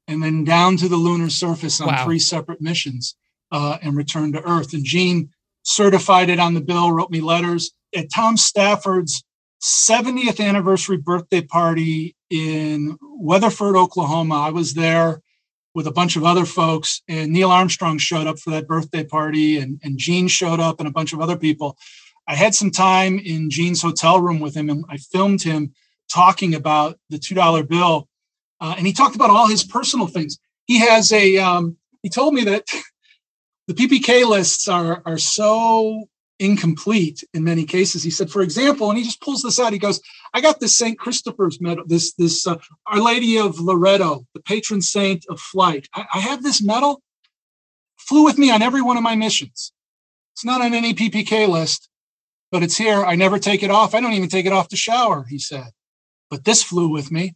and 0.08 0.22
then 0.24 0.44
down 0.44 0.78
to 0.78 0.88
the 0.88 0.96
lunar 0.98 1.30
surface 1.30 1.82
on 1.82 1.88
Wow. 1.88 2.06
three 2.06 2.20
separate 2.20 2.62
missions 2.62 3.16
uh, 3.52 3.78
and 3.82 3.96
returned 3.96 4.34
to 4.34 4.44
Earth. 4.48 4.74
And 4.74 4.84
Gene 4.84 5.30
certified 5.64 6.30
it 6.30 6.40
on 6.40 6.54
the 6.54 6.62
bill, 6.62 6.92
wrote 6.92 7.12
me 7.12 7.22
letters 7.22 7.72
at 7.96 8.12
Tom 8.14 8.38
Stafford's 8.38 9.24
70th 9.62 10.46
anniversary 10.46 10.98
birthday 10.98 11.42
party 11.42 12.16
in 12.30 12.98
Weatherford, 13.02 13.76
Oklahoma. 13.76 14.36
I 14.36 14.50
was 14.52 14.74
there 14.74 15.22
with 15.74 15.88
a 15.88 15.92
bunch 15.92 16.16
of 16.16 16.24
other 16.24 16.46
folks. 16.46 17.02
And 17.08 17.32
Neil 17.32 17.52
Armstrong 17.52 17.98
showed 17.98 18.28
up 18.28 18.38
for 18.40 18.52
that 18.52 18.68
birthday 18.68 19.04
party, 19.04 19.58
and, 19.58 19.80
and 19.84 19.98
Gene 19.98 20.28
showed 20.28 20.60
up, 20.60 20.80
and 20.80 20.88
a 20.88 20.92
bunch 20.92 21.14
of 21.14 21.20
other 21.22 21.36
people. 21.38 21.78
I 22.28 22.36
had 22.36 22.56
some 22.56 22.72
time 22.72 23.20
in 23.20 23.50
Gene's 23.50 23.82
hotel 23.82 24.20
room 24.22 24.40
with 24.40 24.56
him, 24.56 24.70
and 24.70 24.86
I 24.90 24.98
filmed 24.98 25.44
him 25.44 25.74
talking 26.12 26.56
about 26.56 26.98
the 27.10 27.18
$2 27.18 27.68
bill. 27.68 28.08
Uh, 28.66 28.74
and 28.80 28.88
he 28.88 28.94
talked 28.94 29.16
about 29.16 29.30
all 29.30 29.48
his 29.48 29.64
personal 29.64 30.08
things. 30.08 30.40
He 30.66 30.80
has 30.80 31.12
a, 31.12 31.38
um, 31.38 31.78
he 32.02 32.10
told 32.10 32.34
me 32.34 32.46
that 32.46 32.66
the 33.68 33.76
PPK 33.76 34.28
lists 34.28 34.68
are, 34.68 35.04
are 35.06 35.20
so 35.20 36.06
incomplete 36.40 37.24
in 37.36 37.44
many 37.44 37.64
cases. 37.64 38.02
He 38.02 38.10
said, 38.10 38.32
for 38.32 38.42
example, 38.42 38.90
and 38.90 38.98
he 38.98 39.04
just 39.04 39.22
pulls 39.22 39.44
this 39.44 39.60
out. 39.60 39.72
He 39.72 39.78
goes, 39.78 40.02
"I 40.34 40.42
got 40.42 40.60
this 40.60 40.76
Saint 40.76 40.98
Christopher's 40.98 41.62
medal, 41.62 41.84
this 41.86 42.14
this 42.14 42.48
uh, 42.48 42.58
Our 42.88 43.00
Lady 43.00 43.38
of 43.38 43.60
Loreto, 43.60 44.26
the 44.34 44.42
patron 44.42 44.82
saint 44.82 45.28
of 45.30 45.40
flight. 45.40 45.88
I, 45.94 46.06
I 46.16 46.20
have 46.22 46.42
this 46.42 46.60
medal. 46.60 47.04
Flew 47.98 48.26
with 48.26 48.40
me 48.40 48.50
on 48.50 48.64
every 48.64 48.82
one 48.82 48.98
of 48.98 49.04
my 49.04 49.16
missions. 49.16 49.74
It's 50.34 50.44
not 50.44 50.62
on 50.62 50.74
any 50.74 50.96
PPK 50.96 51.48
list, 51.48 51.88
but 52.52 52.64
it's 52.64 52.78
here. 52.78 53.06
I 53.06 53.16
never 53.16 53.38
take 53.38 53.62
it 53.62 53.70
off. 53.70 53.94
I 53.94 54.02
don't 54.02 54.14
even 54.14 54.30
take 54.30 54.48
it 54.48 54.54
off 54.54 54.70
to 54.70 54.76
shower." 54.76 55.28
He 55.30 55.38
said, 55.38 55.70
"But 56.32 56.46
this 56.46 56.64
flew 56.64 56.90
with 56.90 57.12
me," 57.12 57.36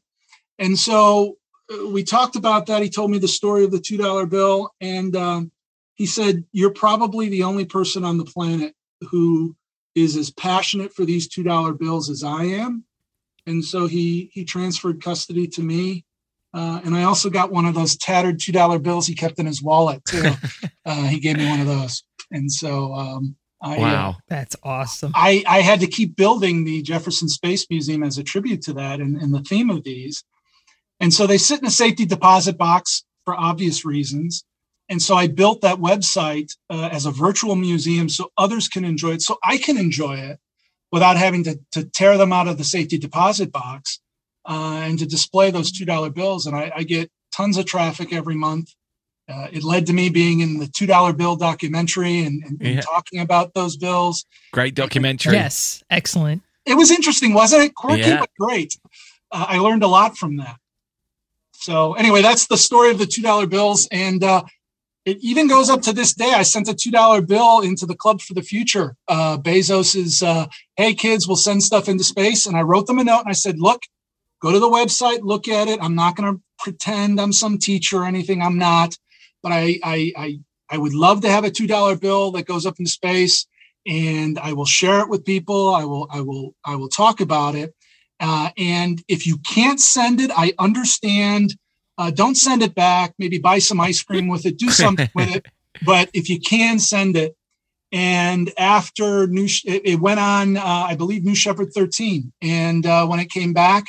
and 0.60 0.78
so 0.78 1.38
uh, 1.72 1.88
we 1.88 2.04
talked 2.04 2.36
about 2.36 2.66
that. 2.68 2.84
He 2.84 2.90
told 2.90 3.12
me 3.12 3.18
the 3.18 3.28
story 3.28 3.64
of 3.64 3.72
the 3.72 3.80
two 3.80 3.98
dollar 3.98 4.26
bill, 4.26 4.74
and 4.82 5.16
um, 5.16 5.52
he 5.96 6.06
said, 6.06 6.44
"You're 6.52 6.74
probably 6.74 7.30
the 7.30 7.44
only 7.44 7.66
person 7.66 8.04
on 8.04 8.18
the 8.18 8.26
planet 8.26 8.76
who 9.10 9.56
is 9.96 10.16
as 10.16 10.30
passionate 10.30 10.94
for 10.94 11.06
these 11.06 11.28
two 11.28 11.44
dollar 11.44 11.74
bills 11.74 12.10
as 12.10 12.24
I 12.24 12.44
am, 12.44 12.84
and 13.48 13.64
so 13.64 13.88
he 13.88 14.30
he 14.34 14.46
transferred 14.46 15.02
custody 15.02 15.48
to 15.48 15.62
me. 15.62 16.06
Uh, 16.52 16.82
and 16.84 16.96
I 16.96 17.04
also 17.04 17.30
got 17.30 17.52
one 17.52 17.66
of 17.66 17.76
those 17.76 17.96
tattered 17.96 18.40
two 18.40 18.52
dollar 18.52 18.80
bills 18.80 19.08
he 19.08 19.16
kept 19.16 19.40
in 19.40 19.46
his 19.46 19.62
wallet 19.62 20.04
too. 20.06 20.32
uh, 20.86 21.04
he 21.04 21.20
gave 21.20 21.38
me 21.38 21.48
one 21.48 21.62
of 21.62 21.68
those, 21.68 22.04
and 22.32 22.52
so 22.52 22.94
um, 22.94 23.36
I, 23.62 23.76
uh, 23.76 23.80
Wow. 23.80 24.18
That's 24.28 24.56
awesome. 24.64 25.12
I, 25.16 25.44
I 25.48 25.62
had 25.62 25.82
to 25.82 25.88
keep 25.88 26.16
building 26.16 26.64
the 26.64 26.82
Jefferson 26.82 27.28
Space 27.28 27.70
Museum 27.70 28.04
as 28.04 28.18
a 28.18 28.24
tribute 28.24 28.62
to 28.64 28.74
that 28.74 29.00
and, 29.00 29.18
and 29.18 29.34
the 29.34 29.42
theme 29.42 29.70
of 29.70 29.84
these. 29.84 30.24
And 31.00 31.14
so 31.14 31.26
they 31.28 31.38
sit 31.38 31.60
in 31.60 31.66
a 31.66 31.72
safety 31.72 32.06
deposit 32.06 32.58
box 32.58 33.04
for 33.26 33.36
obvious 33.36 33.86
reasons. 33.86 34.44
And 34.90 35.02
so 35.02 35.16
I 35.16 35.28
built 35.28 35.62
that 35.62 35.78
website 35.78 36.56
uh, 36.70 36.90
as 36.92 37.06
a 37.06 37.12
virtual 37.12 37.56
museum 37.56 38.10
so 38.10 38.32
others 38.38 38.68
can 38.68 38.84
enjoy 38.84 39.12
it, 39.12 39.22
so 39.22 39.38
I 39.44 39.58
can 39.58 39.78
enjoy 39.78 40.18
it 40.18 40.40
without 40.92 41.16
having 41.18 41.44
to, 41.44 41.60
to 41.74 41.84
tear 41.86 42.18
them 42.18 42.34
out 42.34 42.48
of 42.48 42.58
the 42.58 42.64
safety 42.64 42.98
deposit 42.98 43.52
box 43.52 44.00
uh, 44.46 44.82
and 44.84 44.98
to 45.00 45.06
display 45.06 45.52
those 45.52 45.72
$2 45.72 46.14
bills. 46.14 46.48
And 46.48 46.56
I, 46.56 46.72
I 46.76 46.84
get 46.84 47.12
tons 47.32 47.58
of 47.58 47.66
traffic 47.66 48.12
every 48.12 48.36
month. 48.36 48.74
Uh, 49.32 49.48
it 49.52 49.64
led 49.64 49.86
to 49.86 49.94
me 49.94 50.10
being 50.10 50.40
in 50.40 50.58
the 50.58 50.66
$2 50.66 51.16
bill 51.16 51.36
documentary 51.36 52.22
and, 52.26 52.44
and, 52.44 52.60
and 52.60 52.76
Yeah. 52.78 52.82
talking 52.82 53.20
about 53.20 53.54
those 53.54 53.78
bills 53.78 54.26
Great 54.52 54.74
documentary. 54.74 55.34
Yes, 55.34 55.84
excellent. 55.92 56.42
it 56.66 56.74
was 56.74 56.90
interesting, 56.90 57.36
wasn't 57.36 57.62
it? 57.66 57.76
Quirky, 57.76 58.02
Yeah. 58.10 58.22
but 58.22 58.32
great. 58.40 58.76
Uh, 59.32 59.46
I 59.48 59.60
learned 59.60 59.84
a 59.84 59.88
lot 59.88 60.18
from 60.18 60.38
that. 60.38 60.58
So 61.60 61.94
anyway, 61.94 62.22
that's 62.22 62.48
the 62.48 62.58
story 62.58 62.92
of 62.92 63.00
the 63.00 63.06
two 63.06 63.22
dollar 63.22 63.46
bills, 63.46 63.88
and 63.92 64.24
uh, 64.24 64.44
it 65.06 65.18
even 65.22 65.48
goes 65.50 65.70
up 65.70 65.82
to 65.84 65.94
this 65.94 66.14
day. 66.14 66.32
I 66.34 66.44
sent 66.44 66.70
a 66.70 66.74
two 66.74 66.92
dollar 66.92 67.22
bill 67.22 67.60
into 67.62 67.86
the 67.86 67.96
Club 67.96 68.22
for 68.22 68.34
the 68.34 68.42
Future. 68.42 68.96
Uh, 69.10 69.38
Bezos 69.38 69.96
is, 69.96 70.24
uh, 70.24 70.48
hey 70.78 70.94
kids, 70.94 71.28
we'll 71.28 71.36
send 71.36 71.62
stuff 71.62 71.90
into 71.90 72.04
space, 72.06 72.46
and 72.46 72.56
I 72.56 72.62
wrote 72.62 72.88
them 72.88 73.00
a 73.00 73.04
note 73.04 73.22
and 73.22 73.30
I 73.30 73.34
said, 73.34 73.60
look, 73.60 73.84
go 74.42 74.54
to 74.54 74.60
the 74.60 74.70
website, 74.70 75.20
look 75.22 75.50
at 75.50 75.68
it. 75.68 75.80
I'm 75.82 75.96
not 75.96 76.16
going 76.16 76.34
to 76.34 76.42
pretend 76.60 77.20
I'm 77.20 77.34
some 77.34 77.58
teacher 77.58 77.98
or 77.98 78.06
anything. 78.06 78.42
I'm 78.42 78.58
not, 78.58 78.98
but 79.44 79.52
I 79.52 79.80
I 79.84 80.14
I, 80.18 80.40
I 80.72 80.78
would 80.78 80.94
love 80.94 81.22
to 81.22 81.30
have 81.30 81.44
a 81.44 81.52
two 81.52 81.68
dollar 81.68 81.98
bill 81.98 82.32
that 82.32 82.48
goes 82.48 82.66
up 82.66 82.80
into 82.80 82.92
space 82.92 83.48
and 83.86 84.40
I 84.40 84.54
will 84.54 84.66
share 84.66 85.02
it 85.02 85.10
with 85.10 85.26
people. 85.26 85.76
I 85.76 85.84
will, 85.86 86.08
I 86.12 86.22
will, 86.22 86.56
I 86.66 86.76
will 86.76 86.90
talk 86.90 87.22
about 87.22 87.56
it. 87.56 87.74
Uh, 88.20 88.50
and 88.58 89.02
if 89.08 89.26
you 89.26 89.38
can't 89.38 89.80
send 89.80 90.20
it, 90.20 90.32
I 90.36 90.54
understand. 90.60 91.56
Uh, 91.98 92.12
don't 92.12 92.36
send 92.36 92.62
it 92.62 92.76
back. 92.76 93.14
Maybe 93.18 93.38
buy 93.38 93.60
some 93.60 93.80
ice 93.80 94.02
cream 94.02 94.28
with 94.28 94.46
it. 94.46 94.58
Do 94.58 94.70
something 94.70 95.10
with 95.16 95.36
it. 95.36 95.46
But 95.86 96.10
if 96.14 96.30
you 96.30 96.40
can 96.40 96.80
send 96.80 97.16
it, 97.16 97.36
and 97.92 98.52
after 98.58 99.28
New, 99.28 99.46
it, 99.66 99.82
it 99.84 100.00
went 100.00 100.20
on, 100.20 100.58
uh, 100.58 100.64
I 100.64 100.96
believe 100.96 101.24
New 101.24 101.36
Shepard 101.36 101.74
13, 101.74 102.32
and 102.42 102.86
uh, 102.86 103.08
when 103.08 103.20
it 103.20 103.32
came 103.32 103.54
back, 103.54 103.86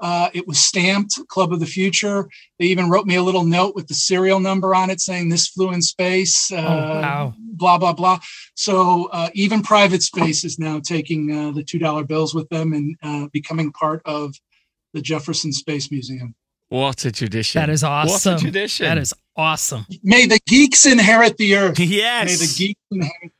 uh, 0.00 0.28
it 0.32 0.46
was 0.46 0.58
stamped 0.58 1.18
Club 1.28 1.52
of 1.52 1.60
the 1.60 1.66
Future. 1.66 2.28
They 2.58 2.66
even 2.66 2.88
wrote 2.90 3.06
me 3.06 3.16
a 3.16 3.22
little 3.22 3.44
note 3.44 3.74
with 3.74 3.86
the 3.88 3.94
serial 3.94 4.40
number 4.40 4.74
on 4.74 4.90
it 4.90 5.00
saying 5.00 5.28
this 5.28 5.48
flew 5.48 5.72
in 5.72 5.82
space. 5.82 6.52
Uh, 6.52 6.56
Oh, 6.56 7.00
wow. 7.00 7.34
Blah 7.38 7.78
blah 7.78 7.92
blah. 7.92 8.18
So 8.54 9.06
uh, 9.12 9.30
even 9.34 9.62
private 9.62 10.02
space 10.02 10.44
is 10.44 10.58
now 10.58 10.78
taking 10.80 11.32
uh, 11.36 11.50
the 11.52 11.64
two 11.64 11.78
dollar 11.78 12.04
bills 12.04 12.34
with 12.34 12.48
them 12.50 12.72
and 12.72 12.96
uh, 13.02 13.28
becoming 13.32 13.72
part 13.72 14.00
of 14.04 14.34
the 14.94 15.00
Jefferson 15.00 15.52
Space 15.52 15.90
Museum. 15.90 16.34
What 16.68 17.04
a 17.04 17.10
tradition. 17.12 17.60
That 17.60 17.70
is 17.70 17.82
awesome. 17.82 18.34
What 18.34 18.40
a 18.40 18.44
tradition. 18.44 18.84
That 18.84 18.98
is 18.98 19.14
awesome. 19.36 19.86
May 20.02 20.26
the 20.26 20.38
geeks 20.46 20.84
inherit 20.86 21.36
the 21.38 21.56
earth. 21.56 21.78
Yes. 21.80 22.26
May 22.26 22.36
the 22.46 22.54
geeks 22.56 22.80
inherit. 22.90 23.32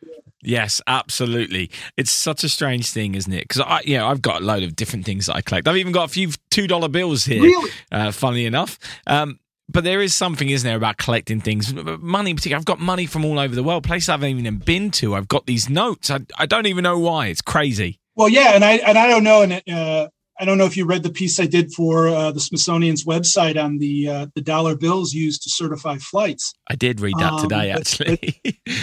Yes, 0.43 0.81
absolutely. 0.87 1.71
It's 1.97 2.13
such 2.13 2.45
a 2.45 2.49
strange 2.49 2.91
thing, 2.91 3.15
isn't 3.15 3.33
it? 3.33 3.49
Because 3.49 3.61
I, 3.63 3.81
you 3.85 3.99
know, 3.99 4.07
I've 4.07 4.23
got 4.23 4.41
a 4.41 4.45
load 4.45 4.63
of 4.63 4.77
different 4.77 5.05
things 5.05 5.27
that 5.27 5.35
I 5.37 5.41
collect. 5.41 5.67
I've 5.67 5.77
even 5.77 5.93
got 5.93 6.05
a 6.05 6.13
few 6.13 6.31
two 6.51 6.67
dollar 6.67 6.89
bills 6.89 7.25
here. 7.25 7.43
Really? 7.43 7.71
Uh, 7.91 8.13
funnily 8.13 8.47
enough, 8.47 8.79
um, 9.07 9.41
but 9.69 9.85
there 9.85 10.01
is 10.01 10.15
something, 10.15 10.49
isn't 10.49 10.67
there, 10.67 10.77
about 10.77 10.97
collecting 10.97 11.41
things? 11.41 11.75
Money, 11.75 12.31
in 12.31 12.37
particular. 12.37 12.59
I've 12.59 12.65
got 12.65 12.81
money 12.81 13.05
from 13.05 13.25
all 13.25 13.39
over 13.39 13.55
the 13.55 13.63
world, 13.63 13.85
places 13.85 14.09
I 14.09 14.13
haven't 14.13 14.39
even 14.39 14.59
been 14.59 14.91
to. 14.93 15.15
I've 15.15 15.29
got 15.29 15.47
these 15.47 15.69
notes. 15.69 16.11
I, 16.11 16.21
I 16.39 16.47
don't 16.47 16.67
even 16.67 16.85
know 16.85 16.99
why. 16.99 17.27
It's 17.27 17.43
crazy. 17.43 17.99
Well, 18.17 18.29
yeah, 18.29 18.55
and 18.55 18.65
I 18.65 18.73
and 18.79 18.97
I 18.97 19.07
don't 19.09 19.25
know, 19.25 19.43
and 19.43 19.53
uh, 19.71 20.09
I 20.41 20.45
don't 20.45 20.57
know 20.59 20.67
if 20.67 20.77
you 20.77 20.87
read 20.87 21.03
the 21.03 21.11
piece 21.11 21.41
I 21.41 21.47
did 21.47 21.73
for 21.73 22.07
uh, 22.09 22.31
the 22.31 22.39
Smithsonian's 22.41 23.05
website 23.05 23.61
on 23.63 23.79
the 23.79 24.09
uh, 24.09 24.27
the 24.35 24.41
dollar 24.41 24.77
bills 24.77 25.13
used 25.13 25.43
to 25.43 25.51
certify 25.51 25.99
flights. 25.99 26.55
I 26.69 26.77
did 26.77 27.01
read 27.01 27.15
that 27.19 27.33
Um, 27.33 27.43
today, 27.43 27.73
but- 27.73 27.81
actually. 27.81 28.41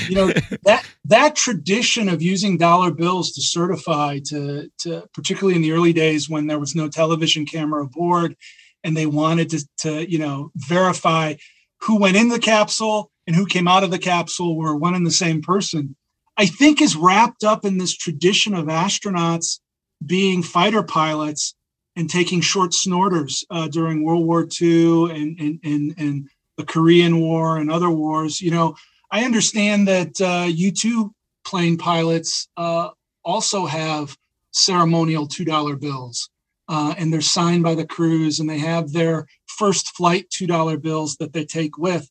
You 0.10 0.16
know 0.16 0.28
that 0.64 0.86
that 1.06 1.36
tradition 1.36 2.10
of 2.10 2.22
using 2.22 2.58
dollar 2.58 2.91
bills 2.91 3.32
to 3.34 3.41
certify 3.41 4.20
to 4.26 4.70
to 4.80 5.08
particularly 5.14 5.56
in 5.56 5.62
the 5.62 5.72
early 5.72 5.93
days 5.93 6.30
when 6.30 6.47
there 6.47 6.60
was 6.60 6.76
no 6.76 6.88
television 6.89 7.45
camera 7.45 7.84
aboard, 7.86 8.36
and 8.84 8.95
they 8.97 9.06
wanted 9.06 9.49
to 9.51 9.68
to 9.80 10.12
you 10.12 10.20
know 10.20 10.51
verify 10.56 11.36
who 11.82 11.99
went 11.99 12.18
in 12.18 12.30
the 12.30 12.39
capsule 12.39 13.12
and 13.28 13.36
who 13.36 13.45
came 13.45 13.68
out 13.68 13.84
of 13.84 13.91
the 13.91 13.99
capsule 13.99 14.58
were 14.58 14.76
one 14.76 14.95
and 14.95 15.06
the 15.06 15.12
same 15.12 15.41
person. 15.41 15.95
I 16.38 16.47
think 16.47 16.82
is 16.82 16.95
wrapped 16.97 17.43
up 17.45 17.64
in 17.64 17.78
this 17.78 17.95
tradition 17.95 18.53
of 18.53 18.66
astronauts 18.66 19.60
being 20.06 20.43
fighter 20.43 20.84
pilots 20.84 21.56
and 21.96 22.10
taking 22.10 22.41
short 22.41 22.74
snorters 22.74 23.46
uh, 23.50 23.68
during 23.68 24.04
World 24.04 24.26
War 24.26 24.48
II 24.62 25.12
and, 25.12 25.39
and, 25.39 25.60
and, 25.64 25.96
and 25.98 26.30
the 26.58 26.66
Korean 26.66 27.20
War 27.20 27.58
and 27.58 27.72
other 27.72 27.89
wars. 27.89 28.41
You 28.41 28.52
know, 28.52 28.76
I 29.12 29.24
understand 29.24 29.88
that 29.88 30.20
uh, 30.20 30.48
U2 30.48 31.12
plane 31.46 31.78
pilots 31.78 32.48
uh, 32.58 32.89
also 33.24 33.66
have 33.66 34.18
ceremonial 34.52 35.28
$2 35.28 35.80
bills. 35.80 36.30
Uh, 36.68 36.96
and 36.98 37.14
they're 37.14 37.22
signed 37.22 37.62
by 37.62 37.76
the 37.76 37.86
crews 37.86 38.39
and 38.39 38.50
they 38.50 38.58
have 38.58 38.91
their 38.91 39.28
first 39.46 39.96
flight 39.96 40.28
$2 40.30 40.82
bills 40.82 41.16
that 41.18 41.32
they 41.32 41.46
take 41.46 41.78
with. 41.78 42.10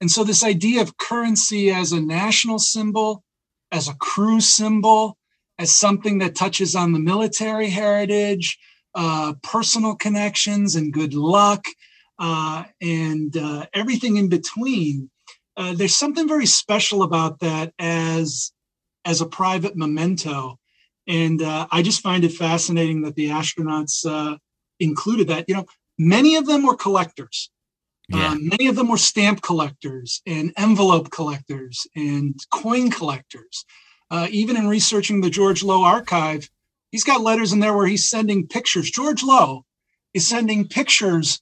And 0.00 0.08
so, 0.08 0.22
this 0.22 0.44
idea 0.44 0.80
of 0.80 0.96
currency 0.96 1.72
as 1.72 1.90
a 1.90 2.00
national 2.00 2.60
symbol, 2.60 3.24
as 3.72 3.88
a 3.88 3.94
crew 3.94 4.40
symbol, 4.40 5.17
as 5.58 5.74
something 5.74 6.18
that 6.18 6.34
touches 6.34 6.74
on 6.74 6.92
the 6.92 6.98
military 6.98 7.68
heritage, 7.68 8.58
uh, 8.94 9.34
personal 9.42 9.94
connections, 9.94 10.76
and 10.76 10.92
good 10.92 11.14
luck, 11.14 11.64
uh, 12.18 12.64
and 12.80 13.36
uh, 13.36 13.66
everything 13.74 14.16
in 14.16 14.28
between. 14.28 15.10
Uh, 15.56 15.74
there's 15.74 15.96
something 15.96 16.28
very 16.28 16.46
special 16.46 17.02
about 17.02 17.40
that 17.40 17.72
as 17.78 18.52
as 19.04 19.20
a 19.20 19.26
private 19.26 19.76
memento, 19.76 20.58
and 21.06 21.42
uh, 21.42 21.66
I 21.70 21.82
just 21.82 22.02
find 22.02 22.24
it 22.24 22.32
fascinating 22.32 23.02
that 23.02 23.14
the 23.14 23.30
astronauts 23.30 24.04
uh, 24.06 24.36
included 24.78 25.28
that. 25.28 25.46
You 25.48 25.56
know, 25.56 25.66
many 25.98 26.36
of 26.36 26.46
them 26.46 26.64
were 26.64 26.76
collectors. 26.76 27.50
Yeah. 28.08 28.28
Um, 28.28 28.48
many 28.48 28.68
of 28.68 28.76
them 28.76 28.88
were 28.88 28.96
stamp 28.96 29.42
collectors 29.42 30.22
and 30.26 30.52
envelope 30.56 31.10
collectors 31.10 31.86
and 31.94 32.34
coin 32.50 32.90
collectors. 32.90 33.64
Uh, 34.10 34.26
even 34.30 34.56
in 34.56 34.68
researching 34.68 35.20
the 35.20 35.30
George 35.30 35.62
Low 35.62 35.82
archive, 35.84 36.48
he's 36.90 37.04
got 37.04 37.20
letters 37.20 37.52
in 37.52 37.60
there 37.60 37.76
where 37.76 37.86
he's 37.86 38.08
sending 38.08 38.46
pictures. 38.46 38.90
George 38.90 39.22
Low 39.22 39.64
is 40.14 40.26
sending 40.26 40.66
pictures 40.66 41.40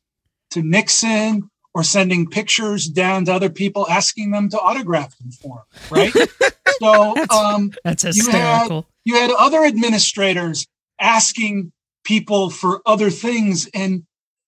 to 0.51 0.63
Nixon 0.63 1.49
or 1.75 1.83
sending 1.85 2.29
pictures 2.29 2.87
down 2.89 3.25
to 3.27 3.33
other 3.35 3.51
people, 3.51 3.87
asking 3.89 4.31
them 4.31 4.49
to 4.49 4.59
autograph 4.59 5.17
them 5.19 5.31
for 5.31 5.59
him. 5.59 5.81
Right. 5.91 6.13
so 6.81 7.15
um, 7.31 7.73
That's 7.85 8.03
You 8.05 8.11
had- 8.31 8.59
hysterical. 8.63 8.87
you 9.05 9.15
had 9.15 9.31
other 9.31 9.65
administrators 9.65 10.67
asking 11.01 11.73
people 12.05 12.51
for 12.51 12.81
other 12.87 13.11
things, 13.11 13.69
and 13.75 14.05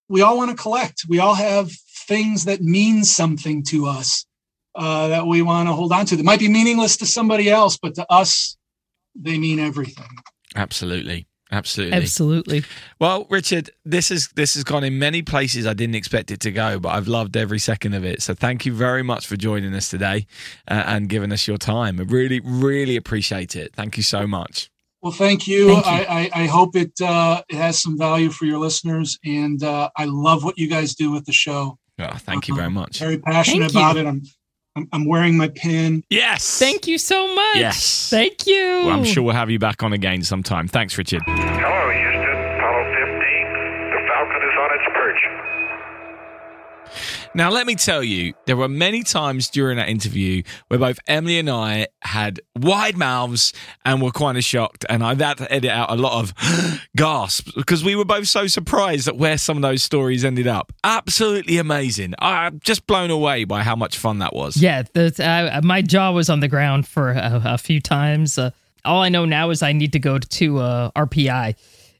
we 0.09 0.23
all 0.23 0.37
want 0.39 0.51
to 0.51 0.57
collect. 0.61 1.03
We 1.09 1.19
all 1.19 1.35
have 1.35 1.71
things 2.07 2.47
that 2.47 2.63
mean 2.63 3.05
something 3.05 3.63
to 3.65 3.87
us 3.87 4.25
uh, 4.79 5.09
that 5.09 5.27
we 5.27 5.43
want 5.43 5.69
to 5.69 5.75
hold 5.75 5.93
on 5.93 6.07
to. 6.07 6.17
That 6.17 6.25
might 6.25 6.39
be 6.39 6.49
meaningless 6.49 6.97
to 6.99 7.07
somebody 7.07 7.51
else, 7.51 7.77
but 7.77 7.95
to 7.97 8.07
us, 8.11 8.57
they 9.15 9.39
mean 9.39 9.59
everything. 9.59 10.07
Absolutely. 10.57 11.27
Absolutely. 11.51 11.97
Absolutely. 11.97 12.65
Well, 13.01 13.27
Richard, 13.31 13.71
this 13.83 14.11
is 14.11 14.29
this 14.35 14.53
has 14.53 14.65
gone 14.65 14.85
in 14.85 14.99
many 14.99 15.23
places 15.23 15.67
I 15.67 15.73
didn't 15.73 15.95
expect 15.95 16.31
it 16.31 16.41
to 16.41 16.53
go, 16.53 16.79
but 16.79 16.91
I've 16.91 17.09
loved 17.09 17.39
every 17.39 17.59
second 17.59 17.95
of 17.95 18.05
it. 18.05 18.21
So 18.21 18.35
thank 18.35 18.67
you 18.67 18.75
very 18.75 19.03
much 19.03 19.27
for 19.27 19.37
joining 19.37 19.75
us 19.75 19.89
today 19.89 20.27
uh, 20.71 20.83
and 20.87 21.09
giving 21.09 21.33
us 21.33 21.49
your 21.49 21.57
time. 21.57 21.99
I 22.01 22.03
really, 22.03 22.41
really 22.45 22.97
appreciate 22.97 23.57
it. 23.57 23.75
Thank 23.75 23.97
you 23.97 24.03
so 24.03 24.27
much. 24.27 24.71
Well, 25.01 25.13
thank 25.13 25.49
you. 25.49 25.69
Thank 25.73 25.87
you. 25.87 25.91
I, 25.91 26.31
I, 26.35 26.43
I 26.43 26.47
hope 26.49 26.77
it 26.77 26.93
uh, 27.01 27.41
it 27.49 27.57
has 27.57 27.81
some 27.81 27.97
value 27.97 28.29
for 28.29 28.45
your 28.45 28.59
listeners, 28.59 29.19
and 29.25 29.63
uh, 29.63 29.89
I 29.97 30.05
love 30.05 30.45
what 30.45 30.59
you 30.59 30.69
guys 30.69 30.95
do 30.95 31.11
with 31.11 31.25
the 31.25 31.33
show. 31.33 31.79
Oh, 31.99 32.11
thank 32.19 32.49
you 32.49 32.55
very 32.55 32.67
Um, 32.67 32.75
much. 32.75 32.99
Very 32.99 33.19
passionate 33.19 33.73
Thank 33.73 33.75
you. 33.75 33.81
about 33.81 33.97
it. 33.97 34.07
I'm, 34.07 34.23
I'm 34.79 34.89
I'm 34.93 35.05
wearing 35.07 35.37
my 35.37 35.49
pin. 35.49 36.05
Yes. 36.11 36.59
Thank 36.59 36.87
you 36.87 36.99
so 36.99 37.35
much. 37.35 37.57
Yes. 37.57 38.11
Thank 38.11 38.47
you. 38.47 38.83
Well, 38.85 38.91
I'm 38.91 39.05
sure 39.05 39.23
we'll 39.23 39.35
have 39.35 39.51
you 39.51 39.59
back 39.59 39.83
on 39.83 39.93
again 39.93 40.23
sometime. 40.23 40.69
Thanks, 40.69 40.97
Richard. 40.97 41.23
Hello, 41.27 42.18
Now, 47.35 47.51
let 47.51 47.67
me 47.67 47.75
tell 47.75 48.03
you, 48.03 48.35
there 48.47 48.57
were 48.57 48.69
many 48.69 49.03
times 49.03 49.49
during 49.49 49.77
that 49.77 49.89
interview 49.89 50.43
where 50.69 50.79
both 50.79 50.99
Emily 51.07 51.39
and 51.39 51.51
I 51.51 51.89
had 52.03 52.41
wide 52.57 52.97
mouths 52.97 53.53
and 53.85 54.03
were 54.03 54.11
kind 54.11 54.37
of 54.39 54.45
shocked. 54.45 54.85
And 54.89 55.05
I 55.05 55.15
had 55.15 55.39
to 55.39 55.53
edit 55.53 55.71
out 55.71 55.91
a 55.91 55.95
lot 55.95 56.21
of 56.21 56.35
gasps 56.97 57.53
because 57.53 57.85
we 57.85 57.95
were 57.97 58.05
both 58.05 58.29
so 58.29 58.47
surprised 58.47 59.09
at 59.09 59.17
where 59.17 59.39
some 59.39 59.57
of 59.57 59.63
those 59.63 59.83
stories 59.83 60.25
ended 60.25 60.47
up. 60.47 60.73
Absolutely 60.85 61.59
amazing. 61.59 62.15
I'm 62.19 62.61
just 62.61 62.87
blown 62.87 63.11
away 63.11 63.45
by 63.45 63.63
how 63.63 63.77
much 63.77 63.99
fun 63.99 64.19
that 64.19 64.35
was. 64.35 64.57
Yeah, 64.57 64.85
uh, 64.95 65.61
my 65.63 65.83
jaw 65.83 66.13
was 66.13 66.31
on 66.31 66.41
the 66.41 66.49
ground 66.49 66.87
for 66.87 67.11
a, 67.11 67.43
a 67.45 67.59
few 67.59 67.81
times. 67.81 68.39
Uh, 68.39 68.51
all 68.85 69.03
I 69.03 69.09
know 69.09 69.25
now 69.25 69.51
is 69.51 69.63
I 69.63 69.73
need 69.73 69.93
to 69.93 69.99
go 69.99 70.19
to 70.19 70.59
uh, 70.59 70.91
RPI, 70.93 71.55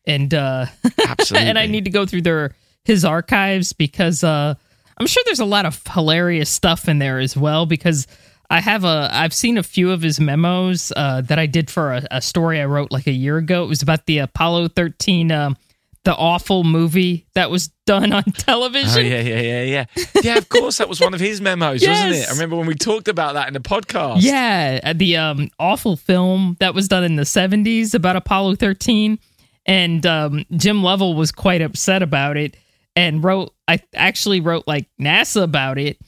and 0.07 0.33
uh, 0.33 0.67
Absolutely. 1.07 1.49
and 1.49 1.59
I 1.59 1.67
need 1.67 1.85
to 1.85 1.91
go 1.91 2.07
through 2.07 2.23
their 2.23 2.55
his 2.85 3.05
archives 3.05 3.73
because 3.73 4.25
uh, 4.25 4.55
I'm 4.99 5.07
sure 5.07 5.23
there's 5.27 5.41
a 5.41 5.45
lot 5.45 5.67
of 5.67 5.81
hilarious 5.93 6.51
stuff 6.51 6.89
in 6.89 6.99
there 6.99 7.19
as 7.19 7.37
well. 7.37 7.67
Because 7.67 8.07
I 8.51 8.61
have 8.61 8.85
a 8.85 9.09
I've 9.13 9.35
seen 9.35 9.59
a 9.59 9.63
few 9.63 9.91
of 9.91 10.03
his 10.03 10.21
memos 10.21 10.93
uh, 10.97 11.21
that 11.23 11.39
I 11.39 11.47
did 11.47 11.71
for 11.71 11.95
a, 11.95 12.07
a 12.11 12.23
story 12.23 12.61
I 12.61 12.67
wrote 12.67 12.91
like 12.91 13.07
a 13.07 13.13
year 13.13 13.37
ago. 13.37 13.65
It 13.65 13.69
was 13.69 13.83
about 13.83 14.07
the 14.07 14.19
Apollo 14.19 14.69
13. 14.69 15.31
Um, 15.33 15.57
the 16.05 16.15
awful 16.15 16.65
movie 16.65 17.27
that 17.35 17.51
was 17.51 17.69
done 17.85 18.15
on 18.15 18.23
television. 18.33 18.99
Oh 18.99 19.01
yeah, 19.01 19.21
yeah, 19.21 19.41
yeah, 19.41 19.63
yeah. 19.63 20.05
Yeah, 20.23 20.39
of 20.39 20.49
course, 20.49 20.79
that 20.79 20.89
was 20.89 21.01
one 21.03 21.13
of 21.13 21.21
his 21.21 21.41
memos, 21.43 21.87
wasn't 21.87 22.15
it? 22.15 22.29
I 22.29 22.33
remember 22.33 22.57
when 22.57 22.67
we 22.67 22.77
talked 22.77 23.09
about 23.09 23.35
that 23.35 23.49
in 23.49 23.53
the 23.53 23.61
podcast. 23.61 24.19
Yeah, 24.21 24.81
uh, 24.83 24.95
the 24.95 25.19
um, 25.19 25.51
awful 25.59 25.97
film 25.97 26.57
that 26.61 26.73
was 26.73 26.89
done 26.89 27.05
in 27.05 27.17
the 27.17 27.25
70s 27.25 27.95
about 27.95 28.17
Apollo 28.17 28.55
13. 28.57 29.19
And 29.67 30.07
um, 30.07 30.47
Jim 30.53 30.83
Lovell 30.83 31.15
was 31.15 31.31
quite 31.31 31.61
upset 31.61 32.03
about 32.03 32.39
it 32.39 32.57
and 32.97 33.23
wrote, 33.23 33.55
I 33.67 33.81
actually 33.95 34.41
wrote 34.41 34.65
like 34.67 34.89
NASA 35.01 35.43
about 35.43 35.79
it. 35.79 35.99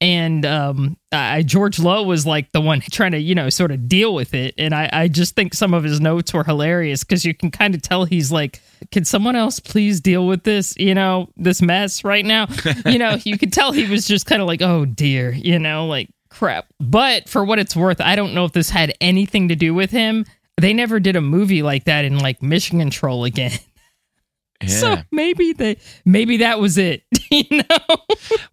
And 0.00 0.46
um, 0.46 0.96
I, 1.10 1.42
George 1.42 1.80
Low 1.80 2.04
was 2.04 2.24
like 2.24 2.52
the 2.52 2.60
one 2.60 2.80
trying 2.80 3.12
to, 3.12 3.18
you 3.18 3.34
know, 3.34 3.50
sort 3.50 3.72
of 3.72 3.88
deal 3.88 4.14
with 4.14 4.32
it. 4.32 4.54
And 4.56 4.72
I, 4.72 4.88
I 4.92 5.08
just 5.08 5.34
think 5.34 5.54
some 5.54 5.74
of 5.74 5.82
his 5.82 6.00
notes 6.00 6.32
were 6.32 6.44
hilarious 6.44 7.02
because 7.02 7.24
you 7.24 7.34
can 7.34 7.50
kind 7.50 7.74
of 7.74 7.82
tell 7.82 8.04
he's 8.04 8.30
like, 8.30 8.62
can 8.92 9.04
someone 9.04 9.34
else 9.34 9.58
please 9.58 10.00
deal 10.00 10.26
with 10.26 10.44
this, 10.44 10.76
you 10.76 10.94
know, 10.94 11.28
this 11.36 11.60
mess 11.60 12.04
right 12.04 12.24
now? 12.24 12.46
you 12.86 12.98
know, 12.98 13.16
you 13.24 13.36
could 13.36 13.52
tell 13.52 13.72
he 13.72 13.88
was 13.88 14.06
just 14.06 14.26
kind 14.26 14.40
of 14.40 14.46
like, 14.46 14.62
oh 14.62 14.84
dear, 14.84 15.32
you 15.32 15.58
know, 15.58 15.86
like 15.86 16.08
crap. 16.28 16.66
But 16.78 17.28
for 17.28 17.44
what 17.44 17.58
it's 17.58 17.74
worth, 17.74 18.00
I 18.00 18.14
don't 18.14 18.34
know 18.34 18.44
if 18.44 18.52
this 18.52 18.70
had 18.70 18.94
anything 19.00 19.48
to 19.48 19.56
do 19.56 19.74
with 19.74 19.90
him. 19.90 20.24
They 20.60 20.72
never 20.72 21.00
did 21.00 21.16
a 21.16 21.20
movie 21.20 21.62
like 21.62 21.84
that 21.84 22.04
in 22.04 22.18
like 22.18 22.42
Mission 22.42 22.78
Control 22.78 23.24
again. 23.24 23.58
Yeah. 24.62 24.68
So 24.68 24.96
maybe 25.12 25.52
they 25.52 25.76
maybe 26.04 26.38
that 26.38 26.58
was 26.58 26.78
it. 26.78 27.04
you 27.30 27.44
know? 27.50 27.96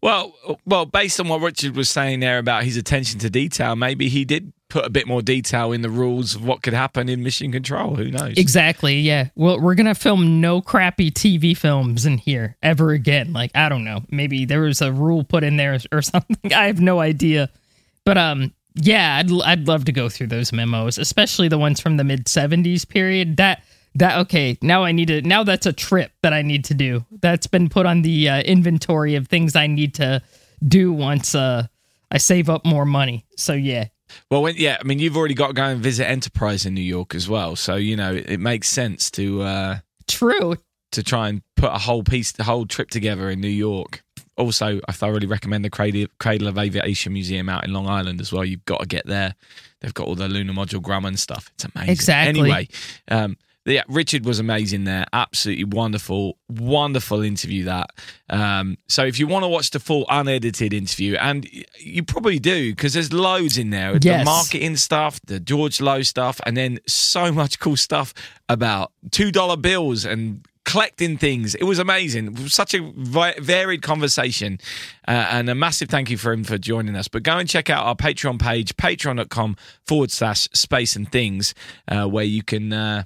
Well, 0.02 0.36
well, 0.66 0.86
based 0.86 1.20
on 1.20 1.28
what 1.30 1.42
Richard 1.42 1.76
was 1.76 1.90
saying 1.90 2.20
there 2.20 2.38
about 2.38 2.64
his 2.64 2.78
attention 2.78 3.20
to 3.20 3.30
detail, 3.30 3.76
maybe 3.76 4.08
he 4.10 4.24
did 4.24 4.54
put 4.70 4.86
a 4.86 4.90
bit 4.90 5.08
more 5.08 5.22
detail 5.22 5.72
in 5.72 5.82
the 5.82 5.90
rules 5.90 6.36
of 6.36 6.46
what 6.46 6.62
could 6.62 6.74
happen 6.74 7.10
in 7.10 7.24
Mission 7.24 7.52
Control. 7.52 7.96
Who 7.96 8.12
knows? 8.12 8.38
Exactly. 8.38 9.00
Yeah. 9.00 9.30
Well, 9.36 9.60
we're 9.60 9.76
gonna 9.76 9.96
film 9.96 10.42
no 10.42 10.62
crappy 10.62 11.10
TV 11.10 11.58
films 11.58 12.06
in 12.06 12.20
here 12.20 12.56
ever 12.62 12.92
again. 12.92 13.34
Like 13.34 13.52
I 13.56 13.70
don't 13.70 13.84
know. 13.84 14.02
Maybe 14.12 14.46
there 14.46 14.62
was 14.62 14.82
a 14.82 14.92
rule 14.92 15.24
put 15.24 15.44
in 15.44 15.58
there 15.58 15.80
or 15.92 16.02
something. 16.04 16.54
I 16.54 16.66
have 16.68 16.80
no 16.80 17.00
idea. 17.00 17.50
But 18.04 18.20
um, 18.20 18.54
yeah, 18.76 19.18
I'd 19.18 19.32
I'd 19.42 19.68
love 19.68 19.86
to 19.86 19.92
go 19.92 20.10
through 20.10 20.28
those 20.28 20.54
memos, 20.54 20.98
especially 20.98 21.48
the 21.48 21.58
ones 21.58 21.80
from 21.80 21.98
the 21.98 22.04
mid 22.04 22.26
'70s 22.26 22.88
period. 22.88 23.38
That 23.38 23.64
that 23.96 24.20
okay. 24.20 24.58
Now 24.62 24.84
I 24.84 24.92
need 24.92 25.08
to. 25.08 25.22
Now 25.22 25.44
that's 25.44 25.66
a 25.66 25.74
trip 25.74 26.12
that 26.22 26.34
I 26.34 26.42
need 26.42 26.66
to 26.66 26.74
do. 26.74 27.06
That's 27.22 27.48
been 27.48 27.70
put 27.70 27.86
on 27.86 28.02
the 28.02 28.30
uh, 28.30 28.42
inventory 28.42 29.16
of 29.16 29.28
things 29.28 29.56
I 29.56 29.68
need 29.68 29.94
to 29.96 30.22
do 30.66 30.94
once 30.94 31.36
uh 31.36 31.68
I 32.12 32.18
save 32.18 32.50
up 32.50 32.66
more 32.66 32.86
money. 32.86 33.26
So 33.36 33.54
yeah, 33.54 33.88
Well, 34.30 34.42
when, 34.44 34.56
yeah, 34.58 34.78
I 34.80 34.84
mean, 34.84 35.00
you've 35.00 35.18
already 35.18 35.34
got 35.34 35.48
to 35.48 35.54
go 35.54 35.64
and 35.64 35.82
visit 35.82 36.08
Enterprise 36.10 36.66
in 36.66 36.74
New 36.74 36.82
York 36.82 37.16
as 37.16 37.28
well, 37.28 37.56
so 37.56 37.76
you 37.76 37.96
know 37.96 38.14
it, 38.14 38.30
it 38.30 38.40
makes 38.40 38.70
sense 38.70 39.10
to 39.12 39.42
uh, 39.42 39.78
true. 40.08 40.56
to 40.92 41.04
try 41.04 41.30
and 41.30 41.42
put 41.56 41.72
a 41.72 41.78
whole 41.78 42.04
piece, 42.04 42.32
the 42.32 42.44
whole 42.44 42.66
trip 42.66 42.90
together 42.90 43.30
in 43.30 43.42
New 43.42 43.48
York. 43.48 44.04
Also, 44.38 44.82
I 44.88 44.92
thoroughly 44.92 45.28
recommend 45.28 45.64
the 45.64 45.70
Cradle, 45.70 46.08
Cradle 46.20 46.48
of 46.48 46.58
Aviation 46.58 47.14
Museum 47.14 47.48
out 47.48 47.64
in 47.64 47.72
Long 47.72 47.88
Island 47.88 48.20
as 48.20 48.34
well. 48.34 48.44
You've 48.44 48.66
got 48.66 48.82
to 48.82 48.86
get 48.86 49.06
there. 49.06 49.34
They've 49.80 49.94
got 49.94 50.08
all 50.08 50.16
the 50.16 50.28
lunar 50.28 50.52
module 50.54 50.82
Grumman 50.82 51.10
and 51.10 51.20
stuff. 51.20 51.50
It's 51.54 51.66
amazing. 51.74 51.92
Exactly. 51.92 52.42
Anyway, 52.42 52.68
um, 53.08 53.38
yeah, 53.74 53.84
Richard 53.88 54.26
was 54.26 54.40
amazing 54.40 54.84
there. 54.84 55.06
Absolutely 55.12 55.64
wonderful, 55.64 56.38
wonderful 56.48 57.22
interview 57.24 57.64
that. 57.66 57.90
Um, 58.30 58.78
so 58.88 59.06
if 59.06 59.20
you 59.20 59.28
want 59.28 59.44
to 59.44 59.50
watch 59.50 59.72
the 59.72 59.80
full 59.80 60.06
unedited 60.10 60.74
interview, 60.74 61.16
and 61.16 61.50
you 61.80 62.04
probably 62.04 62.40
do 62.40 62.72
because 62.72 62.94
there's 62.94 63.12
loads 63.12 63.58
in 63.58 63.72
there. 63.72 63.98
The 63.98 64.26
marketing 64.26 64.78
stuff, 64.78 65.20
the 65.26 65.40
George 65.40 65.82
Low 65.82 66.04
stuff, 66.04 66.40
and 66.46 66.56
then 66.56 66.80
so 66.88 67.32
much 67.32 67.60
cool 67.60 67.78
stuff 67.78 68.14
about 68.48 68.92
two 69.12 69.32
dollar 69.32 69.58
bills 69.58 70.06
and 70.06 70.46
collecting 70.66 71.18
things. 71.18 71.56
It 71.56 71.64
was 71.64 71.80
amazing. 71.80 72.36
Such 72.48 72.74
a 72.74 72.92
varied 73.40 73.82
conversation. 73.82 74.60
Uh, 75.08 75.28
and 75.32 75.50
a 75.50 75.56
massive 75.56 75.90
thank 75.90 76.10
you 76.10 76.18
for 76.18 76.34
him 76.34 76.44
for 76.44 76.58
joining 76.58 76.96
us. 76.96 77.08
But 77.08 77.24
go 77.24 77.38
and 77.38 77.48
check 77.48 77.70
out 77.70 77.86
our 77.86 77.96
Patreon 77.96 78.40
page, 78.40 78.76
patreon.com 78.76 79.56
forward 79.86 80.12
slash 80.12 80.50
space 80.54 80.96
and 80.96 81.10
things, 81.12 81.54
uh, 81.88 82.06
where 82.08 82.26
you 82.26 82.44
can. 82.44 82.74
Uh, 82.74 83.04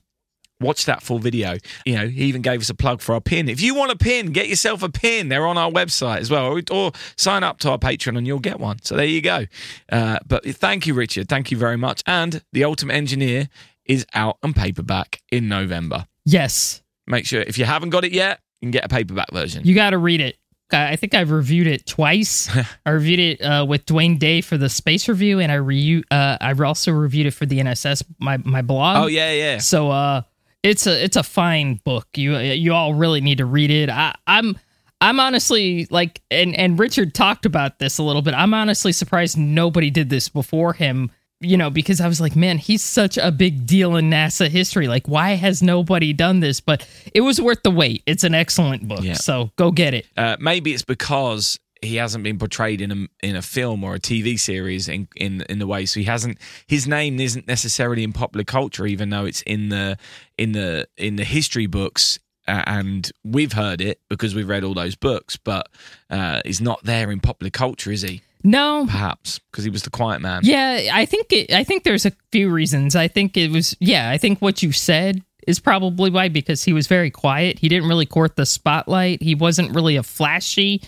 watch 0.60 0.86
that 0.86 1.01
full 1.01 1.20
video. 1.20 1.57
You 1.86 1.95
know, 1.95 2.07
he 2.07 2.26
even 2.26 2.41
gave 2.41 2.62
us 2.62 2.70
a 2.70 2.76
plug 2.76 3.01
for 3.01 3.14
our 3.14 3.22
pin. 3.22 3.49
If 3.49 3.62
you 3.62 3.76
want 3.76 3.91
a 3.91 3.95
pin, 3.95 4.32
get 4.32 4.47
yourself 4.47 4.84
a 4.84 4.89
pin. 4.89 5.30
They're 5.30 5.47
on 5.47 5.57
our 5.57 5.72
website 5.72 6.20
as 6.20 6.30
well, 6.30 6.45
or, 6.45 6.62
or 6.72 6.91
sign 7.18 7.43
up 7.43 7.60
to 7.60 7.72
our 7.72 7.78
Patreon 7.78 8.18
and 8.18 8.28
you'll 8.28 8.39
get 8.39 8.60
one. 8.60 8.78
So 8.84 8.95
there 8.95 9.05
you 9.05 9.22
go. 9.22 9.45
Uh, 9.91 10.20
but 10.26 10.45
thank 10.45 10.88
you, 10.88 10.93
Richard. 10.93 11.30
Thank 11.30 11.51
you 11.51 11.57
very 11.57 11.78
much. 11.78 12.03
And 12.05 12.43
The 12.53 12.64
Ultimate 12.64 12.93
Engineer 12.93 13.49
is 13.86 14.05
out 14.14 14.38
on 14.43 14.53
paperback 14.53 15.22
in 15.32 15.47
November. 15.47 16.05
Yes. 16.26 16.82
Make 17.07 17.26
sure 17.26 17.41
if 17.41 17.57
you 17.57 17.66
haven't 17.66 17.89
got 17.89 18.03
it 18.05 18.12
yet, 18.12 18.39
you 18.62 18.68
can 18.68 18.72
get 18.72 18.86
a 18.86 18.89
paperback 18.89 19.32
version. 19.32 19.64
You 19.66 19.74
got 19.74 19.91
to 19.91 19.97
read 19.97 20.22
it. 20.22 20.38
I 20.72 20.91
I 20.91 20.95
think 20.95 21.14
I've 21.16 21.32
reviewed 21.32 21.66
it 21.68 21.86
twice. 21.86 22.49
I 22.86 22.89
reviewed 22.91 23.20
it 23.20 23.41
uh, 23.41 23.66
with 23.68 23.86
Dwayne 23.86 24.20
Day 24.20 24.41
for 24.41 24.57
the 24.57 24.70
space 24.70 25.07
review, 25.07 25.39
and 25.39 25.51
I 25.51 25.55
re- 25.55 26.03
uh, 26.12 26.38
I 26.39 26.53
also 26.53 26.91
reviewed 26.91 27.26
it 27.26 27.32
for 27.32 27.45
the 27.47 27.60
NSS 27.60 28.03
my 28.20 28.38
my 28.38 28.62
blog. 28.62 29.05
oh 29.05 29.07
yeah, 29.07 29.32
yeah. 29.32 29.57
So 29.57 29.89
uh, 29.89 30.22
it's 30.64 30.88
a 30.88 31.03
it's 31.03 31.16
a 31.18 31.24
fine 31.24 31.76
book. 31.84 32.07
You 32.16 32.38
you 32.38 32.74
all 32.74 32.93
really 32.93 33.22
need 33.22 33.38
to 33.39 33.45
read 33.45 33.72
it. 33.72 33.89
I, 33.89 34.16
I'm 34.28 34.57
I'm 35.01 35.20
honestly 35.20 35.88
like, 35.89 36.22
and 36.30 36.55
and 36.55 36.78
Richard 36.78 37.14
talked 37.14 37.45
about 37.45 37.80
this 37.80 37.97
a 37.97 38.03
little 38.03 38.22
bit. 38.22 38.34
I'm 38.34 38.53
honestly 38.53 38.91
surprised 38.91 39.38
nobody 39.38 39.89
did 39.89 40.10
this 40.10 40.30
before 40.30 40.74
him. 40.74 41.12
You 41.41 41.55
know, 41.55 41.70
because 41.70 42.01
I 42.01 42.07
was 42.10 42.20
like, 42.20 42.36
man, 42.36 42.57
he's 42.57 42.84
such 42.84 43.18
a 43.18 43.32
big 43.32 43.66
deal 43.66 43.95
in 43.95 44.10
NASA 44.10 44.49
history. 44.49 44.89
Like, 44.89 45.07
why 45.07 45.36
has 45.36 45.64
nobody 45.64 46.12
done 46.12 46.41
this? 46.41 46.60
But 46.60 46.86
it 47.14 47.22
was 47.22 47.39
worth 47.39 47.64
the 47.64 47.72
wait. 47.72 48.03
It's 48.05 48.26
an 48.26 48.34
excellent 48.34 48.89
book. 48.89 49.03
Yeah. 49.03 49.14
So 49.14 49.49
go 49.55 49.72
get 49.72 49.93
it. 49.93 50.05
Uh, 50.18 50.36
maybe 50.41 50.74
it's 50.74 50.84
because 50.84 51.57
he 51.82 51.96
hasn't 51.96 52.24
been 52.24 52.38
portrayed 52.38 52.82
in 52.82 52.92
a 52.92 53.26
in 53.26 53.36
a 53.36 53.42
film 53.42 53.84
or 53.84 53.96
a 53.96 54.00
TV 54.00 54.40
series 54.40 54.88
in 54.88 55.08
in 55.16 55.42
in 55.50 55.60
the 55.60 55.68
way. 55.68 55.86
So 55.86 56.00
he 56.00 56.06
hasn't. 56.06 56.38
His 56.68 56.88
name 56.88 57.20
isn't 57.20 57.48
necessarily 57.48 58.04
in 58.04 58.14
popular 58.14 58.44
culture, 58.44 58.86
even 58.86 59.10
though 59.10 59.26
it's 59.26 59.42
in 59.44 59.70
the 59.70 59.98
in 60.38 60.52
the 60.52 60.88
in 60.98 61.16
the 61.16 61.24
history 61.24 61.68
books. 61.68 62.20
Uh, 62.48 62.64
and 62.66 63.12
we've 63.24 63.54
heard 63.54 63.80
it 63.80 64.02
because 64.10 64.34
we've 64.34 64.50
read 64.50 64.64
all 64.64 64.74
those 64.74 64.96
books, 64.96 65.38
but 65.38 65.70
uh, 66.10 66.42
he's 66.44 66.60
not 66.60 66.84
there 66.84 67.12
in 67.12 67.20
popular 67.20 67.52
culture, 67.52 67.92
is 67.92 68.02
he? 68.02 68.24
No, 68.44 68.86
Perhaps 68.90 69.40
because 69.52 69.66
he 69.66 69.70
was 69.70 69.84
the 69.84 69.92
quiet 69.92 70.20
man. 70.20 70.42
Yeah, 70.44 70.90
I 70.92 71.06
think 71.06 71.32
it, 71.32 71.54
I 71.54 71.64
think 71.64 71.84
there's 71.84 72.08
a 72.08 72.12
few 72.32 72.50
reasons. 72.50 72.96
I 72.96 73.08
think 73.08 73.38
it 73.38 73.52
was 73.52 73.76
yeah, 73.80 74.10
I 74.10 74.18
think 74.18 74.40
what 74.40 74.64
you 74.64 74.72
said 74.72 75.22
is 75.46 75.60
probably 75.60 76.10
why 76.10 76.30
because 76.30 76.64
he 76.64 76.74
was 76.74 76.88
very 76.88 77.12
quiet. 77.12 77.60
He 77.60 77.70
didn't 77.70 77.90
really 77.90 78.06
court 78.06 78.36
the 78.36 78.46
spotlight. 78.46 79.22
He 79.22 79.36
wasn't 79.36 79.76
really 79.76 79.96
a 79.96 80.04
flashy 80.04 80.82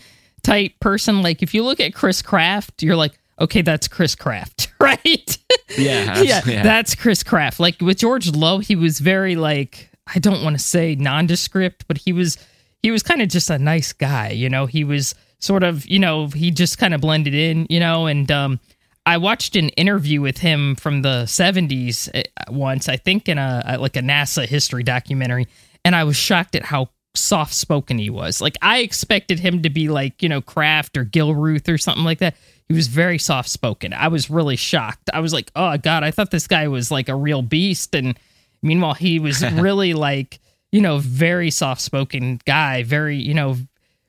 type 0.44 0.80
person. 0.80 1.22
Like 1.22 1.42
if 1.42 1.54
you 1.54 1.64
look 1.64 1.80
at 1.80 1.94
Chris 1.94 2.22
Kraft, 2.22 2.84
you're 2.84 2.96
like, 2.96 3.18
okay, 3.40 3.62
that's 3.62 3.88
Chris 3.88 4.16
Kraft, 4.16 4.72
right? 4.80 5.38
Yeah, 5.78 6.22
yeah, 6.22 6.42
yeah. 6.46 6.64
that's 6.64 6.96
Chris 6.96 7.24
Kraft. 7.24 7.60
Like 7.60 7.80
with 7.82 7.98
George 7.98 8.30
Low, 8.32 8.60
he 8.60 8.76
was 8.76 9.00
very 9.00 9.36
like 9.36 9.90
I 10.14 10.20
don't 10.20 10.44
want 10.44 10.58
to 10.58 10.64
say 10.64 10.96
nondescript, 10.96 11.86
but 11.88 11.98
he 11.98 12.14
was 12.14 12.38
he 12.82 12.92
was 12.92 13.04
kind 13.04 13.22
of 13.22 13.30
just 13.30 13.50
a 13.50 13.60
nice 13.60 13.94
guy, 13.94 14.30
you 14.30 14.50
know. 14.50 14.66
He 14.66 14.84
was 14.84 15.16
sort 15.40 15.64
of, 15.64 15.86
you 15.88 16.00
know, 16.00 16.28
he 16.28 16.52
just 16.52 16.78
kind 16.78 16.94
of 16.94 17.02
blended 17.02 17.34
in, 17.34 17.68
you 17.70 17.80
know, 17.80 18.08
and 18.08 18.32
um 18.32 18.60
I 19.06 19.18
watched 19.18 19.56
an 19.56 19.70
interview 19.70 20.22
with 20.22 20.38
him 20.38 20.76
from 20.76 21.02
the 21.02 21.24
70s 21.24 22.10
uh, 22.16 22.22
once, 22.52 22.88
I 22.88 22.98
think 22.98 23.28
in 23.28 23.38
a 23.40 23.78
like 23.80 23.96
a 23.96 24.02
NASA 24.02 24.46
history 24.46 24.84
documentary, 24.84 25.48
and 25.84 25.96
I 25.96 26.04
was 26.04 26.16
shocked 26.16 26.56
at 26.56 26.64
how 26.64 26.90
soft 27.16 27.54
spoken 27.54 27.98
he 27.98 28.10
was. 28.10 28.42
Like 28.42 28.58
I 28.62 28.80
expected 28.80 29.40
him 29.40 29.64
to 29.64 29.70
be 29.70 29.90
like, 29.90 30.22
you 30.24 30.30
know, 30.30 30.42
Kraft 30.42 30.98
or 30.98 31.06
Gilruth 31.06 31.68
or 31.68 31.78
something 31.78 32.04
like 32.04 32.20
that. 32.20 32.36
He 32.68 32.76
was 32.76 32.88
very 32.88 33.18
soft 33.18 33.50
spoken. 33.50 33.94
I 33.94 34.08
was 34.08 34.30
really 34.30 34.56
shocked. 34.56 35.10
I 35.14 35.20
was 35.20 35.34
like, 35.34 35.52
"Oh 35.56 35.78
god, 35.78 36.04
I 36.04 36.12
thought 36.12 36.32
this 36.32 36.48
guy 36.48 36.70
was 36.70 36.90
like 36.90 37.10
a 37.10 37.16
real 37.16 37.42
beast." 37.42 37.94
And 37.96 38.18
meanwhile, 38.62 38.94
he 38.94 39.20
was 39.20 39.44
really 39.54 39.94
like, 39.94 40.40
you 40.72 40.80
know, 40.80 41.00
very 41.00 41.52
soft 41.52 41.82
spoken 41.82 42.40
guy, 42.46 42.84
very, 42.84 43.18
you 43.18 43.34
know, 43.34 43.58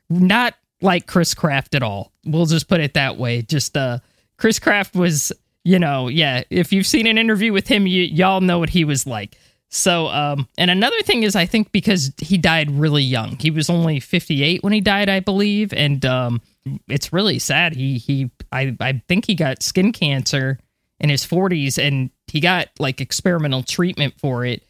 not 0.08 0.54
like 0.80 1.06
Chris 1.06 1.34
Kraft 1.34 1.74
at 1.74 1.82
all. 1.82 2.12
We'll 2.24 2.46
just 2.46 2.68
put 2.68 2.80
it 2.80 2.94
that 2.94 3.18
way. 3.18 3.42
Just 3.42 3.76
uh 3.76 3.98
Chris 4.36 4.60
Kraft 4.60 4.94
was, 4.94 5.32
you 5.64 5.78
know, 5.80 6.06
yeah, 6.06 6.44
if 6.50 6.72
you've 6.72 6.86
seen 6.86 7.08
an 7.08 7.18
interview 7.18 7.52
with 7.52 7.66
him, 7.66 7.86
you 7.88 8.02
y'all 8.02 8.40
know 8.40 8.60
what 8.60 8.70
he 8.70 8.84
was 8.84 9.06
like. 9.08 9.36
So, 9.74 10.08
um, 10.08 10.48
and 10.58 10.70
another 10.70 11.00
thing 11.00 11.22
is, 11.22 11.34
I 11.34 11.46
think 11.46 11.72
because 11.72 12.12
he 12.18 12.36
died 12.36 12.70
really 12.70 13.02
young, 13.02 13.38
he 13.38 13.50
was 13.50 13.70
only 13.70 14.00
58 14.00 14.62
when 14.62 14.74
he 14.74 14.82
died, 14.82 15.08
I 15.08 15.20
believe, 15.20 15.72
and 15.72 16.04
um, 16.04 16.42
it's 16.88 17.10
really 17.10 17.38
sad. 17.38 17.74
He 17.74 17.96
he, 17.96 18.30
I 18.52 18.76
I 18.80 19.02
think 19.08 19.26
he 19.26 19.34
got 19.34 19.62
skin 19.62 19.90
cancer 19.92 20.58
in 21.00 21.08
his 21.08 21.24
40s, 21.26 21.78
and 21.82 22.10
he 22.26 22.38
got 22.38 22.68
like 22.78 23.00
experimental 23.00 23.62
treatment 23.62 24.12
for 24.18 24.44
it, 24.44 24.62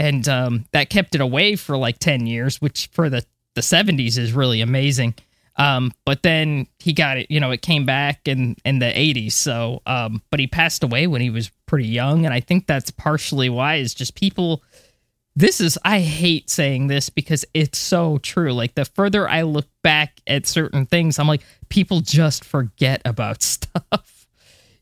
and 0.00 0.28
um, 0.28 0.64
that 0.72 0.90
kept 0.90 1.14
it 1.14 1.20
away 1.20 1.54
for 1.54 1.76
like 1.76 2.00
10 2.00 2.26
years, 2.26 2.60
which 2.60 2.88
for 2.92 3.08
the 3.08 3.24
the 3.54 3.60
70s 3.60 4.18
is 4.18 4.32
really 4.32 4.60
amazing. 4.60 5.14
Um, 5.58 5.90
but 6.04 6.22
then 6.22 6.68
he 6.78 6.92
got 6.92 7.16
it, 7.18 7.30
you 7.30 7.40
know, 7.40 7.50
it 7.50 7.62
came 7.62 7.84
back 7.84 8.28
in 8.28 8.56
in 8.64 8.78
the 8.78 8.86
80s. 8.86 9.32
So, 9.32 9.82
um, 9.86 10.22
but 10.30 10.38
he 10.40 10.46
passed 10.46 10.84
away 10.84 11.06
when 11.08 11.20
he 11.20 11.30
was 11.30 11.50
pretty 11.66 11.88
young, 11.88 12.24
and 12.24 12.32
I 12.32 12.40
think 12.40 12.66
that's 12.66 12.90
partially 12.92 13.48
why 13.48 13.76
is 13.76 13.92
just 13.94 14.14
people. 14.14 14.62
This 15.34 15.60
is 15.60 15.78
I 15.84 16.00
hate 16.00 16.50
saying 16.50 16.88
this 16.88 17.10
because 17.10 17.44
it's 17.54 17.78
so 17.78 18.18
true. 18.18 18.52
Like 18.52 18.74
the 18.74 18.84
further 18.84 19.28
I 19.28 19.42
look 19.42 19.66
back 19.82 20.20
at 20.26 20.46
certain 20.48 20.84
things, 20.86 21.18
I'm 21.18 21.28
like 21.28 21.42
people 21.68 22.00
just 22.00 22.44
forget 22.44 23.02
about 23.04 23.42
stuff. 23.42 24.26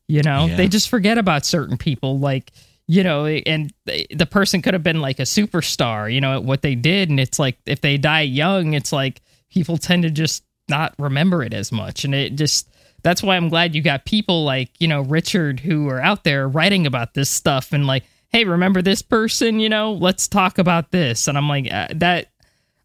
You 0.08 0.22
know, 0.22 0.46
Yeah. 0.46 0.56
they 0.56 0.68
just 0.68 0.88
forget 0.88 1.18
about 1.18 1.44
certain 1.44 1.76
people. 1.76 2.18
Like 2.18 2.52
you 2.88 3.02
know, 3.02 3.26
and 3.26 3.72
the 3.86 4.06
the 4.14 4.26
person 4.26 4.62
could 4.62 4.72
have 4.74 4.82
been 4.84 5.00
like 5.00 5.18
a 5.18 5.22
superstar. 5.22 6.12
You 6.12 6.20
know, 6.20 6.36
at 6.36 6.44
what 6.44 6.62
they 6.62 6.74
did, 6.74 7.10
and 7.10 7.18
it's 7.20 7.38
like 7.38 7.58
if 7.66 7.80
they 7.80 7.96
die 7.98 8.20
young, 8.22 8.72
it's 8.74 8.92
like 8.92 9.20
people 9.50 9.76
tend 9.78 10.04
to 10.04 10.10
just 10.10 10.42
not 10.68 10.94
remember 10.98 11.42
it 11.42 11.54
as 11.54 11.70
much 11.72 12.04
and 12.04 12.14
it 12.14 12.34
just 12.34 12.68
that's 13.02 13.22
why 13.22 13.36
i'm 13.36 13.48
glad 13.48 13.74
you 13.74 13.82
got 13.82 14.04
people 14.04 14.44
like 14.44 14.70
you 14.78 14.88
know 14.88 15.02
richard 15.02 15.60
who 15.60 15.88
are 15.88 16.00
out 16.00 16.24
there 16.24 16.48
writing 16.48 16.86
about 16.86 17.14
this 17.14 17.30
stuff 17.30 17.72
and 17.72 17.86
like 17.86 18.04
hey 18.30 18.44
remember 18.44 18.82
this 18.82 19.02
person 19.02 19.60
you 19.60 19.68
know 19.68 19.92
let's 19.92 20.26
talk 20.28 20.58
about 20.58 20.90
this 20.90 21.28
and 21.28 21.38
i'm 21.38 21.48
like 21.48 21.72
uh, 21.72 21.86
that 21.94 22.28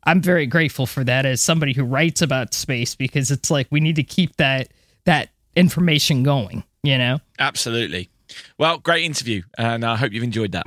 i'm 0.04 0.22
very 0.22 0.46
grateful 0.46 0.86
for 0.86 1.04
that 1.04 1.26
as 1.26 1.42
somebody 1.42 1.74
who 1.74 1.84
writes 1.84 2.22
about 2.22 2.54
space 2.54 2.96
because 2.96 3.32
it's 3.32 3.50
like 3.50 3.68
we 3.72 3.80
need 3.80 3.96
to 3.96 4.04
keep 4.04 4.36
that 4.38 4.68
that 5.06 5.30
information 5.56 6.24
going 6.24 6.64
you 6.84 6.98
know 6.98 7.20
Absolutely. 7.40 8.10
Well, 8.58 8.78
great 8.78 9.04
interview, 9.04 9.42
and 9.58 9.84
I 9.84 9.96
hope 9.98 10.14
you've 10.14 10.24
enjoyed 10.24 10.52
that. 10.54 10.64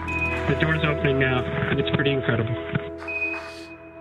The 0.48 0.56
door's 0.60 0.84
opening 0.84 1.18
now, 1.18 1.42
and 1.70 1.80
it's 1.80 1.88
pretty 1.94 2.10
incredible. 2.10 2.54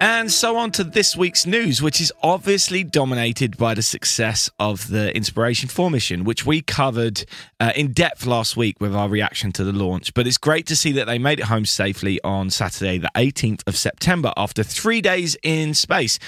And 0.05 0.29
so 0.29 0.57
on 0.57 0.71
to 0.71 0.83
this 0.83 1.15
week's 1.15 1.45
news, 1.45 1.81
which 1.81 2.01
is 2.01 2.11
obviously 2.21 2.83
dominated 2.83 3.55
by 3.55 3.73
the 3.73 3.81
success 3.81 4.49
of 4.59 4.89
the 4.89 5.15
Inspiration 5.15 5.69
4 5.69 5.89
mission, 5.89 6.25
which 6.25 6.45
we 6.45 6.61
covered 6.61 7.23
uh, 7.61 7.71
in 7.73 7.93
depth 7.93 8.25
last 8.25 8.57
week 8.57 8.81
with 8.81 8.93
our 8.93 9.07
reaction 9.07 9.53
to 9.53 9.63
the 9.63 9.71
launch. 9.71 10.13
But 10.13 10.27
it's 10.27 10.37
great 10.37 10.67
to 10.67 10.75
see 10.75 10.91
that 10.91 11.05
they 11.05 11.19
made 11.19 11.39
it 11.39 11.45
home 11.45 11.63
safely 11.63 12.19
on 12.21 12.49
Saturday, 12.49 12.97
the 12.97 13.11
18th 13.15 13.65
of 13.65 13.77
September, 13.77 14.33
after 14.35 14.61
three 14.61 14.99
days 14.99 15.37
in 15.41 15.73
space. 15.73 16.19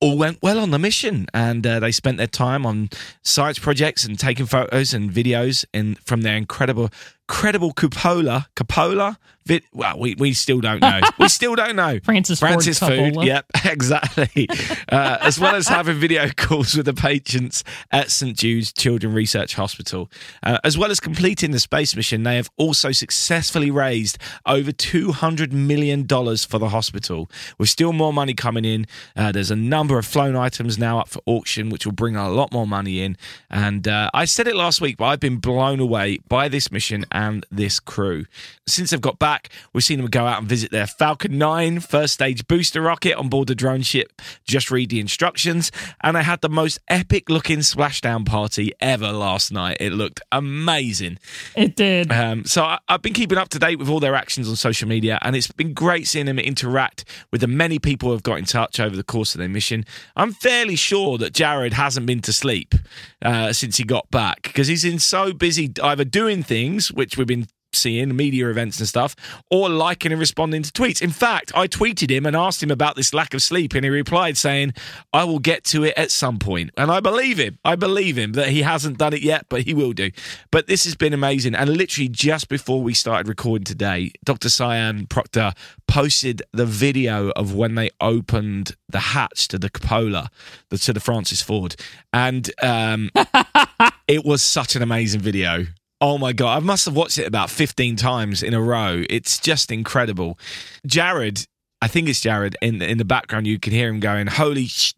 All 0.00 0.18
went 0.18 0.42
well 0.42 0.58
on 0.58 0.72
the 0.72 0.78
mission, 0.80 1.26
and 1.32 1.64
uh, 1.64 1.78
they 1.78 1.92
spent 1.92 2.16
their 2.16 2.26
time 2.26 2.66
on 2.66 2.88
science 3.22 3.60
projects 3.60 4.04
and 4.04 4.18
taking 4.18 4.46
photos 4.46 4.92
and 4.92 5.08
videos 5.08 5.64
in 5.72 5.94
from 6.04 6.22
their 6.22 6.36
incredible, 6.36 6.90
credible 7.30 7.72
cupola. 7.72 8.48
Cupola? 8.56 9.16
Vid- 9.46 9.64
well, 9.72 9.98
we, 9.98 10.14
we 10.16 10.34
still 10.34 10.60
don't 10.60 10.80
know. 10.80 11.00
we 11.18 11.28
still 11.40 11.54
don't 11.54 11.74
know. 11.74 11.98
Francis 12.04 12.40
Ford 12.40 12.52
Francis 12.52 12.78
Food. 12.78 13.14
Coppola. 13.14 13.24
Yep, 13.26 13.46
exactly. 13.64 14.48
uh, 14.90 15.18
as 15.22 15.40
well 15.40 15.54
as 15.54 15.66
having 15.78 15.98
video 15.98 16.28
calls 16.36 16.76
with 16.76 16.86
the 16.86 16.92
patients 16.92 17.64
at 17.90 18.10
St 18.10 18.36
Jude's 18.36 18.72
Children 18.72 19.14
Research 19.14 19.54
Hospital. 19.54 20.10
Uh, 20.42 20.58
as 20.62 20.76
well 20.76 20.90
as 20.90 21.00
completing 21.00 21.52
the 21.52 21.60
space 21.60 21.96
mission, 21.96 22.22
they 22.24 22.36
have 22.36 22.50
also 22.58 22.92
successfully 22.92 23.70
raised 23.70 24.18
over 24.44 24.72
$200 24.72 25.52
million 25.52 26.06
for 26.06 26.58
the 26.58 26.68
hospital, 26.68 27.30
with 27.58 27.70
still 27.70 27.92
more 27.92 28.12
money 28.12 28.34
coming 28.34 28.64
in. 28.64 28.86
Uh, 29.16 29.32
there's 29.32 29.50
a 29.50 29.56
number 29.56 29.98
of 29.98 30.04
flown 30.04 30.36
items 30.36 30.78
now 30.78 30.98
up 30.98 31.08
for 31.08 31.22
auction, 31.26 31.70
which 31.70 31.86
will 31.86 31.92
bring 31.92 32.14
a 32.14 32.28
lot 32.28 32.52
more 32.52 32.66
money 32.66 33.02
in. 33.02 33.16
And 33.48 33.88
uh, 33.88 34.10
I 34.12 34.26
said 34.26 34.46
it 34.48 34.54
last 34.56 34.80
week, 34.80 34.98
but 34.98 35.06
I've 35.06 35.20
been 35.20 35.38
blown 35.38 35.80
away 35.80 36.18
by 36.28 36.48
this 36.48 36.70
mission 36.70 37.06
and 37.10 37.19
this 37.50 37.80
crew. 37.80 38.26
Since 38.66 38.90
they've 38.90 39.00
got 39.00 39.18
back, 39.18 39.48
we've 39.72 39.84
seen 39.84 39.98
them 40.00 40.08
go 40.08 40.26
out 40.26 40.40
and 40.40 40.48
visit 40.48 40.70
their 40.70 40.86
Falcon 40.86 41.38
9 41.38 41.80
first 41.80 42.14
stage 42.14 42.46
booster 42.46 42.80
rocket 42.80 43.14
on 43.16 43.28
board 43.28 43.48
the 43.48 43.54
drone 43.54 43.82
ship. 43.82 44.20
Just 44.44 44.70
read 44.70 44.90
the 44.90 45.00
instructions. 45.00 45.72
And 46.02 46.16
they 46.16 46.22
had 46.22 46.40
the 46.40 46.48
most 46.48 46.78
epic 46.88 47.28
looking 47.28 47.58
splashdown 47.58 48.24
party 48.26 48.72
ever 48.80 49.12
last 49.12 49.52
night. 49.52 49.78
It 49.80 49.92
looked 49.92 50.20
amazing. 50.32 51.18
it 51.56 51.76
did 51.76 52.12
Um, 52.12 52.44
so 52.44 52.64
I, 52.64 52.78
I've 52.88 53.02
been 53.02 53.12
keeping 53.12 53.38
up 53.38 53.48
to 53.50 53.58
date 53.58 53.78
with 53.78 53.88
all 53.88 54.00
their 54.00 54.14
actions 54.14 54.48
on 54.48 54.56
social 54.56 54.88
media, 54.88 55.18
and 55.22 55.34
it's 55.36 55.50
been 55.50 55.74
great 55.74 56.06
seeing 56.06 56.26
them 56.26 56.38
interact 56.38 57.04
with 57.30 57.40
the 57.40 57.46
many 57.46 57.78
people 57.78 58.08
who 58.08 58.12
have 58.12 58.22
got 58.22 58.38
in 58.38 58.44
touch 58.44 58.80
over 58.80 58.96
the 58.96 59.04
course 59.04 59.34
of 59.34 59.38
their 59.38 59.48
mission. 59.48 59.84
I'm 60.16 60.32
fairly 60.32 60.76
sure 60.76 61.18
that 61.18 61.32
Jared 61.32 61.74
hasn't 61.74 62.06
been 62.06 62.20
to 62.22 62.32
sleep 62.32 62.74
uh, 63.22 63.52
since 63.52 63.76
he 63.76 63.84
got 63.84 64.10
back 64.10 64.42
because 64.42 64.68
he's 64.68 64.84
been 64.84 64.98
so 64.98 65.32
busy 65.32 65.72
either 65.82 66.04
doing 66.04 66.42
things, 66.42 66.92
which 66.92 67.09
we've 67.16 67.26
been 67.26 67.46
seeing 67.72 68.14
media 68.14 68.48
events 68.48 68.78
and 68.78 68.88
stuff 68.88 69.14
or 69.50 69.68
liking 69.68 70.12
and 70.12 70.20
responding 70.20 70.62
to 70.62 70.72
tweets. 70.72 71.02
In 71.02 71.10
fact 71.10 71.52
i 71.54 71.66
tweeted 71.66 72.10
him 72.10 72.26
and 72.26 72.36
asked 72.36 72.62
him 72.62 72.70
about 72.70 72.96
this 72.96 73.14
lack 73.14 73.34
of 73.34 73.42
sleep 73.42 73.74
and 73.74 73.84
he 73.84 73.90
replied 73.90 74.36
saying 74.36 74.74
i 75.12 75.24
will 75.24 75.38
get 75.38 75.64
to 75.64 75.84
it 75.84 75.94
at 75.96 76.10
some 76.10 76.38
point. 76.38 76.70
and 76.76 76.90
i 76.90 77.00
believe 77.00 77.38
him. 77.38 77.58
I 77.64 77.76
believe 77.76 78.18
him 78.18 78.32
that 78.32 78.48
he 78.48 78.62
hasn't 78.62 78.98
done 78.98 79.12
it 79.12 79.22
yet 79.22 79.46
but 79.48 79.62
he 79.62 79.74
will 79.74 79.92
do. 79.92 80.10
But 80.50 80.66
this 80.66 80.84
has 80.84 80.94
been 80.96 81.12
amazing. 81.12 81.54
And 81.54 81.76
literally 81.76 82.08
just 82.08 82.48
before 82.48 82.82
we 82.82 82.94
started 82.94 83.28
recording 83.28 83.64
today 83.64 84.12
dr 84.24 84.48
sian 84.48 85.06
proctor 85.06 85.52
posted 85.86 86.42
the 86.52 86.66
video 86.66 87.30
of 87.30 87.54
when 87.54 87.74
they 87.74 87.90
opened 88.00 88.76
the 88.88 89.00
hatch 89.00 89.48
to 89.48 89.58
the 89.58 89.70
cupola 89.70 90.30
the, 90.70 90.78
to 90.78 90.92
the 90.92 91.00
francis 91.00 91.42
ford. 91.42 91.76
And 92.12 92.50
um 92.62 93.10
it 94.08 94.24
was 94.24 94.42
such 94.42 94.74
an 94.74 94.82
amazing 94.82 95.20
video. 95.20 95.66
Oh 96.00 96.16
my 96.16 96.32
god, 96.32 96.56
I 96.56 96.64
must 96.64 96.86
have 96.86 96.96
watched 96.96 97.18
it 97.18 97.26
about 97.26 97.50
15 97.50 97.96
times 97.96 98.42
in 98.42 98.54
a 98.54 98.60
row. 98.60 99.04
It's 99.10 99.38
just 99.38 99.70
incredible. 99.70 100.38
Jared, 100.86 101.46
I 101.82 101.88
think 101.88 102.08
it's 102.08 102.20
Jared 102.20 102.56
in 102.62 102.80
in 102.80 102.98
the 102.98 103.04
background 103.04 103.46
you 103.46 103.58
can 103.58 103.72
hear 103.72 103.88
him 103.88 104.00
going, 104.00 104.26
"Holy 104.26 104.66
sh-. 104.66 104.94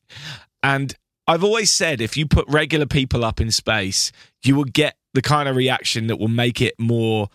And 0.62 0.94
I've 1.26 1.44
always 1.44 1.70
said 1.70 2.00
if 2.00 2.16
you 2.16 2.26
put 2.26 2.46
regular 2.48 2.86
people 2.86 3.24
up 3.24 3.40
in 3.40 3.50
space, 3.50 4.12
you 4.44 4.54
will 4.54 4.64
get 4.64 4.96
the 5.14 5.22
kind 5.22 5.48
of 5.48 5.56
reaction 5.56 6.06
that 6.06 6.18
will 6.18 6.28
make 6.28 6.60
it 6.60 6.74
more 6.78 7.28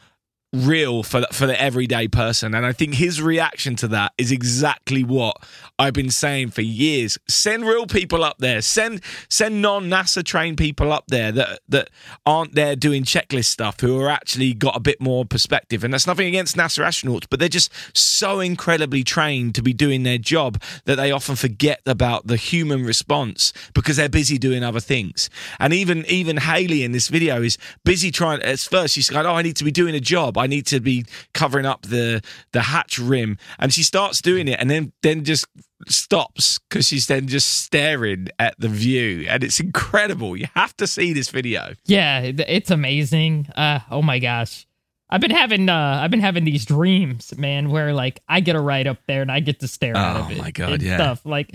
real 0.54 1.04
for 1.04 1.22
the, 1.22 1.28
for 1.32 1.46
the 1.46 1.60
everyday 1.62 2.08
person. 2.08 2.56
And 2.56 2.66
i 2.66 2.72
think 2.72 2.94
his 2.94 3.22
reaction 3.22 3.76
to 3.78 3.88
that 3.90 4.14
is 4.18 4.32
exactly 4.32 5.04
what 5.04 5.36
i've 5.78 5.94
been 5.94 6.10
saying 6.10 6.52
for 6.52 6.62
years. 6.62 7.18
Send 7.28 7.66
real 7.66 7.86
people 7.86 8.24
up 8.24 8.38
there. 8.40 8.62
Send 8.62 9.02
send 9.30 9.62
non-nasa 9.62 10.24
trained 10.24 10.58
people 10.58 10.94
up 10.94 11.06
there 11.08 11.32
that 11.34 11.60
that 11.68 11.90
aren't 12.26 12.56
there 12.56 12.76
doing 12.76 13.04
checklist 13.04 13.46
stuff 13.46 13.80
who 13.82 14.00
are 14.00 14.10
actually 14.10 14.54
got 14.54 14.76
a 14.76 14.80
bit 14.80 15.02
more 15.02 15.26
perspective. 15.26 15.84
And 15.84 15.94
that's 15.94 16.08
nothing 16.08 16.28
against 16.28 16.56
nasa 16.56 16.84
astronauts 16.84 17.28
but 17.30 17.40
they're 17.40 17.50
just 17.50 17.72
so 17.98 18.40
incredibly 18.40 19.04
trained 19.04 19.54
to 19.56 19.62
be 19.62 19.74
doing 19.74 20.04
their 20.04 20.18
job 20.18 20.62
that 20.86 20.96
they 20.96 21.12
often 21.12 21.36
forget 21.36 21.82
about 21.86 22.28
the 22.28 22.38
human 22.38 22.84
response 22.84 23.52
because 23.74 23.98
they're 23.98 24.08
busy 24.08 24.38
doing 24.38 24.64
other 24.64 24.80
things. 24.80 25.30
And 25.60 25.74
even 25.74 26.06
even 26.06 26.38
hayley 26.38 26.84
in 26.84 26.94
this 26.94 27.10
video 27.10 27.42
is 27.42 27.58
busy 27.84 28.12
trying 28.12 28.42
at 28.44 28.60
first 28.60 28.94
she's 28.94 29.12
like 29.12 29.26
oh 29.26 29.34
i 29.34 29.42
need 29.42 29.56
to 29.56 29.64
be 29.64 29.72
doing 29.72 29.94
a 29.94 30.00
job 30.00 30.37
I 30.38 30.48
need 30.48 30.66
to 30.68 30.80
be 30.80 31.06
covering 31.34 31.66
up 31.66 31.84
the 31.84 32.22
the 32.52 32.62
hatch 32.62 33.00
rim." 33.00 33.38
And 33.60 33.74
she 33.74 33.84
starts 33.84 34.22
doing 34.22 34.48
it, 34.48 34.60
and 34.60 34.70
then 34.70 34.92
then 35.04 35.24
just 35.24 35.46
stops 35.88 36.60
because 36.70 36.88
she's 36.88 37.08
then 37.08 37.28
just 37.28 37.62
staring 37.64 38.28
at 38.40 38.56
the 38.60 38.68
view, 38.70 39.26
and 39.30 39.44
it's 39.44 39.60
incredible. 39.60 40.36
You 40.36 40.48
have 40.56 40.76
to 40.78 40.88
see 40.88 41.14
this 41.14 41.30
video. 41.30 41.74
Yeah, 41.86 42.22
it's 42.22 42.72
amazing. 42.72 43.48
Uh, 43.56 43.80
oh 43.92 44.02
my 44.02 44.20
gosh. 44.20 44.66
I've 45.10 45.22
been 45.22 45.32
having 45.32 45.70
uh 45.70 46.00
I've 46.04 46.12
been 46.12 46.20
having 46.20 46.44
these 46.44 46.66
dreams, 46.66 47.34
man, 47.38 47.70
where 47.70 47.94
like 47.94 48.20
I 48.28 48.42
get 48.42 48.58
a 48.58 48.60
ride 48.60 48.88
up 48.88 48.98
there 49.08 49.22
and 49.22 49.32
I 49.32 49.40
get 49.40 49.62
to 49.62 49.68
stare 49.68 49.96
out 49.96 50.18
Oh 50.18 50.20
of 50.26 50.32
it. 50.32 50.38
my 50.38 50.52
God, 50.52 50.82
yeah. 50.82 50.98
Stuff 50.98 51.26
like 51.26 51.50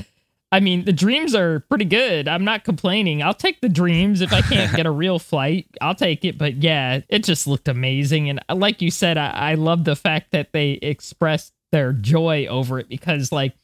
I 0.53 0.61
mean, 0.61 0.84
the 0.84 0.92
dreams 0.92 1.34
are 1.34 1.61
pretty 1.61 1.86
good. 1.86 2.28
I'm 2.28 2.44
not 2.44 2.62
complaining. 2.62 3.22
I'll 3.22 3.32
take 3.32 3.62
the 3.62 3.70
dreams 3.70 4.20
if 4.20 4.34
I 4.34 4.42
can't 4.42 4.76
get 4.76 4.84
a 4.84 4.90
real 5.03 5.18
flight. 5.18 5.66
I'll 5.80 5.94
take 5.94 6.26
it. 6.26 6.36
But 6.36 6.62
yeah, 6.62 7.00
it 7.09 7.24
just 7.24 7.46
looked 7.46 7.68
amazing. 7.68 8.28
And 8.28 8.40
like 8.55 8.82
you 8.82 8.90
said, 8.90 9.16
I, 9.16 9.30
I 9.30 9.55
love 9.55 9.84
the 9.84 9.96
fact 9.96 10.32
that 10.32 10.53
they 10.53 10.72
expressed 10.72 11.55
their 11.72 11.94
joy 11.94 12.46
over 12.46 12.78
it 12.78 12.90
because, 12.90 13.32
like, 13.32 13.55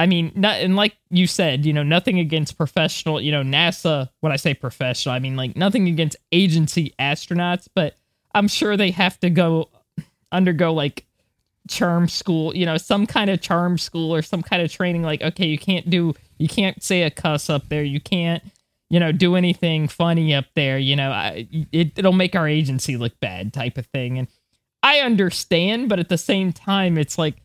I 0.00 0.06
mean, 0.06 0.32
not, 0.34 0.56
and 0.56 0.74
like 0.74 0.96
you 1.10 1.28
said, 1.28 1.64
you 1.64 1.72
know, 1.72 1.84
nothing 1.84 2.18
against 2.18 2.58
professional, 2.58 3.20
you 3.20 3.30
know, 3.30 3.44
NASA. 3.44 4.08
When 4.18 4.32
I 4.32 4.36
say 4.36 4.54
professional, 4.54 5.14
I 5.14 5.20
mean 5.20 5.36
like 5.36 5.54
nothing 5.54 5.86
against 5.86 6.16
agency 6.32 6.92
astronauts, 6.98 7.68
but 7.72 7.94
I'm 8.34 8.48
sure 8.48 8.76
they 8.76 8.90
have 8.90 9.20
to 9.20 9.30
go 9.30 9.68
undergo 10.32 10.72
like 10.72 11.06
charm 11.68 12.08
school, 12.08 12.54
you 12.54 12.66
know, 12.66 12.76
some 12.76 13.06
kind 13.06 13.30
of 13.30 13.40
charm 13.40 13.78
school 13.78 14.14
or 14.14 14.22
some 14.22 14.42
kind 14.42 14.62
of 14.62 14.70
training. 14.70 15.02
Like, 15.02 15.22
okay, 15.22 15.46
you 15.46 15.58
can't 15.58 15.88
do, 15.88 16.14
you 16.38 16.48
can't 16.48 16.82
say 16.82 17.02
a 17.02 17.10
cuss 17.10 17.48
up 17.48 17.68
there, 17.68 17.82
you 17.82 18.00
can't, 18.00 18.42
you 18.90 19.00
know, 19.00 19.12
do 19.12 19.36
anything 19.36 19.88
funny 19.88 20.34
up 20.34 20.46
there. 20.54 20.78
You 20.78 20.96
know, 20.96 21.10
I, 21.10 21.48
it, 21.72 21.98
it'll 21.98 22.12
make 22.12 22.36
our 22.36 22.48
agency 22.48 22.96
look 22.96 23.18
bad, 23.20 23.52
type 23.52 23.78
of 23.78 23.86
thing. 23.86 24.18
And 24.18 24.28
I 24.82 24.98
understand, 24.98 25.88
but 25.88 25.98
at 25.98 26.08
the 26.08 26.18
same 26.18 26.52
time, 26.52 26.98
it's 26.98 27.16
like 27.16 27.36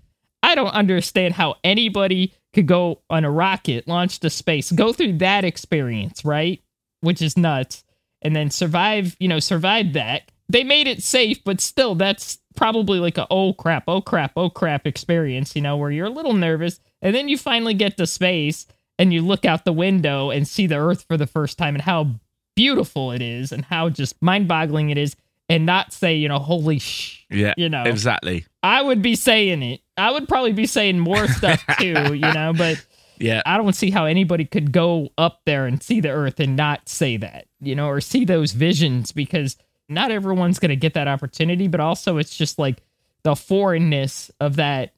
I 0.43 0.55
don't 0.55 0.69
understand 0.69 1.33
how 1.33 1.55
anybody 1.63 2.33
could 2.53 2.67
go 2.67 3.01
on 3.09 3.25
a 3.25 3.31
rocket, 3.31 3.87
launch 3.87 4.19
to 4.19 4.29
space, 4.29 4.71
go 4.71 4.93
through 4.93 5.17
that 5.17 5.43
experience, 5.43 6.23
right? 6.23 6.61
Which 7.01 7.21
is 7.21 7.37
nuts, 7.37 7.83
and 8.21 8.35
then 8.35 8.49
survive, 8.49 9.15
you 9.19 9.27
know, 9.27 9.39
survive 9.39 9.93
that. 9.93 10.31
They 10.49 10.63
made 10.63 10.87
it 10.87 11.03
safe, 11.03 11.43
but 11.43 11.59
still, 11.59 11.95
that's 11.95 12.39
probably 12.57 12.99
like 12.99 13.17
a 13.17 13.27
oh 13.31 13.53
crap, 13.53 13.85
oh 13.87 14.01
crap, 14.01 14.33
oh 14.35 14.49
crap 14.49 14.85
experience, 14.85 15.55
you 15.55 15.61
know, 15.61 15.77
where 15.77 15.91
you're 15.91 16.07
a 16.07 16.09
little 16.09 16.33
nervous, 16.33 16.81
and 17.01 17.15
then 17.15 17.29
you 17.29 17.37
finally 17.37 17.73
get 17.73 17.95
to 17.97 18.05
space 18.05 18.65
and 18.99 19.13
you 19.13 19.21
look 19.21 19.45
out 19.45 19.63
the 19.63 19.71
window 19.71 20.31
and 20.31 20.47
see 20.47 20.67
the 20.67 20.75
Earth 20.75 21.05
for 21.07 21.15
the 21.15 21.27
first 21.27 21.57
time 21.57 21.75
and 21.75 21.83
how 21.83 22.09
beautiful 22.55 23.11
it 23.11 23.21
is 23.21 23.51
and 23.51 23.63
how 23.63 23.87
just 23.87 24.21
mind 24.21 24.47
boggling 24.47 24.89
it 24.89 24.97
is, 24.97 25.15
and 25.49 25.65
not 25.65 25.93
say, 25.93 26.15
you 26.15 26.27
know, 26.27 26.39
holy 26.39 26.79
sh, 26.79 27.23
Yeah, 27.29 27.53
you 27.55 27.69
know, 27.69 27.83
exactly. 27.83 28.45
I 28.63 28.81
would 28.81 29.01
be 29.01 29.15
saying 29.15 29.63
it. 29.63 29.79
I 29.95 30.11
would 30.11 30.27
probably 30.27 30.51
be 30.51 30.65
saying 30.65 30.99
more 30.99 31.27
stuff 31.27 31.63
too, 31.79 32.13
you 32.15 32.33
know, 32.33 32.53
but 32.57 32.85
Yeah, 33.19 33.41
I 33.45 33.57
don't 33.57 33.73
see 33.73 33.89
how 33.89 34.05
anybody 34.05 34.45
could 34.45 34.71
go 34.71 35.09
up 35.17 35.41
there 35.45 35.65
and 35.65 35.81
see 35.81 36.01
the 36.01 36.09
earth 36.09 36.39
and 36.39 36.55
not 36.55 36.89
say 36.89 37.17
that, 37.17 37.45
you 37.61 37.75
know, 37.75 37.87
or 37.87 38.01
see 38.01 38.25
those 38.25 38.51
visions 38.51 39.11
because 39.11 39.55
not 39.89 40.11
everyone's 40.11 40.59
going 40.59 40.69
to 40.69 40.75
get 40.75 40.93
that 40.95 41.07
opportunity, 41.07 41.67
but 41.67 41.79
also 41.79 42.17
it's 42.17 42.35
just 42.35 42.59
like 42.59 42.83
the 43.23 43.35
foreignness 43.35 44.31
of 44.39 44.57
that 44.57 44.93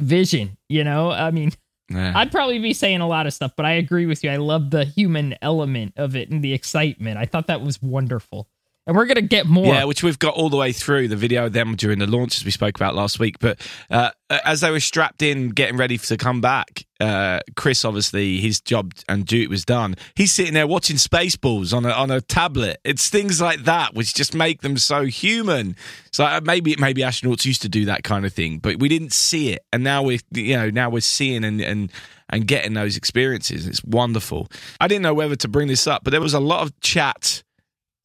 vision, 0.00 0.56
you 0.68 0.84
know? 0.84 1.10
I 1.10 1.30
mean, 1.30 1.52
yeah. 1.90 2.12
I'd 2.16 2.32
probably 2.32 2.58
be 2.58 2.72
saying 2.72 3.00
a 3.00 3.08
lot 3.08 3.26
of 3.26 3.34
stuff, 3.34 3.52
but 3.56 3.66
I 3.66 3.72
agree 3.72 4.06
with 4.06 4.24
you. 4.24 4.30
I 4.30 4.36
love 4.36 4.70
the 4.70 4.84
human 4.84 5.36
element 5.42 5.94
of 5.96 6.16
it 6.16 6.30
and 6.30 6.42
the 6.42 6.52
excitement. 6.52 7.18
I 7.18 7.26
thought 7.26 7.48
that 7.48 7.60
was 7.60 7.82
wonderful. 7.82 8.48
And 8.86 8.94
we're 8.96 9.06
going 9.06 9.16
to 9.16 9.22
get 9.22 9.46
more. 9.46 9.66
Yeah, 9.66 9.84
which 9.84 10.02
we've 10.02 10.18
got 10.18 10.34
all 10.34 10.50
the 10.50 10.58
way 10.58 10.72
through 10.72 11.08
the 11.08 11.16
video 11.16 11.46
of 11.46 11.54
them 11.54 11.74
during 11.74 11.98
the 11.98 12.06
launch, 12.06 12.36
as 12.36 12.44
we 12.44 12.50
spoke 12.50 12.76
about 12.76 12.94
last 12.94 13.18
week. 13.18 13.38
But 13.38 13.66
uh, 13.90 14.10
as 14.28 14.60
they 14.60 14.70
were 14.70 14.80
strapped 14.80 15.22
in, 15.22 15.50
getting 15.50 15.78
ready 15.78 15.96
to 15.96 16.16
come 16.18 16.42
back, 16.42 16.84
uh, 17.00 17.40
Chris 17.56 17.84
obviously 17.84 18.40
his 18.40 18.60
job 18.60 18.92
and 19.08 19.24
duty 19.24 19.46
was 19.46 19.64
done. 19.64 19.94
He's 20.16 20.32
sitting 20.32 20.52
there 20.52 20.66
watching 20.66 20.96
Spaceballs 20.96 21.74
on 21.74 21.86
a 21.86 21.90
on 21.90 22.10
a 22.10 22.20
tablet. 22.20 22.78
It's 22.84 23.08
things 23.08 23.40
like 23.40 23.64
that 23.64 23.94
which 23.94 24.12
just 24.14 24.34
make 24.34 24.60
them 24.60 24.76
so 24.76 25.04
human. 25.06 25.76
So 26.12 26.24
uh, 26.24 26.40
maybe 26.44 26.76
maybe 26.78 27.00
astronauts 27.00 27.46
used 27.46 27.62
to 27.62 27.70
do 27.70 27.86
that 27.86 28.04
kind 28.04 28.26
of 28.26 28.34
thing, 28.34 28.58
but 28.58 28.78
we 28.78 28.88
didn't 28.88 29.12
see 29.12 29.52
it, 29.52 29.64
and 29.72 29.82
now 29.82 30.02
we're 30.02 30.18
you 30.32 30.56
know 30.56 30.68
now 30.68 30.90
we're 30.90 31.00
seeing 31.00 31.42
and 31.42 31.60
and 31.62 31.90
and 32.28 32.46
getting 32.46 32.74
those 32.74 32.96
experiences. 32.96 33.66
It's 33.66 33.82
wonderful. 33.84 34.48
I 34.80 34.88
didn't 34.88 35.02
know 35.02 35.14
whether 35.14 35.36
to 35.36 35.48
bring 35.48 35.68
this 35.68 35.86
up, 35.86 36.04
but 36.04 36.10
there 36.10 36.20
was 36.20 36.34
a 36.34 36.40
lot 36.40 36.62
of 36.62 36.78
chat 36.80 37.43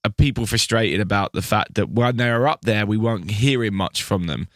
of 0.05 0.15
people 0.17 0.45
frustrated 0.45 0.99
about 0.99 1.33
the 1.33 1.41
fact 1.41 1.75
that 1.75 1.89
when 1.89 2.17
they 2.17 2.29
were 2.31 2.47
up 2.47 2.61
there, 2.61 2.85
we 2.85 2.97
weren't 2.97 3.31
hearing 3.31 3.73
much 3.75 4.01
from 4.03 4.27
them. 4.27 4.47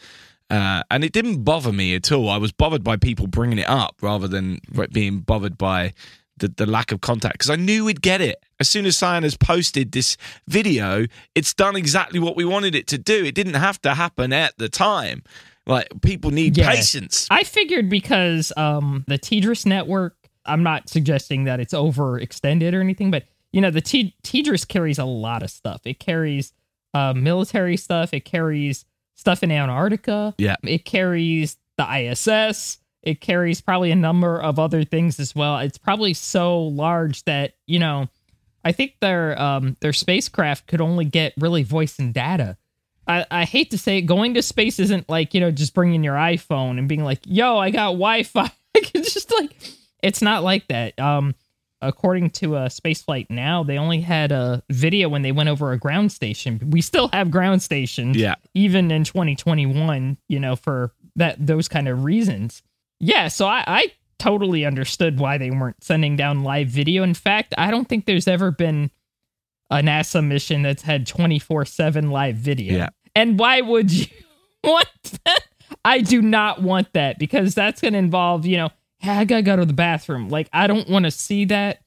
Uh, 0.49 0.83
and 0.91 1.03
it 1.03 1.11
didn't 1.11 1.43
bother 1.43 1.73
me 1.73 1.95
at 1.95 2.11
all. 2.11 2.29
I 2.29 2.37
was 2.37 2.51
bothered 2.51 2.83
by 2.83 2.95
people 2.97 3.27
bringing 3.27 3.57
it 3.59 3.67
up 3.67 3.95
rather 4.01 4.27
than 4.27 4.59
being 4.91 5.19
bothered 5.19 5.57
by 5.57 5.93
the, 6.37 6.47
the 6.47 6.65
lack 6.65 6.91
of 6.91 7.01
contact 7.01 7.35
because 7.35 7.49
I 7.49 7.55
knew 7.55 7.85
we'd 7.85 8.01
get 8.01 8.21
it. 8.21 8.43
As 8.59 8.69
soon 8.69 8.85
as 8.85 8.97
Sian 8.97 9.23
has 9.23 9.35
posted 9.35 9.91
this 9.91 10.15
video, 10.47 11.05
it's 11.35 11.53
done 11.53 11.75
exactly 11.75 12.19
what 12.19 12.35
we 12.35 12.45
wanted 12.45 12.75
it 12.75 12.87
to 12.87 12.97
do. 12.97 13.25
It 13.25 13.35
didn't 13.35 13.55
have 13.55 13.81
to 13.81 13.93
happen 13.95 14.31
at 14.31 14.57
the 14.57 14.69
time. 14.69 15.23
Like, 15.65 15.87
people 16.01 16.31
need 16.31 16.57
Yeah. 16.57 16.71
patience. 16.71 17.27
I 17.31 17.43
figured 17.43 17.89
because 17.89 18.51
um, 18.57 19.05
the 19.07 19.17
TDRS 19.17 19.65
network, 19.65 20.15
I'm 20.45 20.61
not 20.63 20.89
suggesting 20.89 21.45
that 21.45 21.59
it's 21.59 21.73
overextended 21.73 22.73
or 22.73 22.81
anything, 22.81 23.11
but 23.11 23.23
you 23.53 23.61
know, 23.61 23.71
the 23.71 23.81
T- 23.81 24.15
TDRS 24.23 24.67
carries 24.67 24.99
a 24.99 25.05
lot 25.05 25.43
of 25.43 25.49
stuff. 25.49 25.81
It 25.85 25.99
carries 25.99 26.51
uh, 26.93 27.13
military 27.13 27.77
stuff. 27.77 28.13
It 28.13 28.25
carries 28.25 28.83
stuff 29.15 29.43
in 29.43 29.51
Antarctica. 29.51 30.33
Yeah. 30.37 30.57
It 30.63 30.83
carries 30.83 31.57
the 31.77 32.11
ISS. 32.11 32.79
It 33.03 33.21
carries 33.21 33.61
probably 33.61 33.91
a 33.91 33.95
number 33.95 34.41
of 34.41 34.59
other 34.59 34.83
things 34.83 35.19
as 35.19 35.35
well. 35.35 35.59
It's 35.59 35.77
probably 35.77 36.13
so 36.13 36.61
large 36.61 37.23
that 37.23 37.53
you 37.67 37.79
know, 37.79 38.09
I 38.65 38.71
think 38.71 38.95
their 38.99 39.39
um, 39.41 39.77
their 39.81 39.93
spacecraft 39.93 40.67
could 40.67 40.81
only 40.81 41.05
get 41.05 41.33
really 41.37 41.63
voice 41.63 41.99
and 41.99 42.13
data. 42.13 42.57
I, 43.07 43.25
I 43.29 43.43
hate 43.45 43.71
to 43.71 43.77
say 43.77 43.97
it, 43.97 44.03
going 44.03 44.33
to 44.35 44.41
space 44.41 44.79
isn't 44.79 45.09
like, 45.09 45.33
you 45.33 45.41
know, 45.41 45.51
just 45.51 45.73
bringing 45.73 46.03
your 46.03 46.15
iPhone 46.15 46.79
and 46.79 46.87
being 46.87 47.03
like, 47.03 47.19
yo, 47.25 47.57
I 47.57 47.69
got 47.69 47.87
Wi 47.87 48.23
Fi. 48.23 48.49
it's 48.73 49.13
just 49.13 49.31
like, 49.33 49.51
it's 50.01 50.21
not 50.21 50.43
like 50.43 50.67
that. 50.67 50.97
Um, 50.99 51.35
according 51.87 52.31
to 52.31 52.55
uh, 52.55 52.69
Spaceflight 52.69 53.27
Now, 53.29 53.63
they 53.63 53.77
only 53.77 54.01
had 54.01 54.31
a 54.31 54.63
video 54.69 55.09
when 55.09 55.21
they 55.21 55.31
went 55.31 55.49
over 55.49 55.71
a 55.71 55.77
ground 55.77 56.11
station. 56.11 56.59
We 56.69 56.81
still 56.81 57.09
have 57.13 57.29
ground 57.31 57.61
stations, 57.61 58.17
Yeah. 58.17 58.35
even 58.53 58.89
in 58.91 59.03
2021, 59.03 60.17
you 60.29 60.39
know, 60.39 60.55
for 60.55 60.91
that 61.15 61.45
those 61.45 61.67
kind 61.67 61.87
of 61.87 62.03
reasons. 62.03 62.63
Yeah, 62.99 63.27
so 63.27 63.45
I, 63.45 63.63
I 63.67 63.87
totally 64.19 64.65
understood 64.65 65.19
why 65.19 65.37
they 65.37 65.51
weren't 65.51 65.83
sending 65.83 66.15
down 66.15 66.43
live 66.43 66.69
video. 66.69 67.03
In 67.03 67.13
fact, 67.13 67.53
I 67.57 67.69
don't 67.71 67.87
think 67.87 68.05
there's 68.05 68.27
ever 68.27 68.51
been 68.51 68.89
a 69.69 69.77
NASA 69.77 70.25
mission 70.25 70.61
that's 70.61 70.83
had 70.83 71.05
24 71.05 71.65
7 71.65 72.09
live 72.09 72.35
video. 72.35 72.77
Yeah. 72.77 72.89
And 73.15 73.37
why 73.37 73.61
would 73.61 73.91
you 73.91 74.07
want 74.63 74.87
that? 75.25 75.41
I 75.85 75.99
do 76.01 76.21
not 76.21 76.61
want 76.61 76.93
that 76.93 77.19
because 77.19 77.53
that's 77.55 77.81
going 77.81 77.93
to 77.93 77.99
involve, 77.99 78.45
you 78.45 78.57
know, 78.57 78.69
I 79.03 79.25
got 79.25 79.37
to 79.37 79.41
go 79.41 79.55
to 79.55 79.65
the 79.65 79.73
bathroom. 79.73 80.29
Like, 80.29 80.47
I 80.53 80.67
don't 80.67 80.89
want 80.89 81.05
to 81.05 81.11
see 81.11 81.45
that. 81.45 81.79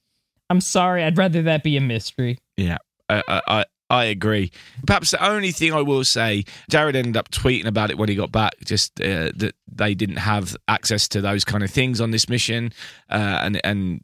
I'm 0.50 0.60
sorry. 0.60 1.02
I'd 1.02 1.18
rather 1.18 1.42
that 1.42 1.62
be 1.62 1.76
a 1.76 1.80
mystery. 1.80 2.38
Yeah, 2.56 2.78
I, 3.08 3.22
I, 3.28 3.42
I- 3.48 3.64
I 3.88 4.06
agree. 4.06 4.50
Perhaps 4.84 5.12
the 5.12 5.24
only 5.24 5.52
thing 5.52 5.72
I 5.72 5.80
will 5.80 6.02
say, 6.04 6.42
Jared 6.68 6.96
ended 6.96 7.16
up 7.16 7.30
tweeting 7.30 7.66
about 7.66 7.88
it 7.92 7.96
when 7.96 8.08
he 8.08 8.16
got 8.16 8.32
back, 8.32 8.54
just 8.64 9.00
uh, 9.00 9.30
that 9.36 9.54
they 9.72 9.94
didn't 9.94 10.16
have 10.16 10.56
access 10.66 11.06
to 11.10 11.20
those 11.20 11.44
kind 11.44 11.62
of 11.62 11.70
things 11.70 12.00
on 12.00 12.10
this 12.10 12.28
mission, 12.28 12.72
uh, 13.08 13.38
and 13.42 13.60
and 13.62 14.00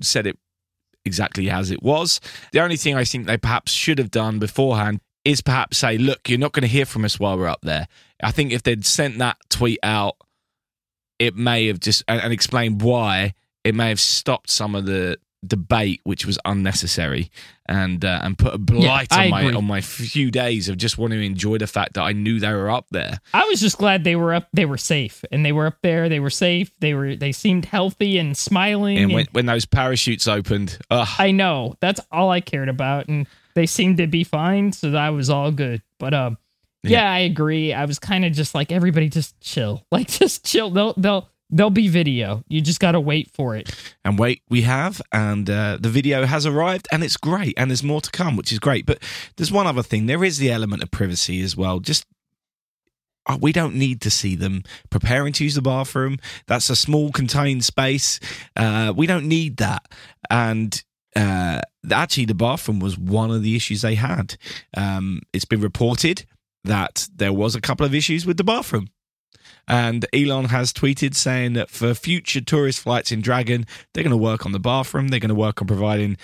said 0.00 0.26
it 0.26 0.36
exactly 1.04 1.48
as 1.48 1.70
it 1.70 1.80
was. 1.80 2.20
The 2.50 2.58
only 2.58 2.76
thing 2.76 2.96
I 2.96 3.04
think 3.04 3.26
they 3.28 3.36
perhaps 3.36 3.70
should 3.70 3.98
have 3.98 4.10
done 4.10 4.40
beforehand 4.40 5.00
is 5.24 5.40
perhaps 5.42 5.78
say, 5.78 5.96
look, 5.96 6.28
you're 6.28 6.36
not 6.36 6.50
going 6.50 6.62
to 6.62 6.66
hear 6.68 6.84
from 6.84 7.04
us 7.04 7.20
while 7.20 7.38
we're 7.38 7.46
up 7.46 7.60
there. 7.62 7.86
I 8.20 8.32
think 8.32 8.50
if 8.50 8.64
they'd 8.64 8.84
sent 8.84 9.18
that 9.18 9.36
tweet 9.48 9.78
out, 9.84 10.16
it 11.20 11.36
may 11.36 11.68
have 11.68 11.78
just 11.78 12.02
and, 12.08 12.20
and 12.20 12.32
explained 12.32 12.82
why 12.82 13.34
it 13.62 13.76
may 13.76 13.90
have 13.90 14.00
stopped 14.00 14.50
some 14.50 14.74
of 14.74 14.86
the 14.86 15.16
debate 15.46 16.00
which 16.04 16.26
was 16.26 16.38
unnecessary 16.44 17.30
and 17.66 18.04
uh, 18.04 18.20
and 18.22 18.36
put 18.36 18.52
a 18.52 18.58
blight 18.58 19.08
I 19.10 19.24
on 19.24 19.30
my 19.30 19.40
agree. 19.42 19.54
on 19.54 19.64
my 19.64 19.80
few 19.80 20.30
days 20.30 20.68
of 20.68 20.76
just 20.76 20.98
wanting 20.98 21.20
to 21.20 21.24
enjoy 21.24 21.56
the 21.58 21.66
fact 21.66 21.94
that 21.94 22.02
I 22.02 22.12
knew 22.12 22.40
they 22.40 22.52
were 22.52 22.70
up 22.70 22.86
there. 22.90 23.20
I 23.32 23.44
was 23.44 23.60
just 23.60 23.78
glad 23.78 24.04
they 24.04 24.16
were 24.16 24.34
up. 24.34 24.48
They 24.52 24.66
were 24.66 24.76
safe, 24.76 25.24
and 25.30 25.44
they 25.46 25.52
were 25.52 25.66
up 25.66 25.78
there. 25.82 26.08
They 26.08 26.20
were 26.20 26.30
safe. 26.30 26.70
They 26.80 26.94
were. 26.94 27.16
They 27.16 27.32
seemed 27.32 27.64
healthy 27.64 28.18
and 28.18 28.36
smiling. 28.36 28.96
And 28.96 29.04
and- 29.04 29.12
when, 29.14 29.26
when 29.32 29.46
those 29.46 29.64
parachutes 29.64 30.26
opened, 30.28 30.78
ugh, 30.90 31.08
I 31.18 31.30
know 31.30 31.76
that's 31.80 32.00
all 32.10 32.30
I 32.30 32.40
cared 32.40 32.68
about, 32.68 33.08
and 33.08 33.26
they 33.54 33.66
seemed 33.66 33.96
to 33.98 34.06
be 34.06 34.24
fine, 34.24 34.72
so 34.72 34.90
that 34.90 35.08
was 35.10 35.30
all 35.30 35.52
good. 35.52 35.80
But 35.98 36.12
um, 36.12 36.38
yeah, 36.82 37.10
I 37.10 37.20
agree. 37.20 37.72
I 37.72 37.84
was 37.84 37.98
kind 37.98 38.24
of 38.24 38.32
just 38.32 38.54
like 38.54 38.72
everybody, 38.72 39.08
just 39.08 39.38
chill, 39.40 39.84
like 39.92 40.08
just 40.08 40.44
chill. 40.44 40.70
They'll 40.70 40.94
they'll 40.96 41.28
they'll 41.50 41.70
be 41.70 41.88
video. 41.88 42.44
You 42.48 42.60
just 42.60 42.80
gotta 42.80 43.00
wait 43.00 43.30
for 43.30 43.56
it. 43.56 43.74
and 44.04 44.18
wait, 44.18 44.42
we 44.48 44.62
have, 44.62 45.02
and 45.12 45.48
uh, 45.48 45.78
the 45.80 45.88
video 45.88 46.24
has 46.24 46.46
arrived, 46.46 46.88
and 46.92 47.02
it's 47.04 47.16
great, 47.16 47.54
and 47.56 47.70
there's 47.70 47.82
more 47.82 48.00
to 48.00 48.10
come, 48.10 48.36
which 48.36 48.52
is 48.52 48.58
great. 48.58 48.86
But 48.86 49.02
there's 49.36 49.52
one 49.52 49.66
other 49.66 49.82
thing: 49.82 50.06
there 50.06 50.24
is 50.24 50.38
the 50.38 50.50
element 50.50 50.82
of 50.82 50.90
privacy 50.90 51.40
as 51.42 51.56
well. 51.56 51.80
Just 51.80 52.06
uh, 53.26 53.38
we 53.40 53.52
don't 53.52 53.74
need 53.74 54.00
to 54.02 54.10
see 54.10 54.34
them 54.34 54.62
preparing 54.90 55.32
to 55.34 55.44
use 55.44 55.54
the 55.54 55.62
bathroom. 55.62 56.18
That's 56.46 56.70
a 56.70 56.76
small 56.76 57.12
contained 57.12 57.64
space. 57.64 58.18
Uh, 58.56 58.92
we 58.96 59.06
don't 59.06 59.26
need 59.26 59.58
that. 59.58 59.82
And 60.30 60.82
uh, 61.14 61.60
actually, 61.90 62.24
the 62.24 62.34
bathroom 62.34 62.80
was 62.80 62.98
one 62.98 63.30
of 63.30 63.42
the 63.42 63.56
issues 63.56 63.82
they 63.82 63.96
had. 63.96 64.36
Um, 64.76 65.20
it's 65.32 65.44
been 65.44 65.60
reported 65.60 66.24
that 66.64 67.08
there 67.14 67.32
was 67.32 67.54
a 67.54 67.60
couple 67.60 67.86
of 67.86 67.94
issues 67.94 68.26
with 68.26 68.36
the 68.36 68.44
bathroom. 68.44 68.88
And 69.68 70.06
Elon 70.12 70.46
has 70.46 70.72
tweeted 70.72 71.14
saying 71.14 71.52
that 71.52 71.70
for 71.70 71.94
future 71.94 72.40
tourist 72.40 72.80
flights 72.80 73.12
in 73.12 73.20
Dragon, 73.20 73.66
they're 73.92 74.02
going 74.02 74.10
to 74.10 74.16
work 74.16 74.44
on 74.44 74.52
the 74.52 74.58
bathroom. 74.58 75.08
They're 75.08 75.20
going 75.20 75.28
to 75.28 75.34
work 75.34 75.60
on 75.60 75.68
providing 75.68 76.16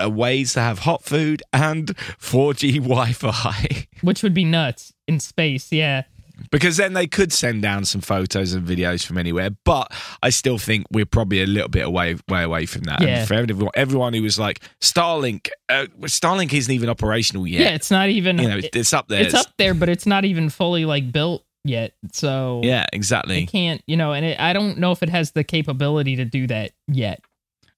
uh, 0.00 0.08
ways 0.08 0.54
to 0.54 0.60
have 0.60 0.80
hot 0.80 1.02
food 1.02 1.42
and 1.52 1.88
4G 2.18 2.74
Wi 2.76 3.12
Fi. 3.12 3.88
which 4.02 4.22
would 4.22 4.34
be 4.34 4.44
nuts 4.44 4.92
in 5.06 5.20
space. 5.20 5.72
Yeah. 5.72 6.04
Because 6.52 6.76
then 6.76 6.92
they 6.92 7.08
could 7.08 7.32
send 7.32 7.62
down 7.62 7.84
some 7.84 8.00
photos 8.00 8.52
and 8.52 8.64
videos 8.64 9.04
from 9.04 9.18
anywhere. 9.18 9.50
But 9.64 9.92
I 10.22 10.30
still 10.30 10.58
think 10.58 10.86
we're 10.92 11.04
probably 11.06 11.42
a 11.42 11.46
little 11.46 11.68
bit 11.68 11.84
away, 11.84 12.14
way 12.28 12.44
away 12.44 12.66
from 12.66 12.82
that. 12.82 13.00
Yeah. 13.00 13.18
And 13.20 13.28
for 13.28 13.34
everyone, 13.34 13.70
everyone 13.74 14.14
who 14.14 14.22
was 14.22 14.38
like 14.38 14.60
Starlink, 14.80 15.48
uh, 15.68 15.86
Starlink 16.02 16.52
isn't 16.52 16.72
even 16.72 16.88
operational 16.88 17.46
yet. 17.46 17.60
Yeah. 17.62 17.70
it's 17.74 17.90
not 17.90 18.08
even. 18.10 18.38
you 18.38 18.48
know, 18.48 18.58
it- 18.58 18.76
it's 18.76 18.92
up 18.92 19.08
there. 19.08 19.22
it's 19.22 19.34
up 19.34 19.46
there, 19.58 19.74
but 19.74 19.88
it's 19.88 20.06
not 20.06 20.24
even 20.24 20.48
fully 20.50 20.84
like 20.84 21.10
built 21.10 21.44
yet. 21.64 21.92
So 22.12 22.60
Yeah, 22.62 22.86
exactly. 22.92 23.44
it 23.44 23.46
can't. 23.50 23.82
You 23.86 23.96
know, 23.96 24.12
and 24.12 24.24
it, 24.26 24.38
I 24.40 24.52
don't 24.52 24.78
know 24.78 24.92
if 24.92 25.02
it 25.02 25.08
has 25.08 25.30
the 25.32 25.44
capability 25.44 26.16
to 26.16 26.24
do 26.24 26.46
that 26.48 26.72
yet. 26.88 27.20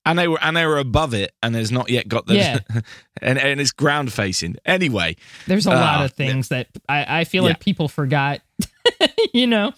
And 0.07 0.19
they 0.19 0.29
were 0.29 0.39
and 0.43 0.55
they 0.57 0.67
were 0.67 0.79
above 0.79 1.15
it, 1.15 1.33
and 1.43 1.55
there's 1.55 1.73
not 1.73 1.89
yet 1.89 2.09
got 2.09 2.27
the 2.27 2.35
Yeah. 2.37 2.59
and 3.23 3.39
and 3.39 3.61
it's 3.61 3.71
ground 3.73 4.13
facing. 4.13 4.57
Anyway, 4.67 5.17
There's 5.47 5.67
a 5.67 5.71
lot 5.71 6.03
Uh, 6.03 6.05
of 6.05 6.13
things 6.13 6.49
that 6.49 6.69
I, 6.89 7.21
I 7.21 7.25
feel 7.25 7.43
Yeah. 7.45 7.51
like 7.51 7.61
people 7.61 7.89
forgot. 7.89 8.41
you 9.33 9.47
know, 9.47 9.73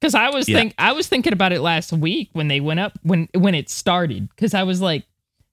because 0.00 0.14
I 0.14 0.30
was 0.30 0.48
Yeah. 0.48 0.58
think 0.58 0.74
I 0.78 0.92
was 0.92 1.08
thinking 1.08 1.32
about 1.34 1.52
it 1.52 1.60
last 1.60 1.92
week 1.92 2.30
when 2.32 2.48
they 2.48 2.60
went 2.60 2.80
up 2.80 2.92
when 3.02 3.28
when 3.34 3.54
it 3.54 3.68
started. 3.68 4.28
Because 4.30 4.54
I 4.54 4.62
was 4.62 4.80
like, 4.80 5.04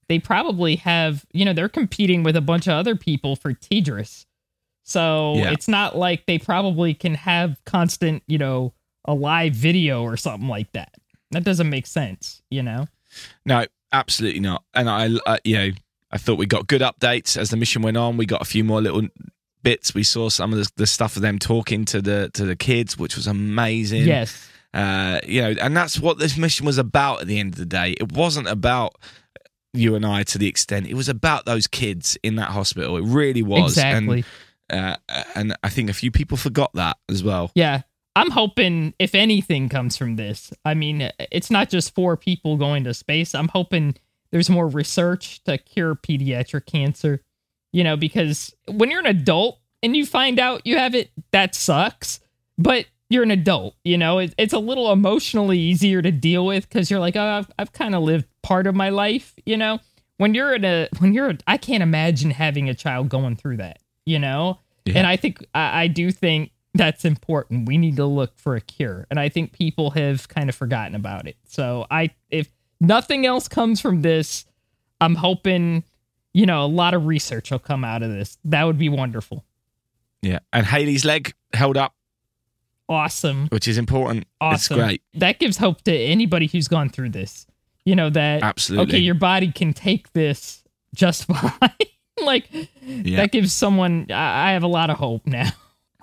they 0.08 0.18
probably 0.18 0.76
have 0.76 1.26
you 1.32 1.44
know 1.44 1.52
they're 1.52 1.68
competing 1.68 2.22
with 2.22 2.34
a 2.36 2.40
bunch 2.40 2.66
of 2.66 2.72
other 2.72 2.96
people 2.96 3.36
for 3.36 3.52
TDRS, 3.52 4.24
so 4.84 5.34
it's 5.36 5.68
not 5.68 5.96
like 5.96 6.24
they 6.26 6.38
probably 6.38 6.94
can 6.94 7.14
have 7.14 7.58
constant 7.66 8.22
you 8.26 8.38
know 8.38 8.72
a 9.04 9.12
live 9.14 9.52
video 9.52 10.02
or 10.02 10.16
something 10.16 10.48
like 10.48 10.72
that. 10.72 10.94
That 11.30 11.44
doesn't 11.44 11.68
make 11.68 11.86
sense. 11.86 12.40
You 12.50 12.62
know. 12.62 12.86
No, 13.46 13.66
absolutely 13.94 14.40
not. 14.40 14.64
And 14.74 14.90
I, 14.90 15.08
uh, 15.26 15.38
you 15.44 15.56
know, 15.56 15.70
I 16.10 16.18
thought 16.18 16.38
we 16.38 16.46
got 16.46 16.66
good 16.66 16.82
updates 16.82 17.36
as 17.36 17.50
the 17.50 17.56
mission 17.56 17.82
went 17.82 17.96
on. 17.96 18.16
We 18.16 18.26
got 18.26 18.42
a 18.42 18.44
few 18.44 18.64
more 18.64 18.80
little 18.80 19.08
bits. 19.62 19.94
We 19.94 20.02
saw 20.02 20.28
some 20.28 20.52
of 20.52 20.58
the, 20.58 20.70
the 20.76 20.86
stuff 20.86 21.16
of 21.16 21.22
them 21.22 21.38
talking 21.38 21.84
to 21.86 22.02
the 22.02 22.30
to 22.34 22.44
the 22.44 22.56
kids, 22.56 22.98
which 22.98 23.16
was 23.16 23.26
amazing. 23.26 24.04
Yes. 24.04 24.48
Uh, 24.72 25.20
you 25.26 25.40
know, 25.40 25.54
and 25.60 25.76
that's 25.76 26.00
what 26.00 26.18
this 26.18 26.36
mission 26.36 26.66
was 26.66 26.78
about. 26.78 27.22
At 27.22 27.26
the 27.28 27.38
end 27.38 27.54
of 27.54 27.58
the 27.58 27.66
day, 27.66 27.92
it 27.92 28.12
wasn't 28.12 28.48
about 28.48 28.96
you 29.72 29.94
and 29.94 30.04
I 30.04 30.22
to 30.24 30.38
the 30.38 30.48
extent. 30.48 30.86
It 30.86 30.94
was 30.94 31.08
about 31.08 31.46
those 31.46 31.66
kids 31.66 32.16
in 32.22 32.36
that 32.36 32.50
hospital. 32.50 32.96
It 32.96 33.04
really 33.04 33.42
was. 33.42 33.72
Exactly. 33.72 34.24
And, 34.70 34.98
uh, 35.08 35.22
and 35.34 35.56
I 35.62 35.68
think 35.68 35.90
a 35.90 35.92
few 35.92 36.10
people 36.10 36.36
forgot 36.36 36.72
that 36.74 36.96
as 37.08 37.22
well. 37.22 37.50
Yeah. 37.54 37.82
I'm 38.16 38.30
hoping 38.30 38.94
if 38.98 39.14
anything 39.14 39.68
comes 39.68 39.96
from 39.96 40.16
this, 40.16 40.52
I 40.64 40.74
mean, 40.74 41.10
it's 41.18 41.50
not 41.50 41.68
just 41.68 41.94
four 41.94 42.16
people 42.16 42.56
going 42.56 42.84
to 42.84 42.94
space. 42.94 43.34
I'm 43.34 43.48
hoping 43.48 43.96
there's 44.30 44.50
more 44.50 44.68
research 44.68 45.42
to 45.44 45.58
cure 45.58 45.94
pediatric 45.94 46.66
cancer, 46.66 47.20
you 47.72 47.82
know, 47.84 47.96
because 47.96 48.54
when 48.68 48.90
you're 48.90 49.00
an 49.00 49.06
adult 49.06 49.58
and 49.82 49.96
you 49.96 50.06
find 50.06 50.38
out 50.38 50.66
you 50.66 50.78
have 50.78 50.94
it, 50.94 51.10
that 51.32 51.54
sucks. 51.54 52.20
But 52.56 52.86
you're 53.10 53.24
an 53.24 53.30
adult, 53.30 53.74
you 53.84 53.98
know, 53.98 54.18
it, 54.18 54.34
it's 54.38 54.52
a 54.52 54.58
little 54.58 54.92
emotionally 54.92 55.58
easier 55.58 56.00
to 56.00 56.10
deal 56.10 56.46
with 56.46 56.68
because 56.68 56.90
you're 56.90 57.00
like, 57.00 57.16
oh, 57.16 57.22
I've, 57.22 57.50
I've 57.58 57.72
kind 57.72 57.94
of 57.94 58.02
lived 58.02 58.26
part 58.42 58.66
of 58.66 58.74
my 58.74 58.88
life, 58.88 59.34
you 59.44 59.56
know. 59.56 59.80
When 60.16 60.34
you're 60.34 60.54
in 60.54 60.64
a, 60.64 60.88
when 61.00 61.12
you're, 61.12 61.34
I 61.46 61.56
can't 61.56 61.82
imagine 61.82 62.30
having 62.30 62.68
a 62.68 62.74
child 62.74 63.08
going 63.08 63.36
through 63.36 63.56
that, 63.58 63.80
you 64.06 64.18
know. 64.18 64.60
Yeah. 64.84 64.98
And 64.98 65.06
I 65.06 65.16
think 65.16 65.44
I, 65.54 65.82
I 65.82 65.86
do 65.88 66.10
think 66.12 66.52
that's 66.74 67.04
important. 67.04 67.66
We 67.68 67.78
need 67.78 67.96
to 67.96 68.04
look 68.06 68.36
for 68.38 68.56
a 68.56 68.60
cure, 68.60 69.06
and 69.10 69.18
I 69.20 69.28
think 69.28 69.52
people 69.52 69.90
have 69.92 70.28
kind 70.28 70.48
of 70.48 70.54
forgotten 70.56 70.94
about 70.94 71.26
it. 71.28 71.36
So 71.46 71.86
I, 71.90 72.10
if 72.30 72.48
nothing 72.80 73.24
else 73.26 73.48
comes 73.48 73.80
from 73.80 74.02
this, 74.02 74.44
I'm 75.00 75.14
hoping, 75.14 75.84
you 76.32 76.46
know, 76.46 76.64
a 76.64 76.66
lot 76.66 76.94
of 76.94 77.06
research 77.06 77.50
will 77.50 77.58
come 77.58 77.84
out 77.84 78.02
of 78.02 78.10
this. 78.10 78.38
That 78.44 78.64
would 78.64 78.78
be 78.78 78.88
wonderful. 78.88 79.44
Yeah. 80.22 80.38
And 80.52 80.66
Hayley's 80.66 81.04
leg 81.04 81.32
held 81.52 81.76
up, 81.76 81.94
Awesome. 82.88 83.48
which 83.48 83.66
is 83.68 83.78
important. 83.78 84.26
Awesome. 84.40 84.78
It's 84.78 84.86
great. 84.86 85.02
That 85.14 85.38
gives 85.38 85.56
hope 85.56 85.82
to 85.82 85.94
anybody 85.96 86.46
who's 86.46 86.68
gone 86.68 86.88
through 86.90 87.10
this. 87.10 87.46
You 87.84 87.94
know 87.94 88.08
that 88.10 88.42
Absolutely. 88.42 88.94
okay, 88.94 88.98
your 88.98 89.14
body 89.14 89.52
can 89.52 89.72
take 89.74 90.12
this 90.12 90.62
just 90.94 91.24
fine. 91.28 91.50
like 92.22 92.48
Yeah. 92.82 93.16
that 93.18 93.32
gives 93.32 93.52
someone. 93.52 94.06
I 94.10 94.50
I 94.50 94.52
have 94.52 94.62
a 94.62 94.66
lot 94.68 94.88
of 94.90 94.96
hope 94.96 95.26
now. 95.26 95.50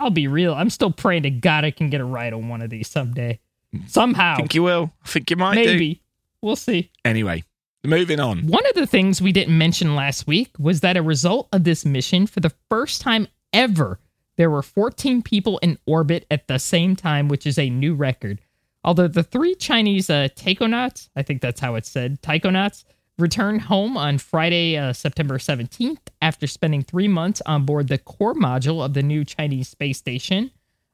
I'll 0.02 0.10
be 0.10 0.28
real. 0.28 0.56
I'm 0.56 0.72
still 0.72 0.92
praying 0.92 1.24
to 1.24 1.30
God 1.30 1.64
I 1.64 1.70
can 1.70 1.92
get 1.92 2.02
a 2.02 2.06
ride 2.06 2.34
on 2.34 2.50
one 2.50 2.64
of 2.64 2.72
these 2.72 2.90
someday. 2.90 3.40
Somehow, 3.88 4.34
I 4.34 4.38
think 4.38 4.56
you 4.56 4.64
will. 4.64 4.92
I 5.06 5.08
think 5.08 5.30
you 5.30 5.38
might 5.38 5.56
do. 5.56 5.66
maybe. 5.66 6.02
We'll 6.42 6.56
see. 6.56 6.90
Anyway, 7.06 7.44
moving 7.84 8.20
on. 8.20 8.48
One 8.48 8.66
of 8.66 8.74
the 8.74 8.88
things 8.88 9.22
we 9.22 9.32
didn't 9.32 9.56
mention 9.56 9.96
last 9.96 10.26
week 10.26 10.50
was 10.58 10.82
that 10.82 10.98
a 10.98 11.04
result 11.04 11.50
of 11.54 11.64
this 11.64 11.86
mission, 11.86 12.26
for 12.26 12.40
the 12.40 12.52
first 12.68 13.02
time 13.02 13.28
ever, 13.54 14.00
there 14.38 14.50
were 14.50 14.64
14 14.64 15.22
people 15.22 15.60
in 15.60 15.78
orbit 15.86 16.26
at 16.32 16.48
the 16.48 16.58
same 16.58 16.96
time, 16.96 17.28
which 17.28 17.46
is 17.46 17.60
a 17.60 17.70
new 17.70 17.94
record. 17.94 18.42
Although 18.84 19.08
the 19.08 19.24
three 19.24 19.54
Chinese 19.54 20.10
uh, 20.10 20.30
taikonauts, 20.36 21.10
I 21.16 21.22
think 21.22 21.42
that's 21.42 21.62
how 21.62 21.76
it's 21.76 21.92
said, 21.92 22.24
taikonauts, 22.24 22.84
returned 23.22 23.62
home 23.62 23.96
on 23.96 24.18
Friday, 24.18 24.78
uh, 24.78 24.94
September 24.94 25.38
17th, 25.38 26.00
after 26.22 26.48
spending 26.48 26.84
three 26.84 27.08
months 27.08 27.42
on 27.46 27.66
board 27.66 27.88
the 27.88 27.98
core 27.98 28.34
module 28.34 28.84
of 28.84 28.94
the 28.94 29.04
new 29.04 29.24
Chinese 29.24 29.70
space 29.70 29.98
station. 29.98 30.52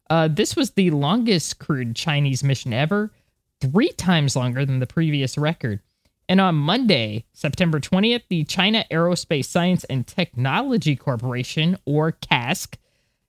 Uh, 0.10 0.28
this 0.28 0.56
was 0.56 0.72
the 0.72 0.92
longest 0.92 1.60
crewed 1.60 1.96
Chinese 1.96 2.44
mission 2.44 2.74
ever, 2.74 3.12
three 3.60 3.92
times 3.94 4.36
longer 4.36 4.66
than 4.66 4.80
the 4.80 4.88
previous 4.88 5.38
record. 5.38 5.80
And 6.30 6.42
on 6.42 6.56
Monday, 6.56 7.26
September 7.34 7.80
20th, 7.80 8.24
the 8.30 8.44
China 8.44 8.84
Aerospace 8.92 9.46
Science 9.46 9.84
and 9.86 10.06
Technology 10.06 10.96
Corporation, 10.96 11.78
or 11.86 12.12
CASC, 12.12 12.76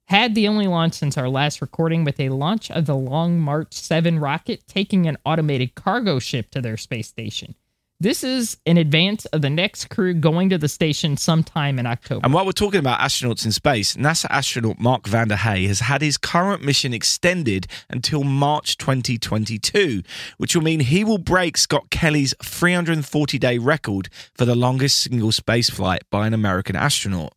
had 0.06 0.34
the 0.34 0.48
only 0.48 0.66
launch 0.66 0.94
since 0.94 1.18
our 1.18 1.28
last 1.28 1.60
recording 1.60 2.02
with 2.02 2.18
a 2.18 2.30
launch 2.30 2.70
of 2.70 2.86
the 2.86 2.96
Long 2.96 3.38
March 3.38 3.74
7 3.74 4.18
rocket 4.18 4.66
taking 4.66 5.06
an 5.06 5.18
automated 5.24 5.74
cargo 5.74 6.18
ship 6.18 6.50
to 6.50 6.60
their 6.60 6.76
space 6.76 7.08
station. 7.08 7.54
This 8.00 8.22
is 8.22 8.56
in 8.64 8.76
advance 8.76 9.24
of 9.26 9.42
the 9.42 9.50
next 9.50 9.90
crew 9.90 10.14
going 10.14 10.50
to 10.50 10.58
the 10.58 10.68
station 10.68 11.16
sometime 11.16 11.80
in 11.80 11.86
October. 11.86 12.20
And 12.22 12.32
while 12.32 12.46
we're 12.46 12.52
talking 12.52 12.78
about 12.78 13.00
astronauts 13.00 13.44
in 13.44 13.50
space, 13.50 13.96
NASA 13.96 14.26
astronaut 14.30 14.78
Mark 14.78 15.02
Vande 15.02 15.32
Hei 15.32 15.62
has 15.62 15.80
had 15.80 16.00
his 16.00 16.16
current 16.16 16.62
mission 16.62 16.94
extended 16.94 17.66
until 17.90 18.22
March 18.22 18.78
2022, 18.78 20.02
which 20.36 20.54
will 20.54 20.62
mean 20.62 20.78
he 20.78 21.02
will 21.02 21.18
break 21.18 21.56
Scott 21.56 21.90
Kelly's 21.90 22.36
340 22.40 23.36
day 23.36 23.58
record 23.58 24.10
for 24.32 24.44
the 24.44 24.54
longest 24.54 24.98
single 25.00 25.32
space 25.32 25.68
flight 25.68 26.02
by 26.08 26.28
an 26.28 26.34
American 26.34 26.76
astronaut. 26.76 27.32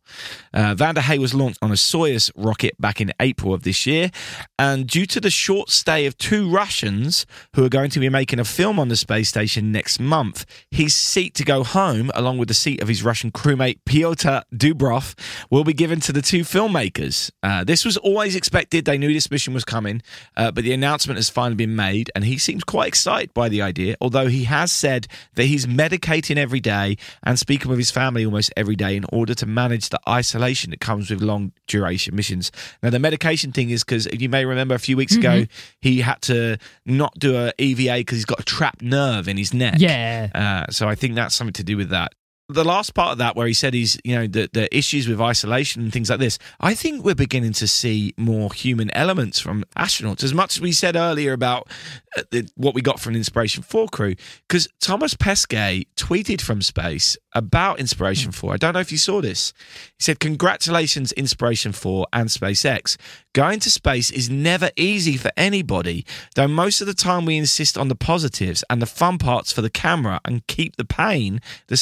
Uh, 0.54 0.76
Van 0.76 0.94
was 1.18 1.34
launched 1.34 1.58
on 1.60 1.72
a 1.72 1.74
Soyuz 1.74 2.30
rocket 2.36 2.80
back 2.80 3.00
in 3.00 3.12
April 3.18 3.52
of 3.52 3.64
this 3.64 3.84
year, 3.84 4.12
and 4.60 4.86
due 4.86 5.06
to 5.06 5.20
the 5.20 5.28
short 5.28 5.70
stay 5.70 6.06
of 6.06 6.16
two 6.18 6.48
Russians 6.48 7.26
who 7.56 7.64
are 7.64 7.68
going 7.68 7.90
to 7.90 7.98
be 7.98 8.08
making 8.08 8.38
a 8.38 8.44
film 8.44 8.78
on 8.78 8.86
the 8.86 8.94
space 8.94 9.28
station 9.28 9.72
next 9.72 9.98
month, 9.98 10.46
his 10.70 10.94
seat 10.94 11.34
to 11.34 11.44
go 11.44 11.64
home, 11.64 12.10
along 12.14 12.38
with 12.38 12.48
the 12.48 12.54
seat 12.54 12.80
of 12.82 12.88
his 12.88 13.02
Russian 13.02 13.30
crewmate 13.30 13.78
Pyotr 13.84 14.42
Dubrov, 14.54 15.14
will 15.50 15.64
be 15.64 15.72
given 15.72 16.00
to 16.00 16.12
the 16.12 16.22
two 16.22 16.40
filmmakers. 16.40 17.30
Uh, 17.42 17.64
this 17.64 17.84
was 17.84 17.96
always 17.96 18.36
expected; 18.36 18.84
they 18.84 18.98
knew 18.98 19.12
this 19.12 19.30
mission 19.30 19.54
was 19.54 19.64
coming, 19.64 20.02
uh, 20.36 20.50
but 20.50 20.64
the 20.64 20.72
announcement 20.72 21.18
has 21.18 21.28
finally 21.28 21.56
been 21.56 21.76
made, 21.76 22.10
and 22.14 22.24
he 22.24 22.38
seems 22.38 22.64
quite 22.64 22.88
excited 22.88 23.32
by 23.34 23.48
the 23.48 23.62
idea. 23.62 23.96
Although 24.00 24.28
he 24.28 24.44
has 24.44 24.72
said 24.72 25.06
that 25.34 25.44
he's 25.44 25.66
medicating 25.66 26.36
every 26.36 26.60
day 26.60 26.96
and 27.22 27.38
speaking 27.38 27.68
with 27.68 27.78
his 27.78 27.90
family 27.90 28.24
almost 28.24 28.52
every 28.56 28.76
day 28.76 28.96
in 28.96 29.04
order 29.12 29.34
to 29.34 29.46
manage 29.46 29.88
the 29.88 30.00
isolation 30.08 30.70
that 30.70 30.80
comes 30.80 31.10
with 31.10 31.22
long 31.22 31.52
duration 31.66 32.14
missions. 32.16 32.52
Now, 32.82 32.90
the 32.90 32.98
medication 32.98 33.52
thing 33.52 33.70
is 33.70 33.84
because 33.84 34.06
you 34.12 34.28
may 34.28 34.44
remember 34.44 34.74
a 34.74 34.78
few 34.78 34.96
weeks 34.96 35.14
ago 35.14 35.46
he 35.80 36.00
had 36.00 36.20
to 36.22 36.58
not 36.84 37.18
do 37.18 37.36
a 37.36 37.52
EVA 37.58 37.98
because 37.98 38.18
he's 38.18 38.24
got 38.24 38.40
a 38.40 38.44
trapped 38.44 38.82
nerve 38.82 39.28
in 39.28 39.36
his 39.36 39.54
neck. 39.54 39.74
yeah. 39.78 40.28
Uh, 40.34 40.38
Uh, 40.42 40.66
so 40.70 40.88
I 40.88 40.96
think 40.96 41.14
that's 41.14 41.34
something 41.36 41.52
to 41.54 41.64
do 41.64 41.76
with 41.76 41.90
that. 41.90 42.14
The 42.52 42.64
last 42.64 42.94
part 42.94 43.12
of 43.12 43.18
that 43.18 43.36
where 43.36 43.46
he 43.46 43.52
said 43.52 43.74
he's 43.74 43.98
you 44.04 44.14
know 44.14 44.26
the 44.26 44.48
the 44.52 44.74
issues 44.76 45.08
with 45.08 45.20
isolation 45.20 45.82
and 45.82 45.92
things 45.92 46.10
like 46.10 46.18
this 46.18 46.38
i 46.60 46.74
think 46.74 47.04
we're 47.04 47.14
beginning 47.14 47.52
to 47.52 47.66
see 47.66 48.14
more 48.16 48.52
human 48.52 48.90
elements 48.96 49.38
from 49.38 49.64
astronauts. 49.76 50.22
As 50.22 50.34
much 50.34 50.56
as 50.56 50.60
we 50.60 50.72
said 50.72 50.96
earlier 50.96 51.32
about 51.32 51.68
uh, 52.16 52.22
the, 52.30 52.48
what 52.56 52.74
we 52.74 52.82
got 52.82 53.00
from 53.00 53.14
inspiration 53.14 53.62
4 53.62 53.88
crew 53.88 54.14
because 54.48 54.68
thomas 54.80 55.14
pesquet 55.14 55.86
tweeted 55.96 56.40
from 56.40 56.62
space 56.62 57.16
about 57.34 57.80
inspiration 57.80 58.32
4 58.32 58.54
i 58.54 58.56
don't 58.56 58.74
know 58.74 58.80
if 58.80 58.92
you 58.92 58.98
saw 58.98 59.20
this. 59.20 59.52
He 59.98 60.04
said 60.04 60.20
congratulations 60.20 61.12
inspiration 61.12 61.72
4 61.72 62.06
and 62.12 62.28
spacex. 62.28 62.96
Going 63.34 63.60
to 63.60 63.70
space 63.70 64.10
is 64.10 64.28
never 64.28 64.70
easy 64.76 65.16
for 65.16 65.30
anybody 65.36 66.04
though 66.34 66.48
most 66.48 66.80
of 66.80 66.86
the 66.86 66.94
time 66.94 67.24
we 67.24 67.36
insist 67.36 67.78
on 67.78 67.88
the 67.88 67.94
positives 67.94 68.64
and 68.68 68.80
the 68.82 68.86
fun 68.86 69.18
parts 69.18 69.52
for 69.52 69.62
the 69.62 69.70
camera 69.70 70.20
and 70.24 70.46
keep 70.46 70.76
the 70.76 70.84
pain 70.84 71.40
the 71.68 71.76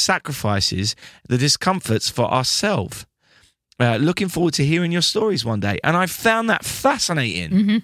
sacrifices 0.61 0.95
the 1.27 1.37
discomforts 1.37 2.09
for 2.09 2.25
ourselves 2.31 3.05
uh, 3.79 3.97
looking 3.97 4.27
forward 4.29 4.53
to 4.53 4.63
hearing 4.63 4.91
your 4.91 5.01
stories 5.01 5.43
one 5.43 5.59
day. 5.59 5.79
And 5.83 5.97
i 5.97 6.05
found 6.05 6.49
that 6.49 6.63
fascinating 6.63 7.49
Mm-hmm. 7.51 7.77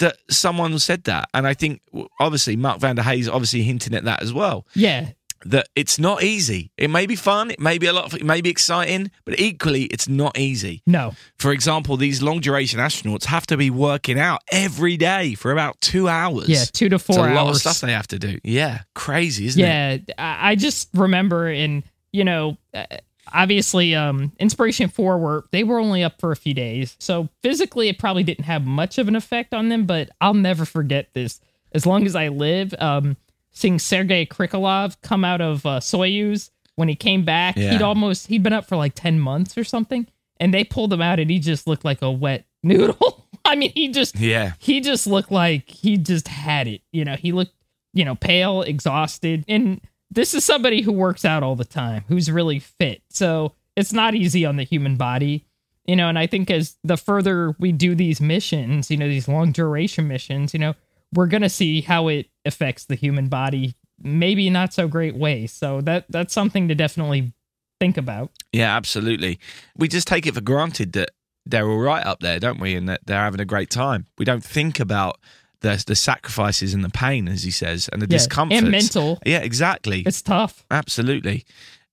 that 0.00 0.16
someone 0.28 0.78
said 0.78 1.04
that. 1.04 1.28
And 1.34 1.46
i 1.46 1.54
think 1.54 1.80
obviously 2.18 2.56
mark 2.56 2.80
Vande 2.80 3.00
Hei's 3.00 3.28
obviously 3.28 3.62
hinting 3.62 3.94
at 3.94 4.04
that 4.04 4.22
as 4.22 4.32
well. 4.32 4.66
Yeah. 4.74 5.10
that 5.46 5.68
it's 5.74 5.98
not 5.98 6.22
easy. 6.22 6.70
It 6.76 6.90
may 6.90 7.06
be 7.06 7.16
fun. 7.16 7.50
It 7.50 7.58
may 7.60 7.78
be 7.78 7.86
a 7.86 7.94
lot 7.94 8.04
of, 8.04 8.12
it 8.14 8.24
may 8.24 8.42
be 8.42 8.50
exciting 8.50 9.10
but 9.24 9.40
equally 9.40 9.84
it's 9.84 10.06
not 10.08 10.36
easy. 10.38 10.82
No. 10.86 11.14
for 11.38 11.52
example 11.52 11.96
these 11.96 12.20
long 12.22 12.40
duration 12.40 12.78
astronauts 12.78 13.24
have 13.24 13.46
to 13.46 13.56
be 13.56 13.70
working 13.70 14.18
out 14.20 14.40
every 14.52 14.96
day 14.98 15.34
for 15.34 15.52
about 15.52 15.80
two 15.80 16.06
hours. 16.08 16.48
Yeah. 16.48 16.64
Two 16.70 16.90
to 16.90 16.96
it's 16.96 17.04
four 17.06 17.26
a 17.28 17.34
lot 17.34 17.48
of 17.48 17.56
stuff 17.56 17.80
they 17.80 17.92
have 17.92 18.08
to 18.08 18.18
do. 18.18 18.38
Yeah. 18.44 18.80
Crazy 18.94 19.46
isn't 19.46 19.60
it? 19.64 19.64
Yeah. 20.08 20.48
I 20.50 20.54
just 20.56 20.90
remember 20.94 21.48
in, 21.48 21.82
you 22.12 22.24
know, 22.24 22.56
uh, 22.74 22.84
obviously, 23.32 23.94
um, 23.94 24.32
Inspiration 24.38 24.88
4 24.88 25.18
were, 25.18 25.44
they 25.52 25.64
were 25.64 25.78
only 25.78 26.02
up 26.02 26.20
for 26.20 26.32
a 26.32 26.36
few 26.36 26.54
days. 26.54 26.96
So 26.98 27.28
physically, 27.42 27.88
it 27.88 27.98
probably 27.98 28.22
didn't 28.22 28.44
have 28.44 28.64
much 28.66 28.98
of 28.98 29.08
an 29.08 29.16
effect 29.16 29.54
on 29.54 29.68
them, 29.68 29.86
but 29.86 30.10
I'll 30.20 30.34
never 30.34 30.64
forget 30.64 31.08
this. 31.14 31.40
As 31.72 31.86
long 31.86 32.04
as 32.06 32.16
I 32.16 32.28
live, 32.28 32.74
um, 32.78 33.16
seeing 33.52 33.78
Sergei 33.78 34.26
Krikalev 34.26 34.96
come 35.02 35.24
out 35.24 35.40
of 35.40 35.64
uh, 35.64 35.80
Soyuz 35.80 36.50
when 36.76 36.88
he 36.88 36.96
came 36.96 37.24
back, 37.24 37.56
Yeah. 37.56 37.72
he'd 37.72 37.82
almost, 37.82 38.26
he'd 38.28 38.42
been 38.42 38.52
up 38.52 38.66
for 38.66 38.76
like 38.76 38.94
10 38.94 39.20
months 39.20 39.56
or 39.56 39.64
something. 39.64 40.06
And 40.38 40.54
they 40.54 40.64
pulled 40.64 40.92
him 40.92 41.02
out 41.02 41.20
and 41.20 41.30
he 41.30 41.38
just 41.38 41.66
looked 41.66 41.84
like 41.84 42.00
a 42.02 42.10
wet 42.10 42.46
noodle. 42.62 43.26
I 43.44 43.56
mean, 43.56 43.72
he 43.74 43.88
just, 43.88 44.18
yeah 44.18 44.52
he 44.58 44.80
just 44.80 45.06
looked 45.06 45.30
like 45.30 45.68
he 45.68 45.96
just 45.96 46.28
had 46.28 46.66
it. 46.68 46.82
You 46.92 47.04
know, 47.04 47.16
he 47.16 47.32
looked, 47.32 47.54
you 47.92 48.04
know, 48.04 48.14
pale, 48.14 48.62
exhausted. 48.62 49.44
And 49.48 49.80
this 50.10 50.34
is 50.34 50.44
somebody 50.44 50.82
who 50.82 50.92
works 50.92 51.24
out 51.24 51.42
all 51.42 51.56
the 51.56 51.64
time, 51.64 52.04
who's 52.08 52.30
really 52.30 52.58
fit. 52.58 53.02
So 53.10 53.52
it's 53.76 53.92
not 53.92 54.14
easy 54.14 54.44
on 54.44 54.56
the 54.56 54.64
human 54.64 54.96
body. 54.96 55.46
You 55.86 55.96
know, 55.96 56.08
and 56.08 56.18
I 56.18 56.26
think 56.26 56.50
as 56.50 56.76
the 56.84 56.96
further 56.96 57.56
we 57.58 57.72
do 57.72 57.94
these 57.94 58.20
missions, 58.20 58.90
you 58.90 58.96
know, 58.96 59.08
these 59.08 59.28
long 59.28 59.50
duration 59.50 60.06
missions, 60.06 60.52
you 60.52 60.60
know, 60.60 60.74
we're 61.14 61.26
gonna 61.26 61.48
see 61.48 61.80
how 61.80 62.08
it 62.08 62.26
affects 62.44 62.84
the 62.84 62.94
human 62.94 63.28
body, 63.28 63.74
maybe 64.00 64.50
not 64.50 64.72
so 64.72 64.86
great 64.86 65.16
ways. 65.16 65.52
So 65.52 65.80
that 65.82 66.06
that's 66.08 66.32
something 66.32 66.68
to 66.68 66.74
definitely 66.74 67.32
think 67.80 67.96
about. 67.96 68.30
Yeah, 68.52 68.76
absolutely. 68.76 69.40
We 69.76 69.88
just 69.88 70.06
take 70.06 70.26
it 70.26 70.34
for 70.34 70.40
granted 70.40 70.92
that 70.92 71.10
they're 71.46 71.68
all 71.68 71.78
right 71.78 72.04
up 72.04 72.20
there, 72.20 72.38
don't 72.38 72.60
we? 72.60 72.74
And 72.76 72.88
that 72.88 73.00
they're 73.06 73.18
having 73.18 73.40
a 73.40 73.46
great 73.46 73.70
time. 73.70 74.06
We 74.18 74.24
don't 74.24 74.44
think 74.44 74.78
about 74.78 75.18
the 75.60 75.82
the 75.86 75.94
sacrifices 75.94 76.74
and 76.74 76.84
the 76.84 76.90
pain, 76.90 77.28
as 77.28 77.42
he 77.42 77.50
says, 77.50 77.88
and 77.92 78.00
the 78.00 78.06
Yeah, 78.06 78.18
discomfort 78.18 78.58
and 78.58 78.70
mental. 78.70 79.18
Yeah, 79.24 79.38
exactly. 79.38 80.02
It's 80.06 80.22
tough. 80.22 80.64
Absolutely. 80.70 81.44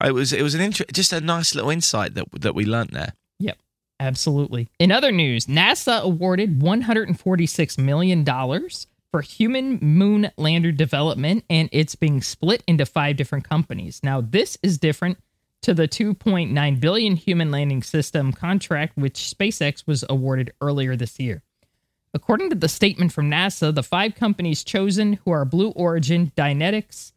It 0.03 0.11
was 0.13 0.33
it 0.33 0.41
was 0.41 0.55
an 0.55 0.61
inter- 0.61 0.85
just 0.93 1.11
a 1.13 1.21
nice 1.21 1.55
little 1.55 1.69
insight 1.69 2.13
that 2.15 2.25
that 2.41 2.55
we 2.55 2.65
learnt 2.65 2.91
there. 2.91 3.13
Yep, 3.39 3.57
absolutely. 3.99 4.67
In 4.79 4.91
other 4.91 5.11
news, 5.11 5.45
NASA 5.47 6.01
awarded 6.01 6.59
$146 6.59 7.77
million 7.77 8.25
for 9.11 9.21
human 9.21 9.79
moon 9.81 10.31
lander 10.37 10.71
development, 10.71 11.45
and 11.49 11.69
it's 11.71 11.95
being 11.95 12.21
split 12.21 12.63
into 12.67 12.85
five 12.85 13.15
different 13.15 13.47
companies. 13.47 13.99
Now, 14.03 14.21
this 14.21 14.57
is 14.61 14.77
different 14.77 15.17
to 15.63 15.73
the 15.73 15.87
2.9 15.87 16.79
billion 16.79 17.15
human 17.15 17.49
landing 17.49 17.81
system 17.81 18.31
contract 18.31 18.95
which 18.95 19.15
SpaceX 19.15 19.87
was 19.87 20.05
awarded 20.07 20.51
earlier 20.61 20.95
this 20.95 21.19
year. 21.19 21.41
According 22.17 22.49
to 22.49 22.55
the 22.55 22.67
statement 22.67 23.13
from 23.13 23.29
NASA, 23.29 23.71
the 23.73 23.83
five 23.83 24.15
companies 24.15 24.63
chosen, 24.63 25.13
who 25.23 25.29
are 25.29 25.45
Blue 25.45 25.69
Origin, 25.69 26.31
Dynetics, 26.35 27.11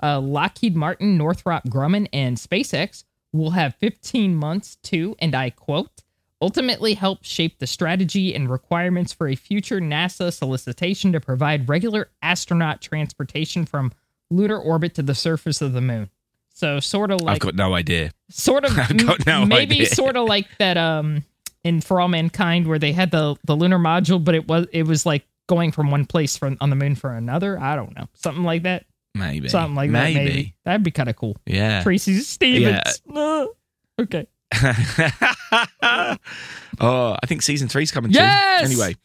uh, 0.00 0.20
Lockheed 0.20 0.76
Martin, 0.76 1.18
Northrop 1.18 1.64
Grumman, 1.64 2.06
and 2.12 2.36
SpaceX, 2.36 3.02
will 3.32 3.50
have 3.50 3.74
15 3.74 4.36
months 4.36 4.76
to, 4.84 5.16
and 5.18 5.34
I 5.34 5.50
quote, 5.50 5.90
ultimately 6.40 6.94
help 6.94 7.24
shape 7.24 7.58
the 7.58 7.66
strategy 7.66 8.32
and 8.32 8.48
requirements 8.48 9.12
for 9.12 9.26
a 9.26 9.34
future 9.34 9.80
NASA 9.80 10.32
solicitation 10.32 11.10
to 11.10 11.20
provide 11.20 11.68
regular 11.68 12.10
astronaut 12.22 12.80
transportation 12.80 13.66
from 13.66 13.90
lunar 14.30 14.56
orbit 14.56 14.94
to 14.94 15.02
the 15.02 15.16
surface 15.16 15.60
of 15.62 15.72
the 15.72 15.80
moon. 15.80 16.10
So 16.52 16.78
sort 16.78 17.10
of 17.10 17.20
like 17.22 17.34
I've 17.34 17.40
got 17.40 17.56
no 17.56 17.74
idea. 17.74 18.12
sort 18.30 18.64
of 18.64 18.78
I've 18.78 19.04
got 19.04 19.26
no 19.26 19.44
maybe 19.44 19.74
idea. 19.80 19.86
sort 19.86 20.16
of 20.16 20.28
like 20.28 20.46
that 20.58 20.76
um 20.76 21.24
in 21.64 21.80
For 21.80 22.00
All 22.00 22.08
Mankind 22.08 22.66
where 22.66 22.78
they 22.78 22.92
had 22.92 23.10
the 23.10 23.36
the 23.44 23.56
lunar 23.56 23.78
module, 23.78 24.22
but 24.22 24.34
it 24.34 24.46
was 24.46 24.66
it 24.72 24.84
was 24.84 25.04
like 25.04 25.26
going 25.48 25.72
from 25.72 25.90
one 25.90 26.06
place 26.06 26.36
from 26.36 26.56
on 26.60 26.70
the 26.70 26.76
moon 26.76 26.94
for 26.94 27.12
another. 27.12 27.58
I 27.58 27.74
don't 27.76 27.94
know, 27.96 28.06
something 28.14 28.44
like 28.44 28.62
that. 28.62 28.86
Maybe. 29.16 29.48
Something 29.48 29.74
like 29.74 29.90
maybe. 29.90 30.14
that. 30.14 30.24
Maybe 30.24 30.54
that'd 30.64 30.82
be 30.82 30.90
kind 30.90 31.08
of 31.08 31.16
cool. 31.16 31.36
Yeah. 31.46 31.82
Tracy 31.82 32.18
Stevens. 32.20 33.00
Uh, 33.12 33.46
okay. 34.00 34.26
oh, 36.80 37.16
I 37.22 37.26
think 37.26 37.42
season 37.42 37.68
three's 37.68 37.90
coming 37.90 38.10
Yes! 38.10 38.60
soon. 38.60 38.70
Anyway, 38.70 38.96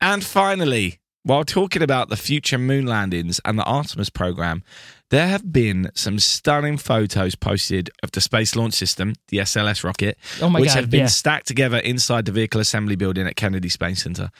and 0.00 0.24
finally, 0.24 0.99
while 1.22 1.44
talking 1.44 1.82
about 1.82 2.08
the 2.08 2.16
future 2.16 2.58
moon 2.58 2.86
landings 2.86 3.40
and 3.44 3.58
the 3.58 3.64
Artemis 3.64 4.10
program, 4.10 4.62
there 5.10 5.26
have 5.28 5.52
been 5.52 5.90
some 5.94 6.18
stunning 6.18 6.76
photos 6.78 7.34
posted 7.34 7.90
of 8.02 8.12
the 8.12 8.20
Space 8.20 8.54
Launch 8.56 8.74
System, 8.74 9.14
the 9.28 9.38
SLS 9.38 9.82
rocket, 9.84 10.16
Oh 10.40 10.50
which 10.52 10.66
God, 10.68 10.76
have 10.76 10.90
been 10.90 11.00
yeah. 11.00 11.06
stacked 11.06 11.46
together 11.46 11.78
inside 11.78 12.24
the 12.24 12.32
Vehicle 12.32 12.60
Assembly 12.60 12.96
Building 12.96 13.26
at 13.26 13.36
Kennedy 13.36 13.68
Space 13.68 14.02
Center. 14.04 14.30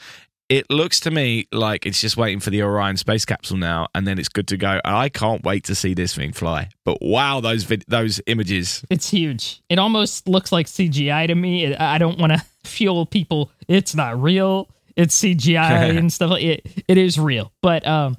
It 0.48 0.68
looks 0.68 0.98
to 1.00 1.12
me 1.12 1.46
like 1.52 1.86
it's 1.86 2.00
just 2.00 2.16
waiting 2.16 2.40
for 2.40 2.50
the 2.50 2.62
Orion 2.62 2.96
space 2.96 3.24
capsule 3.24 3.56
now, 3.56 3.86
and 3.94 4.04
then 4.04 4.18
it's 4.18 4.28
good 4.28 4.48
to 4.48 4.56
go. 4.56 4.80
I 4.84 5.08
can't 5.08 5.44
wait 5.44 5.62
to 5.64 5.76
see 5.76 5.94
this 5.94 6.16
thing 6.16 6.32
fly. 6.32 6.70
But 6.84 6.98
wow, 7.00 7.38
those 7.40 7.62
vid- 7.62 7.84
those 7.86 8.20
images! 8.26 8.84
It's 8.90 9.10
huge. 9.10 9.62
It 9.68 9.78
almost 9.78 10.26
looks 10.28 10.50
like 10.50 10.66
CGI 10.66 11.28
to 11.28 11.36
me. 11.36 11.72
I 11.76 11.98
don't 11.98 12.18
want 12.18 12.32
to 12.32 12.44
fuel 12.64 13.06
people. 13.06 13.52
It's 13.68 13.94
not 13.94 14.20
real. 14.20 14.68
It's 15.00 15.18
CGI 15.18 15.96
and 15.98 16.12
stuff 16.12 16.30
like 16.30 16.42
it. 16.42 16.84
It 16.86 16.98
is 16.98 17.18
real, 17.18 17.52
but 17.62 17.86
um, 17.86 18.18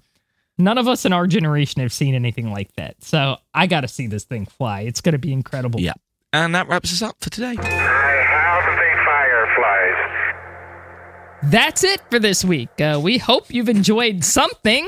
none 0.58 0.80
of 0.80 0.88
us 0.88 1.06
in 1.06 1.14
our 1.14 1.28
generation 1.28 1.82
have 1.82 1.94
seen 1.94 2.16
anything 2.16 2.52
like 2.52 2.74
that. 2.74 3.04
So 3.04 3.38
I 3.54 3.68
got 3.68 3.82
to 3.82 3.88
see 3.88 4.08
this 4.08 4.24
thing 4.24 4.48
fly. 4.48 4.82
It's 4.82 5.00
going 5.00 5.14
to 5.14 5.20
be 5.20 5.32
incredible. 5.32 5.80
Yeah, 5.80 5.94
and 6.34 6.56
that 6.56 6.68
wraps 6.68 6.92
us 6.92 7.04
up 7.04 7.18
for 7.20 7.30
today. 7.30 7.56
How 7.56 8.62
do 8.66 8.72
they 8.76 8.94
fireflies? 9.06 10.32
That's 11.52 11.84
it 11.84 12.02
for 12.10 12.18
this 12.18 12.44
week. 12.44 12.70
Uh, 12.82 13.00
we 13.02 13.20
hope 13.20 13.54
you've 13.54 13.70
enjoyed 13.70 14.24
something, 14.24 14.88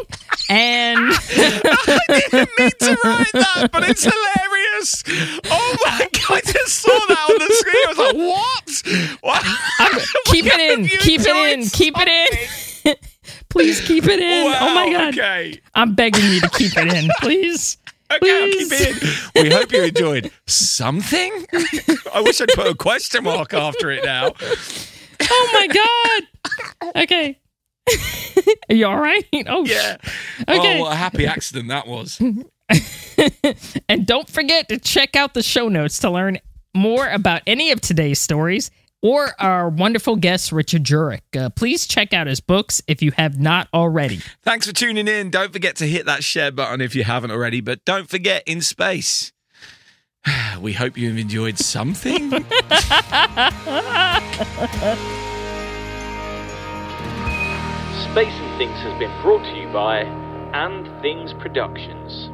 and 0.49 0.99
I 1.11 1.99
didn't 2.07 2.49
mean 2.57 2.71
to 2.79 2.97
write 3.03 3.31
that, 3.33 3.69
but 3.71 3.87
it's 3.89 4.03
hilarious. 4.03 4.52
Oh 5.45 5.77
my 5.85 6.07
god, 6.11 6.31
I 6.31 6.41
just 6.41 6.75
saw 6.79 6.89
that 6.89 7.29
on 7.29 7.37
the 7.39 7.53
screen. 7.53 7.75
I 7.75 7.87
was 7.87 7.97
like, 7.97 8.15
what? 9.21 9.43
What? 9.43 10.05
keep 10.25 10.45
it 10.47 10.59
in, 10.79 10.87
keep 10.99 11.21
it 11.21 11.27
in, 11.59 11.65
keep 11.69 11.93
it 11.97 12.07
in. 12.85 12.95
Please 13.49 13.79
keep 13.81 14.05
it 14.05 14.19
in. 14.19 14.45
Wow, 14.45 14.57
oh 14.61 14.73
my 14.75 14.91
god, 14.91 15.13
Okay. 15.13 15.61
I'm 15.75 15.93
begging 15.95 16.25
you 16.25 16.41
to 16.41 16.49
keep 16.49 16.71
it 16.77 16.93
in, 16.93 17.09
please. 17.19 17.77
Okay, 18.11 18.43
I'll 18.43 18.51
keep 18.51 18.67
it 18.71 19.35
in. 19.35 19.43
We 19.43 19.49
hope 19.49 19.71
you 19.71 19.83
enjoyed 19.85 20.29
something. 20.45 21.45
I 22.13 22.21
wish 22.21 22.41
I'd 22.41 22.49
put 22.49 22.67
a 22.67 22.75
question 22.75 23.23
mark 23.23 23.53
after 23.55 23.89
it 23.89 24.03
now. 24.03 24.33
Oh 25.21 25.49
my 25.53 25.67
god. 26.83 26.93
Okay. 27.03 27.39
Are 28.69 28.75
you 28.75 28.85
all 28.85 28.99
right? 28.99 29.25
Oh 29.47 29.65
Yeah. 29.65 29.97
Okay. 30.47 30.77
Oh, 30.77 30.81
what 30.81 30.93
a 30.93 30.95
happy 30.95 31.25
accident 31.25 31.69
that 31.69 31.87
was. 31.87 32.21
And 33.89 34.05
don't 34.05 34.29
forget 34.29 34.69
to 34.69 34.79
check 34.79 35.15
out 35.15 35.33
the 35.33 35.43
show 35.43 35.69
notes 35.69 35.99
to 35.99 36.09
learn 36.09 36.39
more 36.73 37.07
about 37.07 37.41
any 37.45 37.71
of 37.71 37.79
today's 37.79 38.19
stories 38.19 38.71
or 39.01 39.29
our 39.39 39.69
wonderful 39.69 40.15
guest, 40.15 40.51
Richard 40.51 40.83
Jurek. 40.83 41.21
Uh, 41.37 41.49
please 41.49 41.85
check 41.85 42.13
out 42.13 42.25
his 42.25 42.39
books 42.39 42.81
if 42.87 43.01
you 43.01 43.11
have 43.11 43.39
not 43.39 43.67
already. 43.73 44.21
Thanks 44.41 44.65
for 44.65 44.73
tuning 44.73 45.07
in. 45.07 45.29
Don't 45.29 45.53
forget 45.53 45.75
to 45.77 45.87
hit 45.87 46.05
that 46.05 46.23
share 46.23 46.51
button 46.51 46.81
if 46.81 46.95
you 46.95 47.03
haven't 47.03 47.31
already, 47.31 47.61
but 47.61 47.83
don't 47.85 48.09
forget 48.09 48.43
in 48.47 48.61
space. 48.61 49.31
We 50.59 50.71
hope 50.73 50.97
you've 50.97 51.17
enjoyed 51.17 51.57
something. 51.59 52.31
Space 58.13 58.33
and 58.33 58.57
Things 58.57 58.77
has 58.79 58.97
been 58.99 59.11
brought 59.21 59.43
to 59.43 59.55
you 59.59 59.67
by 59.73 60.01
And 60.53 60.87
Things 61.01 61.33
Productions. 61.41 62.29